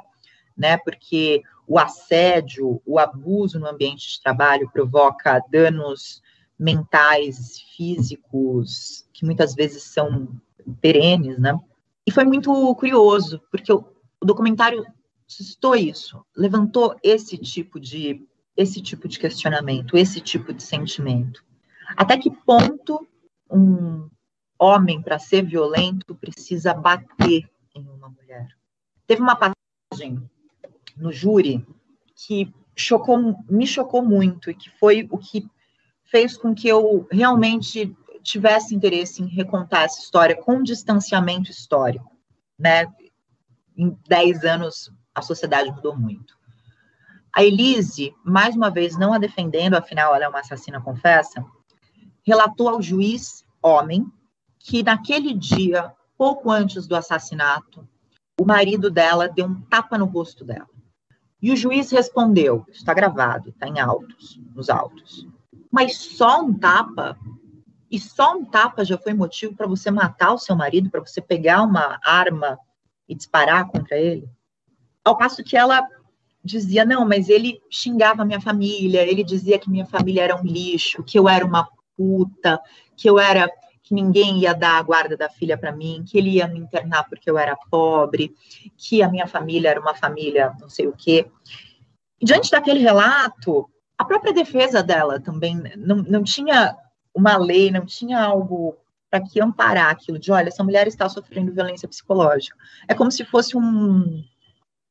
[0.56, 0.76] né?
[0.78, 6.22] Porque o assédio, o abuso no ambiente de trabalho provoca danos
[6.59, 10.28] mentais, físicos, que muitas vezes são
[10.80, 11.59] perenes, né?
[12.06, 13.84] E foi muito curioso, porque o,
[14.22, 14.86] documentário
[15.26, 18.24] suscitou isso, levantou esse tipo de
[18.56, 21.44] esse tipo de questionamento, esse tipo de sentimento.
[21.94, 23.06] Até que ponto
[23.51, 24.09] um
[24.59, 28.48] homem para ser violento precisa bater em uma mulher?
[29.06, 30.26] Teve uma passagem
[30.97, 31.66] no júri
[32.14, 35.48] que chocou, me chocou muito e que foi o que
[36.05, 42.10] fez com que eu realmente tivesse interesse em recontar essa história com distanciamento histórico,
[42.59, 42.86] né?
[43.77, 46.36] Em 10 anos a sociedade mudou muito.
[47.32, 51.44] A Elise, mais uma vez não a defendendo, afinal ela é uma assassina confessa,
[52.24, 54.10] relatou ao juiz homem
[54.59, 57.86] que naquele dia, pouco antes do assassinato,
[58.40, 60.68] o marido dela deu um tapa no rosto dela.
[61.41, 65.27] E o juiz respondeu: está gravado, está em autos, nos autos.
[65.71, 67.19] Mas só um tapa?
[67.91, 71.21] E só um tapa já foi motivo para você matar o seu marido, para você
[71.21, 72.59] pegar uma arma
[73.09, 74.29] e disparar contra ele?
[75.05, 75.87] Ao passo que ela
[76.43, 81.03] dizia: não, mas ele xingava minha família, ele dizia que minha família era um lixo,
[81.03, 82.61] que eu era uma puta,
[82.97, 83.51] que eu era
[83.87, 87.09] que ninguém ia dar a guarda da filha para mim, que ele ia me internar
[87.09, 88.35] porque eu era pobre,
[88.77, 91.31] que a minha família era uma família não sei o quê.
[92.21, 96.77] Diante daquele relato, a própria defesa dela também não, não tinha
[97.15, 98.77] uma lei, não tinha algo
[99.09, 102.57] para que amparar aquilo de, olha, essa mulher está sofrendo violência psicológica.
[102.89, 104.25] É como se fosse um,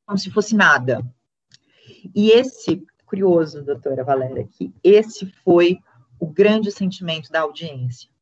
[0.06, 1.06] como se fosse nada.
[2.16, 5.80] E esse, curioso, doutora Valéria, que esse foi
[6.18, 8.15] o grande sentimento da audiência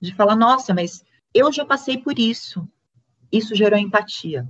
[0.00, 1.04] de falar, nossa, mas
[1.34, 2.66] eu já passei por isso.
[3.30, 4.46] Isso gerou empatia.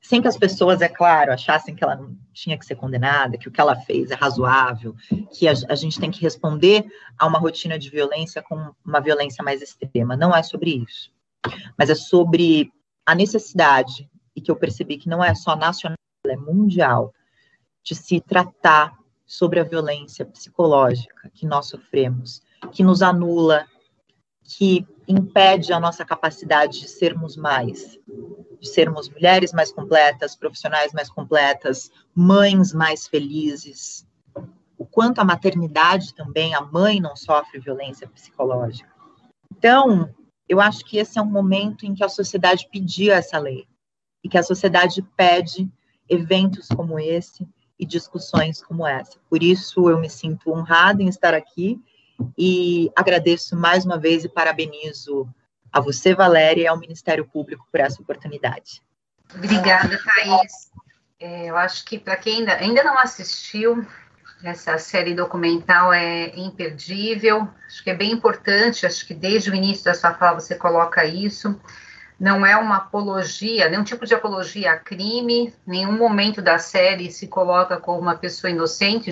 [0.00, 3.48] Sem que as pessoas, é claro, achassem que ela não tinha que ser condenada, que
[3.48, 4.94] o que ela fez é razoável,
[5.32, 6.86] que a, a gente tem que responder
[7.18, 10.16] a uma rotina de violência com uma violência mais extrema.
[10.16, 11.10] Não é sobre isso.
[11.76, 12.70] Mas é sobre
[13.04, 15.96] a necessidade, e que eu percebi que não é só nacional,
[16.26, 17.12] é mundial,
[17.82, 18.92] de se tratar
[19.24, 22.42] sobre a violência psicológica que nós sofremos,
[22.72, 23.66] que nos anula,
[24.46, 27.98] que impede a nossa capacidade de sermos mais,
[28.60, 34.06] de sermos mulheres mais completas, profissionais mais completas, mães mais felizes.
[34.78, 38.88] O quanto a maternidade também, a mãe não sofre violência psicológica.
[39.56, 40.08] Então,
[40.48, 43.66] eu acho que esse é um momento em que a sociedade pedia essa lei
[44.22, 45.68] e que a sociedade pede
[46.08, 47.46] eventos como esse
[47.78, 49.18] e discussões como essa.
[49.28, 51.80] Por isso, eu me sinto honrada em estar aqui
[52.36, 55.28] e agradeço mais uma vez e parabenizo
[55.72, 58.82] a você, Valéria, e ao Ministério Público por essa oportunidade.
[59.34, 60.70] Obrigada, Thaís.
[61.18, 63.86] É, eu acho que para quem ainda, ainda não assistiu,
[64.42, 67.48] essa série documental é imperdível.
[67.66, 68.86] Acho que é bem importante.
[68.86, 71.58] Acho que desde o início da sua fala você coloca isso
[72.18, 77.28] não é uma apologia, nenhum tipo de apologia a crime, nenhum momento da série se
[77.28, 79.10] coloca como uma pessoa inocente,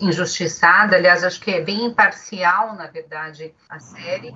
[0.00, 0.94] injustiçada.
[0.94, 4.32] Aliás, acho que é bem imparcial, na verdade, a série,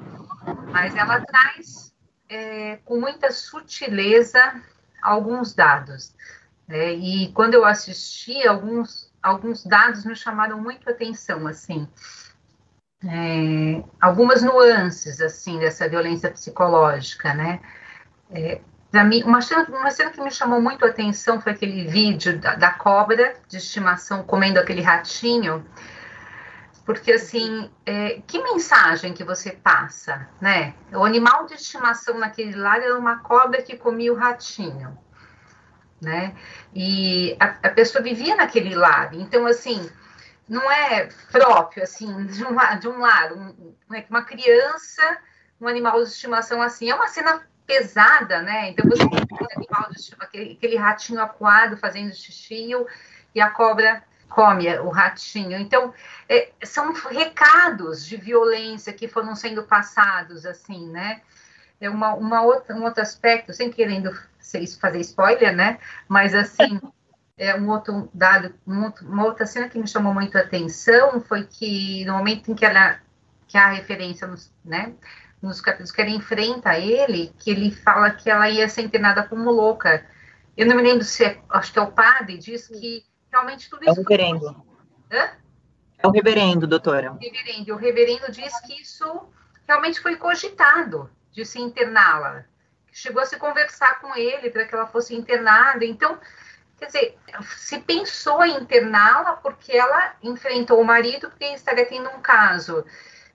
[0.72, 1.94] mas ela traz
[2.28, 4.60] é, com muita sutileza
[5.00, 6.12] alguns dados.
[6.68, 11.88] É, e quando eu assisti, alguns, alguns dados me chamaram muito a atenção, assim.
[13.04, 17.60] É, algumas nuances, assim, dessa violência psicológica, né?
[18.32, 21.86] É, para mim, uma cena, uma cena, que me chamou muito a atenção foi aquele
[21.86, 25.64] vídeo da, da, cobra de estimação comendo aquele ratinho,
[26.84, 30.74] porque assim, é, que mensagem que você passa, né?
[30.92, 34.98] O animal de estimação naquele lar era uma cobra que comia o ratinho,
[36.02, 36.34] né?
[36.74, 39.88] E a, a pessoa vivia naquele lar, então assim,
[40.48, 45.18] não é próprio assim de um, de um lar, um, é uma criança,
[45.60, 48.70] um animal de estimação assim, é uma cena pesada, né?
[48.70, 49.18] Então você tem
[50.18, 52.70] aquele aquele ratinho acuado fazendo xixi
[53.32, 55.58] e a cobra come o ratinho.
[55.58, 55.92] Então,
[56.28, 61.20] é, são recados de violência que foram sendo passados, assim, né?
[61.80, 64.16] É uma, uma outra, um outro aspecto, sem querendo
[64.80, 65.78] fazer spoiler, né?
[66.08, 66.80] Mas, assim,
[67.36, 71.20] é um outro dado, um outro, uma outra cena que me chamou muito a atenção
[71.20, 73.00] foi que no momento em que ela,
[73.48, 74.30] que a referência,
[74.64, 74.94] né?
[75.42, 79.50] Nos capítulos que ela enfrenta ele, que ele fala que ela ia ser internada como
[79.50, 80.04] louca.
[80.56, 83.82] Eu não me lembro se é, acho que é o padre, diz que realmente tudo
[83.82, 83.90] isso.
[83.90, 84.64] É o reverendo.
[85.08, 85.18] Foi...
[85.18, 85.30] Hã?
[85.98, 87.12] É o reverendo, doutora.
[87.12, 87.74] O reverendo.
[87.74, 89.28] O reverendo diz que isso
[89.66, 92.44] realmente foi cogitado de se interná-la.
[92.92, 95.84] Chegou a se conversar com ele para que ela fosse internada.
[95.84, 96.18] Então,
[96.78, 97.18] quer dizer,
[97.56, 102.84] se pensou em interná-la porque ela enfrentou o marido porque estaria tendo um caso.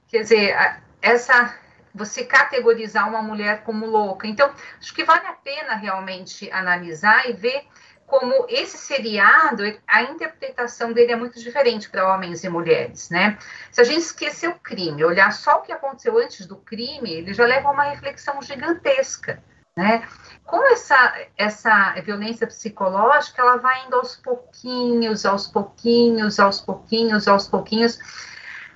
[0.07, 1.55] Quer dizer, essa
[1.95, 4.27] você categorizar uma mulher como louca.
[4.27, 7.65] Então, acho que vale a pena realmente analisar e ver
[8.05, 13.37] como esse seriado, a interpretação dele é muito diferente para homens e mulheres, né?
[13.71, 17.33] Se a gente esquecer o crime, olhar só o que aconteceu antes do crime, ele
[17.33, 19.41] já leva a uma reflexão gigantesca,
[19.75, 20.07] né?
[20.43, 27.47] Como essa, essa violência psicológica, ela vai indo aos pouquinhos, aos pouquinhos, aos pouquinhos, aos
[27.47, 27.97] pouquinhos,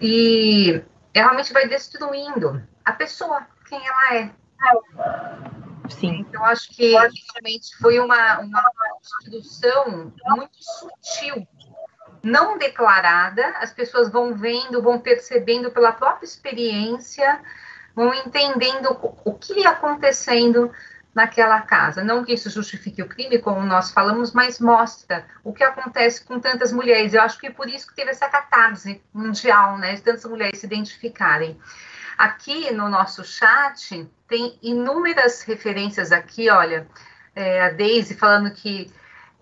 [0.02, 0.82] e
[1.14, 4.32] realmente vai destruindo a pessoa, quem ela é.
[5.90, 6.26] Sim.
[6.28, 8.64] Então, acho que realmente foi uma, uma
[9.02, 11.48] instrução muito sutil,
[12.22, 17.42] não declarada, as pessoas vão vendo, vão percebendo pela própria experiência,
[17.96, 20.72] vão entendendo o que ia acontecendo
[21.14, 22.04] naquela casa.
[22.04, 26.40] Não que isso justifique o crime, como nós falamos, mas mostra o que acontece com
[26.40, 27.14] tantas mulheres.
[27.14, 30.60] Eu acho que é por isso que teve essa catarse mundial, né, de tantas mulheres
[30.60, 31.60] se identificarem.
[32.20, 36.86] Aqui no nosso chat tem inúmeras referências aqui, olha,
[37.34, 38.92] é, a Daisy falando que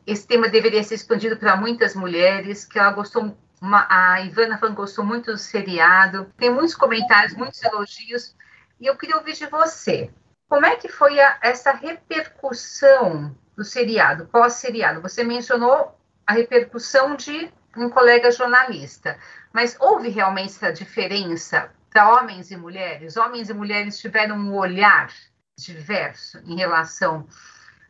[0.06, 4.70] esse tema deveria ser expandido para muitas mulheres, que ela gostou, uma, a Ivana que
[4.70, 8.36] gostou muito do seriado, tem muitos comentários, muitos elogios,
[8.80, 10.12] e eu queria ouvir de você.
[10.48, 15.02] Como é que foi a, essa repercussão do seriado, pós-seriado?
[15.02, 19.18] Você mencionou a repercussão de um colega jornalista,
[19.52, 23.18] mas houve realmente essa diferença para homens e mulheres.
[23.18, 25.11] Homens e mulheres tiveram um olhar
[25.57, 27.26] diverso em relação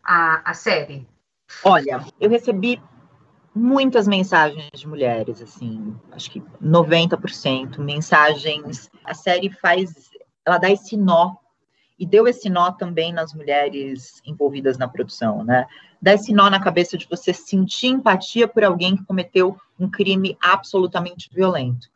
[0.02, 1.06] à, à série?
[1.62, 2.82] Olha, eu recebi
[3.54, 8.90] muitas mensagens de mulheres, assim, acho que 90% mensagens.
[9.04, 10.10] A série faz,
[10.46, 11.36] ela dá esse nó
[12.00, 15.68] e deu esse nó também nas mulheres envolvidas na produção, né?
[16.02, 20.38] Dá esse nó na cabeça de você sentir empatia por alguém que cometeu um crime
[20.42, 21.90] absolutamente violento,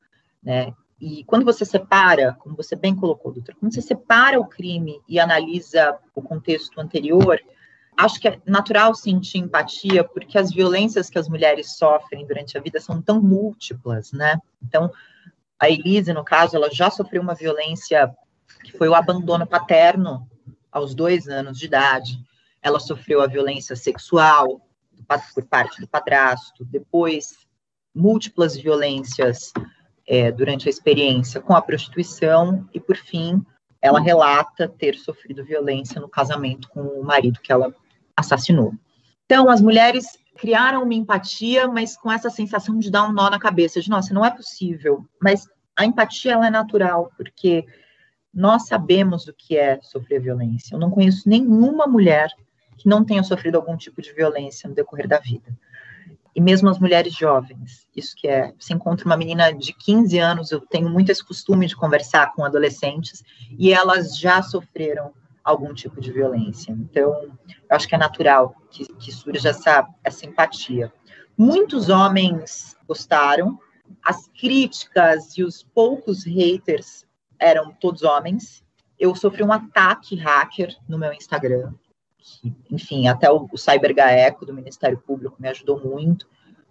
[0.43, 0.73] né?
[1.01, 5.19] E quando você separa, como você bem colocou, doutor, quando você separa o crime e
[5.19, 7.39] analisa o contexto anterior,
[7.97, 12.61] acho que é natural sentir empatia, porque as violências que as mulheres sofrem durante a
[12.61, 14.37] vida são tão múltiplas, né?
[14.61, 14.91] Então,
[15.59, 18.13] a Elise, no caso, ela já sofreu uma violência
[18.63, 20.29] que foi o abandono paterno
[20.71, 22.19] aos dois anos de idade.
[22.61, 24.61] Ela sofreu a violência sexual
[25.33, 27.35] por parte do padrasto, depois
[27.93, 29.51] múltiplas violências
[30.07, 33.43] é, durante a experiência com a prostituição e, por fim,
[33.81, 37.73] ela relata ter sofrido violência no casamento com o marido que ela
[38.15, 38.73] assassinou.
[39.25, 43.39] Então, as mulheres criaram uma empatia, mas com essa sensação de dar um nó na
[43.39, 45.05] cabeça, de nossa, não é possível.
[45.21, 47.65] Mas a empatia ela é natural, porque
[48.33, 50.75] nós sabemos o que é sofrer violência.
[50.75, 52.29] Eu não conheço nenhuma mulher
[52.77, 55.55] que não tenham sofrido algum tipo de violência no decorrer da vida.
[56.35, 60.51] E mesmo as mulheres jovens, isso que é, você encontra uma menina de 15 anos,
[60.51, 63.23] eu tenho muito esse costume de conversar com adolescentes,
[63.59, 65.11] e elas já sofreram
[65.43, 66.71] algum tipo de violência.
[66.71, 67.31] Então, eu
[67.69, 70.91] acho que é natural que, que surja essa, essa empatia.
[71.37, 73.59] Muitos homens gostaram,
[74.03, 77.05] as críticas e os poucos haters
[77.39, 78.63] eram todos homens.
[78.99, 81.73] Eu sofri um ataque hacker no meu Instagram.
[82.22, 86.27] Que, enfim, até o, o CyberGaeco do Ministério Público me ajudou muito,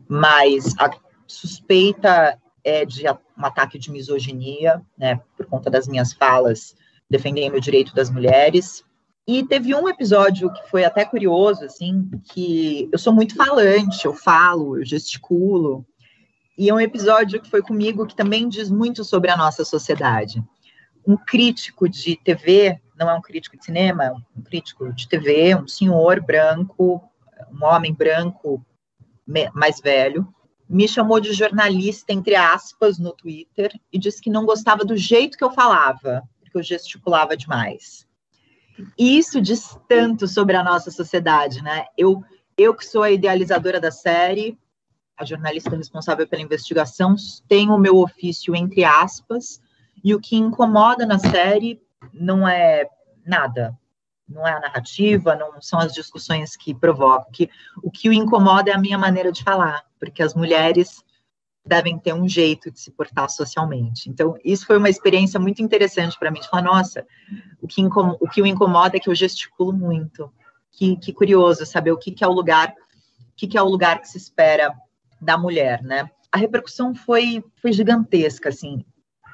[0.08, 0.90] mas a
[1.26, 6.74] suspeita é de um ataque de misoginia, né, por conta das minhas falas
[7.08, 8.84] defendendo o direito das mulheres.
[9.26, 14.14] E teve um episódio que foi até curioso, assim, que eu sou muito falante, eu
[14.14, 15.84] falo, eu gesticulo,
[16.60, 20.44] e é um episódio que foi comigo que também diz muito sobre a nossa sociedade.
[21.06, 25.56] Um crítico de TV, não é um crítico de cinema, é um crítico de TV,
[25.56, 27.02] um senhor branco,
[27.50, 28.64] um homem branco
[29.54, 30.28] mais velho,
[30.68, 35.38] me chamou de jornalista, entre aspas, no Twitter, e disse que não gostava do jeito
[35.38, 38.06] que eu falava, porque eu gesticulava demais.
[38.98, 41.86] E isso diz tanto sobre a nossa sociedade, né?
[41.96, 42.22] Eu,
[42.56, 44.58] eu que sou a idealizadora da série,
[45.16, 47.14] a jornalista responsável pela investigação,
[47.48, 49.60] tem o meu ofício entre aspas,
[50.02, 51.80] e o que incomoda na série
[52.12, 52.86] não é
[53.24, 53.76] nada,
[54.28, 57.30] não é a narrativa, não são as discussões que provocam.
[57.32, 57.50] Que,
[57.82, 61.04] o que o incomoda é a minha maneira de falar, porque as mulheres
[61.64, 64.08] devem ter um jeito de se portar socialmente.
[64.08, 67.06] Então, isso foi uma experiência muito interessante para mim, de falar, nossa,
[67.60, 70.32] o que, o que o incomoda é que eu gesticulo muito.
[70.72, 73.68] Que, que curioso saber o que, que é o lugar, o que, que é o
[73.68, 74.72] lugar que se espera
[75.20, 76.08] da mulher, né?
[76.32, 78.84] A repercussão foi, foi gigantesca, assim,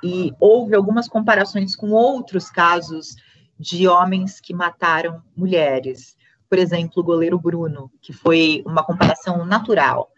[0.03, 3.17] e houve algumas comparações com outros casos
[3.59, 6.17] de homens que mataram mulheres.
[6.49, 10.11] Por exemplo, o goleiro Bruno, que foi uma comparação natural,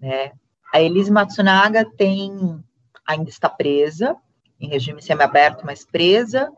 [0.00, 0.32] né?
[0.72, 2.62] A Elise Matsunaga tem
[3.06, 4.16] ainda está presa
[4.60, 6.52] em regime semiaberto, mas presa.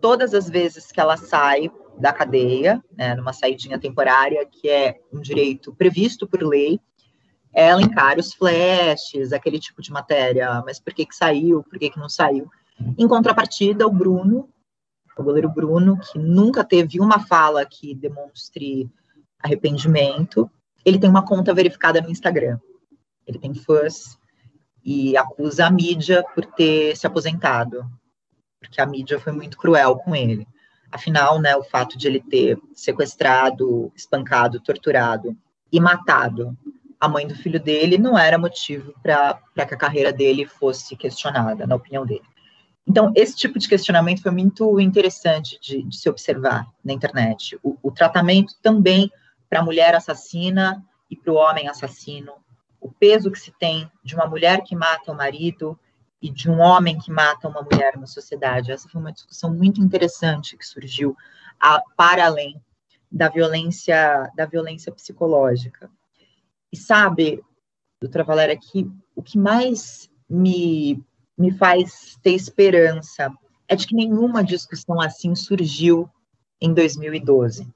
[0.00, 5.20] Todas as vezes que ela sai da cadeia, né, numa saidinha temporária, que é um
[5.20, 6.78] direito previsto por lei,
[7.56, 11.88] ela encara os flashes, aquele tipo de matéria, mas por que que saiu, por que
[11.88, 12.50] que não saiu?
[12.98, 14.50] Em contrapartida, o Bruno,
[15.16, 18.90] o goleiro Bruno, que nunca teve uma fala que demonstre
[19.42, 20.50] arrependimento,
[20.84, 22.58] ele tem uma conta verificada no Instagram.
[23.26, 24.18] Ele tem fãs
[24.84, 27.90] e acusa a mídia por ter se aposentado,
[28.60, 30.46] porque a mídia foi muito cruel com ele.
[30.92, 35.34] Afinal, né, o fato de ele ter sequestrado, espancado, torturado
[35.72, 36.54] e matado
[37.00, 41.66] a mãe do filho dele não era motivo para que a carreira dele fosse questionada,
[41.66, 42.24] na opinião dele.
[42.86, 47.58] Então, esse tipo de questionamento foi muito interessante de, de se observar na internet.
[47.62, 49.10] O, o tratamento também
[49.48, 52.32] para a mulher assassina e para o homem assassino,
[52.80, 55.78] o peso que se tem de uma mulher que mata o marido
[56.22, 58.70] e de um homem que mata uma mulher na sociedade.
[58.70, 61.16] Essa foi uma discussão muito interessante que surgiu
[61.60, 62.60] a, para além
[63.10, 65.90] da violência da violência psicológica.
[66.76, 67.42] E sabe,
[67.98, 71.02] doutora Valéria, que o que mais me,
[71.36, 73.32] me faz ter esperança
[73.66, 76.06] é de que nenhuma discussão assim surgiu
[76.60, 77.66] em 2012.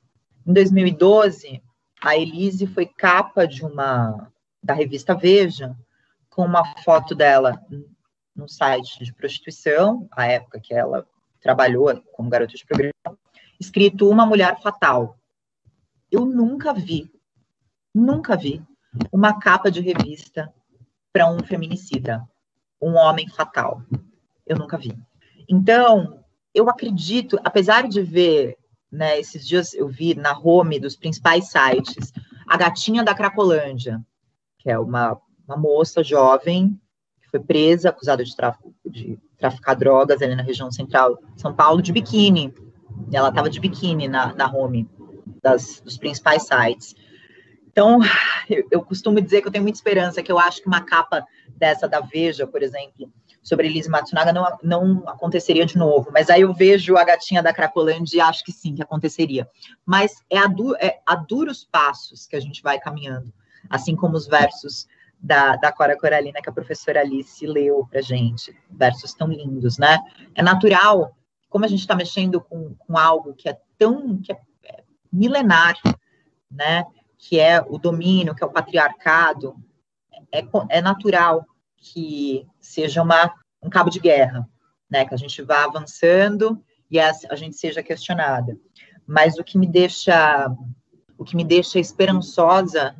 [0.46, 1.62] Em 2012,
[1.98, 4.30] a Elise foi capa de uma
[4.62, 5.74] da revista Veja
[6.28, 7.58] com uma foto dela
[8.36, 11.06] no site de prostituição, a época que ela
[11.40, 13.18] trabalhou como garota de programa,
[13.58, 15.16] escrito Uma Mulher Fatal.
[16.12, 17.10] Eu nunca vi,
[17.94, 18.62] nunca vi
[19.12, 20.52] uma capa de revista
[21.12, 22.22] para um feminicida,
[22.80, 23.82] um homem fatal.
[24.46, 24.96] Eu nunca vi.
[25.48, 26.20] Então,
[26.54, 28.56] eu acredito, apesar de ver,
[28.90, 32.12] né, esses dias eu vi na home dos principais sites,
[32.46, 34.00] a gatinha da Cracolândia,
[34.58, 36.78] que é uma, uma moça jovem
[37.22, 41.54] que foi presa, acusada de, tráfico, de traficar drogas ali na região central de São
[41.54, 42.52] Paulo, de biquíni.
[43.12, 44.88] Ela estava de biquíni na, na home
[45.42, 46.94] das, dos principais sites.
[47.70, 48.00] Então,
[48.48, 51.24] eu, eu, costumo dizer que eu tenho muita esperança, que eu acho que uma capa
[51.56, 53.10] dessa da Veja, por exemplo,
[53.42, 56.10] sobre Elise Matsunaga não, não aconteceria de novo.
[56.12, 59.48] Mas aí eu vejo a gatinha da Cracolândia e acho que sim, que aconteceria.
[59.86, 63.32] Mas é a, du, é a duros passos que a gente vai caminhando,
[63.68, 64.86] assim como os versos
[65.20, 69.98] da, da Cora Coralina que a professora Alice leu para gente, versos tão lindos, né?
[70.34, 71.14] É natural,
[71.48, 74.82] como a gente está mexendo com, com algo que é tão que é, é
[75.12, 75.76] milenar,
[76.50, 76.84] né?
[77.20, 79.54] Que é o domínio, que é o patriarcado,
[80.32, 84.48] é, é natural que seja uma, um cabo de guerra,
[84.90, 85.04] né?
[85.04, 88.58] Que a gente vá avançando e a, a gente seja questionada.
[89.06, 90.50] Mas o que me deixa
[91.18, 92.96] o que me deixa esperançosa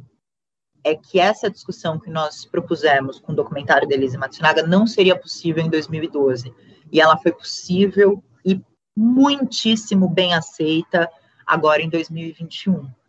[0.84, 5.18] é que essa discussão que nós propusemos com o documentário de Elise Matsunaga não seria
[5.18, 6.52] possível em 2012.
[6.92, 8.62] E ela foi possível e
[8.94, 11.10] muitíssimo bem aceita
[11.46, 12.99] agora em 2021.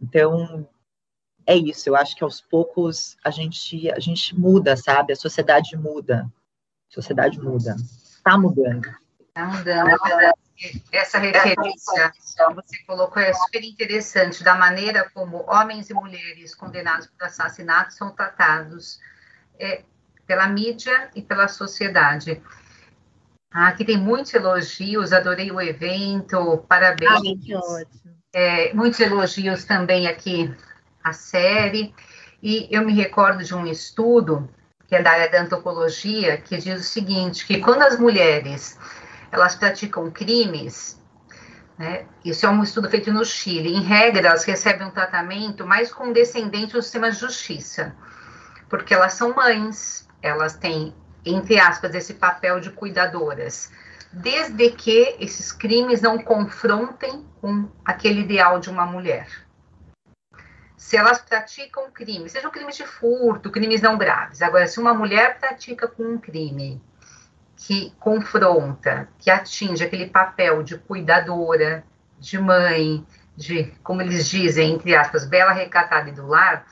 [0.00, 0.68] Então,
[1.46, 1.88] é isso.
[1.88, 5.12] Eu acho que aos poucos a gente, a gente muda, sabe?
[5.12, 6.30] A sociedade muda.
[6.90, 7.74] A sociedade muda.
[7.74, 8.88] Está mudando.
[9.20, 9.88] Está mudando.
[9.90, 10.32] É
[10.90, 12.20] essa referência que
[12.54, 18.10] você colocou é super interessante, da maneira como homens e mulheres condenados por assassinato são
[18.10, 19.00] tratados
[19.58, 19.84] é,
[20.26, 22.42] pela mídia e pela sociedade.
[23.50, 27.12] Aqui tem muitos elogios, adorei o evento, parabéns.
[27.12, 28.17] Ai, que ótimo.
[28.40, 30.54] É, muitos elogios também aqui
[31.02, 31.92] à série.
[32.40, 34.48] E eu me recordo de um estudo,
[34.86, 38.78] que é da área da antropologia, que diz o seguinte, que quando as mulheres
[39.32, 41.02] elas praticam crimes,
[41.76, 42.06] né?
[42.24, 43.74] Isso é um estudo feito no Chile.
[43.74, 47.92] Em regra, elas recebem um tratamento mais condescendente do sistema de justiça,
[48.68, 50.94] porque elas são mães, elas têm,
[51.26, 53.72] entre aspas, esse papel de cuidadoras,
[54.12, 59.28] desde que esses crimes não confrontem com aquele ideal de uma mulher.
[60.76, 64.40] Se elas praticam crime, seja um crime de furto, crimes não graves.
[64.40, 66.80] Agora, se uma mulher pratica com um crime
[67.56, 71.84] que confronta, que atinge aquele papel de cuidadora,
[72.18, 73.04] de mãe,
[73.36, 76.64] de, como eles dizem, entre aspas, bela recatada e do lar,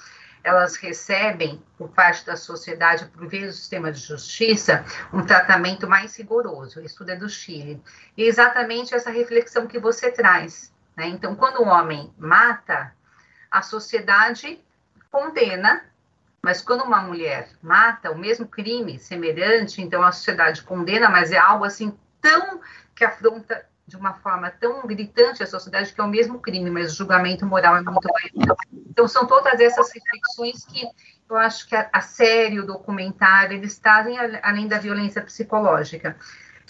[0.47, 6.17] elas recebem, por parte da sociedade, por via do sistema de justiça, um tratamento mais
[6.17, 6.79] rigoroso.
[6.79, 7.83] O estudo é do Chile.
[8.17, 10.73] E é exatamente essa reflexão que você traz.
[10.97, 11.09] Né?
[11.09, 12.95] Então, quando o homem mata,
[13.51, 14.61] a sociedade
[15.11, 15.83] condena
[16.43, 21.39] mas quando uma mulher mata o mesmo crime semelhante, então a sociedade condena, mas é
[21.39, 22.61] algo assim tão
[22.95, 26.93] que afronta de uma forma tão gritante a sociedade que é o mesmo crime, mas
[26.93, 28.57] o julgamento moral é muito maior.
[28.73, 30.85] Então são todas essas reflexões que
[31.29, 36.17] eu acho que a, a série, o documentário, eles trazem além da violência psicológica.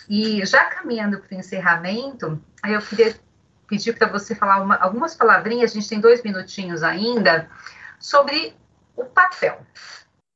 [0.08, 3.18] E já caminhando para o encerramento, aí eu queria
[3.66, 7.48] pedir para você falar uma, algumas palavrinhas, a gente tem dois minutinhos ainda,
[7.98, 8.54] sobre
[8.94, 9.60] o papel,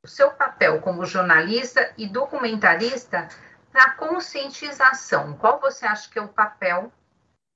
[0.03, 3.29] o seu papel como jornalista e documentarista
[3.73, 5.35] na conscientização.
[5.35, 6.93] Qual você acha que é o papel,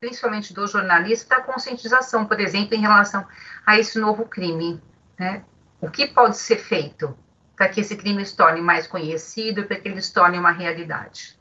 [0.00, 3.26] principalmente do jornalista, da conscientização, por exemplo, em relação
[3.66, 4.80] a esse novo crime?
[5.18, 5.44] Né?
[5.80, 7.16] O que pode ser feito
[7.56, 11.38] para que esse crime se torne mais conhecido, para que ele se torne uma realidade?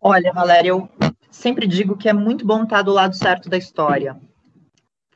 [0.00, 0.88] Olha, Valéria, eu
[1.30, 4.18] sempre digo que é muito bom estar do lado certo da história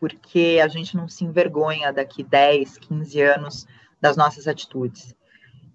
[0.04, 3.66] porque a gente não se envergonha daqui 10, 15 anos
[3.98, 5.14] das nossas atitudes.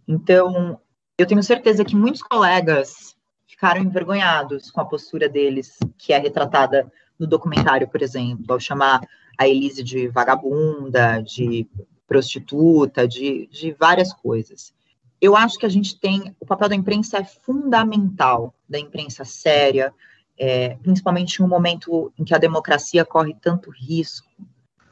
[0.08, 0.80] Então,
[1.22, 3.16] eu tenho certeza que muitos colegas
[3.46, 6.90] ficaram envergonhados com a postura deles, que é retratada
[7.20, 9.02] no documentário, por exemplo, ao chamar
[9.38, 11.68] a Elise de vagabunda, de
[12.08, 14.74] prostituta, de, de várias coisas.
[15.20, 16.34] Eu acho que a gente tem.
[16.40, 19.94] O papel da imprensa é fundamental, da imprensa séria,
[20.38, 24.30] é, principalmente em um momento em que a democracia corre tanto risco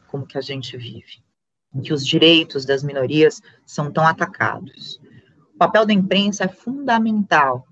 [0.08, 1.24] como que a gente vive,
[1.74, 4.99] em que os direitos das minorias são tão atacados.
[5.57, 7.65] O papel da imprensa é fundamental,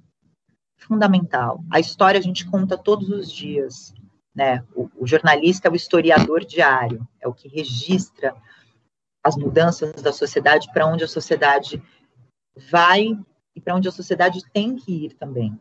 [0.75, 1.63] fundamental.
[1.71, 3.93] A história a gente conta todos os dias,
[4.33, 4.65] né?
[4.75, 8.35] O, o jornalista é o historiador diário, é o que registra
[9.23, 11.79] as mudanças da sociedade para onde a sociedade
[12.71, 13.15] vai
[13.55, 15.55] e para onde a sociedade tem que ir também.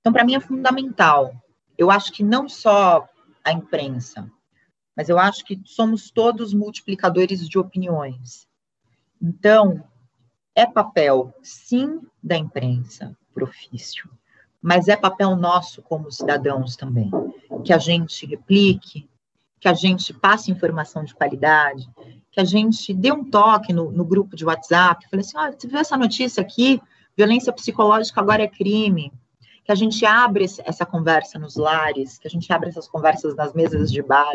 [0.00, 1.30] Então, para mim é fundamental.
[1.76, 3.06] Eu acho que não só
[3.44, 4.32] a imprensa,
[4.96, 8.48] mas eu acho que somos todos multiplicadores de opiniões.
[9.20, 9.86] Então,
[10.54, 14.10] é papel, sim, da imprensa, por ofício,
[14.60, 17.10] mas é papel nosso como cidadãos também,
[17.64, 19.08] que a gente replique,
[19.58, 21.88] que a gente passe informação de qualidade,
[22.30, 25.66] que a gente dê um toque no, no grupo de WhatsApp, fale assim, olha, você
[25.66, 26.80] viu essa notícia aqui?
[27.16, 29.12] Violência psicológica agora é crime
[29.70, 33.52] que a gente abre essa conversa nos lares, que a gente abre essas conversas nas
[33.52, 34.34] mesas de bar,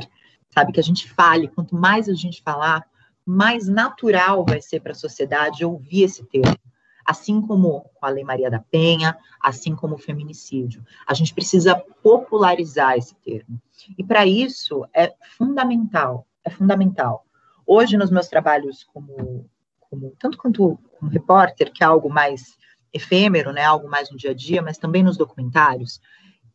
[0.49, 0.71] sabe?
[0.71, 1.49] Que a gente fale.
[1.49, 2.85] Quanto mais a gente falar,
[3.25, 6.57] mais natural vai ser para a sociedade ouvir esse termo.
[7.03, 10.83] Assim como com a Lei Maria da Penha, assim como o feminicídio.
[11.07, 13.61] A gente precisa popularizar esse termo.
[13.97, 17.25] E para isso é fundamental, é fundamental.
[17.65, 19.49] Hoje, nos meus trabalhos como,
[19.79, 22.57] como tanto quanto como repórter, que é algo mais
[22.93, 25.99] efêmero, né, algo mais no dia a dia, mas também nos documentários,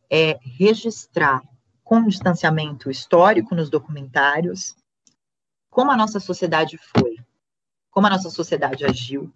[0.09, 1.41] é registrar
[1.83, 4.75] com distanciamento histórico nos documentários
[5.71, 7.17] como a nossa sociedade foi,
[7.89, 9.33] como a nossa sociedade agiu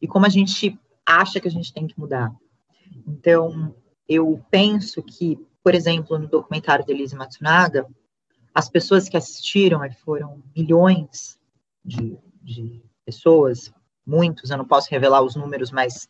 [0.00, 2.32] e como a gente acha que a gente tem que mudar.
[3.06, 3.74] Então,
[4.08, 7.86] eu penso que, por exemplo, no documentário de Elise Matsunaga,
[8.54, 11.40] as pessoas que assistiram, foram milhões
[11.84, 13.72] de, de pessoas,
[14.06, 16.08] muitos, eu não posso revelar os números, mas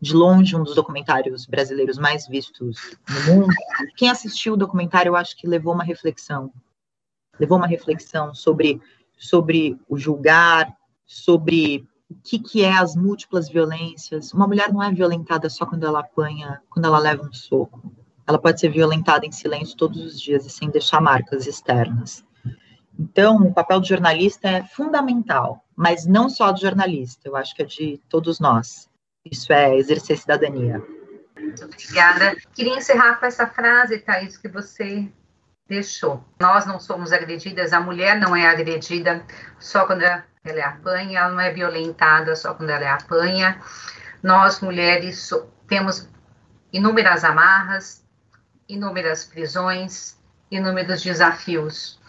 [0.00, 3.54] de longe um dos documentários brasileiros mais vistos no mundo.
[3.96, 6.52] Quem assistiu o documentário, eu acho que levou uma reflexão,
[7.38, 8.80] levou uma reflexão sobre,
[9.16, 10.74] sobre o julgar,
[11.06, 14.32] sobre o que, que é as múltiplas violências.
[14.32, 17.92] Uma mulher não é violentada só quando ela apanha, quando ela leva um soco.
[18.26, 22.24] Ela pode ser violentada em silêncio todos os dias e sem deixar marcas externas.
[22.98, 27.62] Então, o papel do jornalista é fundamental, mas não só do jornalista, eu acho que
[27.62, 28.88] é de todos nós.
[29.24, 30.82] Isso é exercer cidadania.
[31.38, 32.36] Muito obrigada.
[32.54, 35.10] Queria encerrar com essa frase, Thaís, que você
[35.68, 36.24] deixou.
[36.40, 39.24] Nós não somos agredidas, a mulher não é agredida
[39.58, 43.60] só quando ela é apanha, ela não é violentada só quando ela é apanha.
[44.22, 45.30] Nós, mulheres,
[45.66, 46.08] temos
[46.72, 48.04] inúmeras amarras,
[48.68, 50.18] inúmeras prisões,
[50.50, 52.00] inúmeros desafios.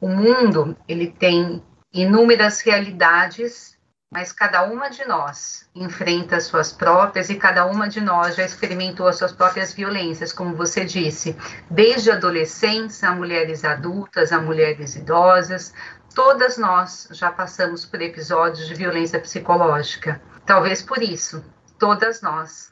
[0.00, 1.62] O mundo, ele tem
[1.92, 3.78] inúmeras realidades,
[4.12, 8.44] mas cada uma de nós enfrenta as suas próprias e cada uma de nós já
[8.44, 11.34] experimentou as suas próprias violências, como você disse,
[11.70, 15.72] desde adolescentes a mulheres adultas, a mulheres idosas,
[16.14, 20.20] todas nós já passamos por episódios de violência psicológica.
[20.44, 21.42] Talvez por isso,
[21.78, 22.70] todas nós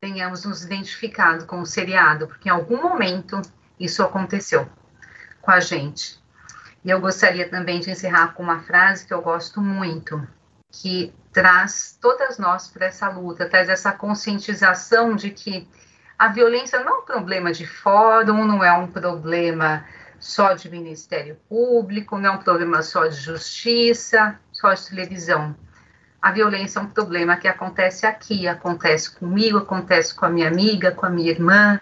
[0.00, 3.42] tenhamos nos identificado com o seriado, porque em algum momento
[3.78, 4.66] isso aconteceu
[5.42, 6.18] com a gente.
[6.82, 10.26] E eu gostaria também de encerrar com uma frase que eu gosto muito,
[10.70, 15.68] que traz todas nós para essa luta, traz essa conscientização de que
[16.18, 19.84] a violência não é um problema de fórum, não é um problema
[20.18, 25.56] só de Ministério Público, não é um problema só de justiça, só de televisão.
[26.20, 30.90] A violência é um problema que acontece aqui, acontece comigo, acontece com a minha amiga,
[30.90, 31.80] com a minha irmã,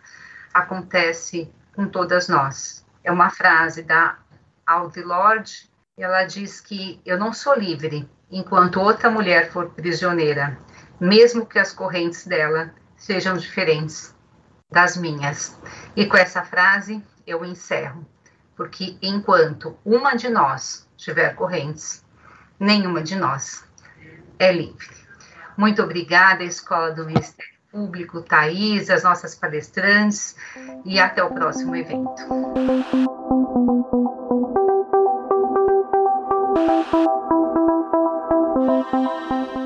[0.53, 2.85] acontece com todas nós.
[3.03, 4.19] É uma frase da
[4.67, 10.59] Audre Lorde, ela diz que eu não sou livre enquanto outra mulher for prisioneira,
[11.01, 14.15] mesmo que as correntes dela sejam diferentes
[14.71, 15.59] das minhas.
[15.95, 18.07] E com essa frase eu encerro,
[18.57, 22.05] porque enquanto uma de nós tiver correntes,
[22.59, 23.65] nenhuma de nós
[24.39, 24.89] é livre.
[25.57, 30.37] Muito obrigada, Escola do Ministério Público, Thais, as nossas palestrantes,
[30.85, 32.23] e até o próximo evento.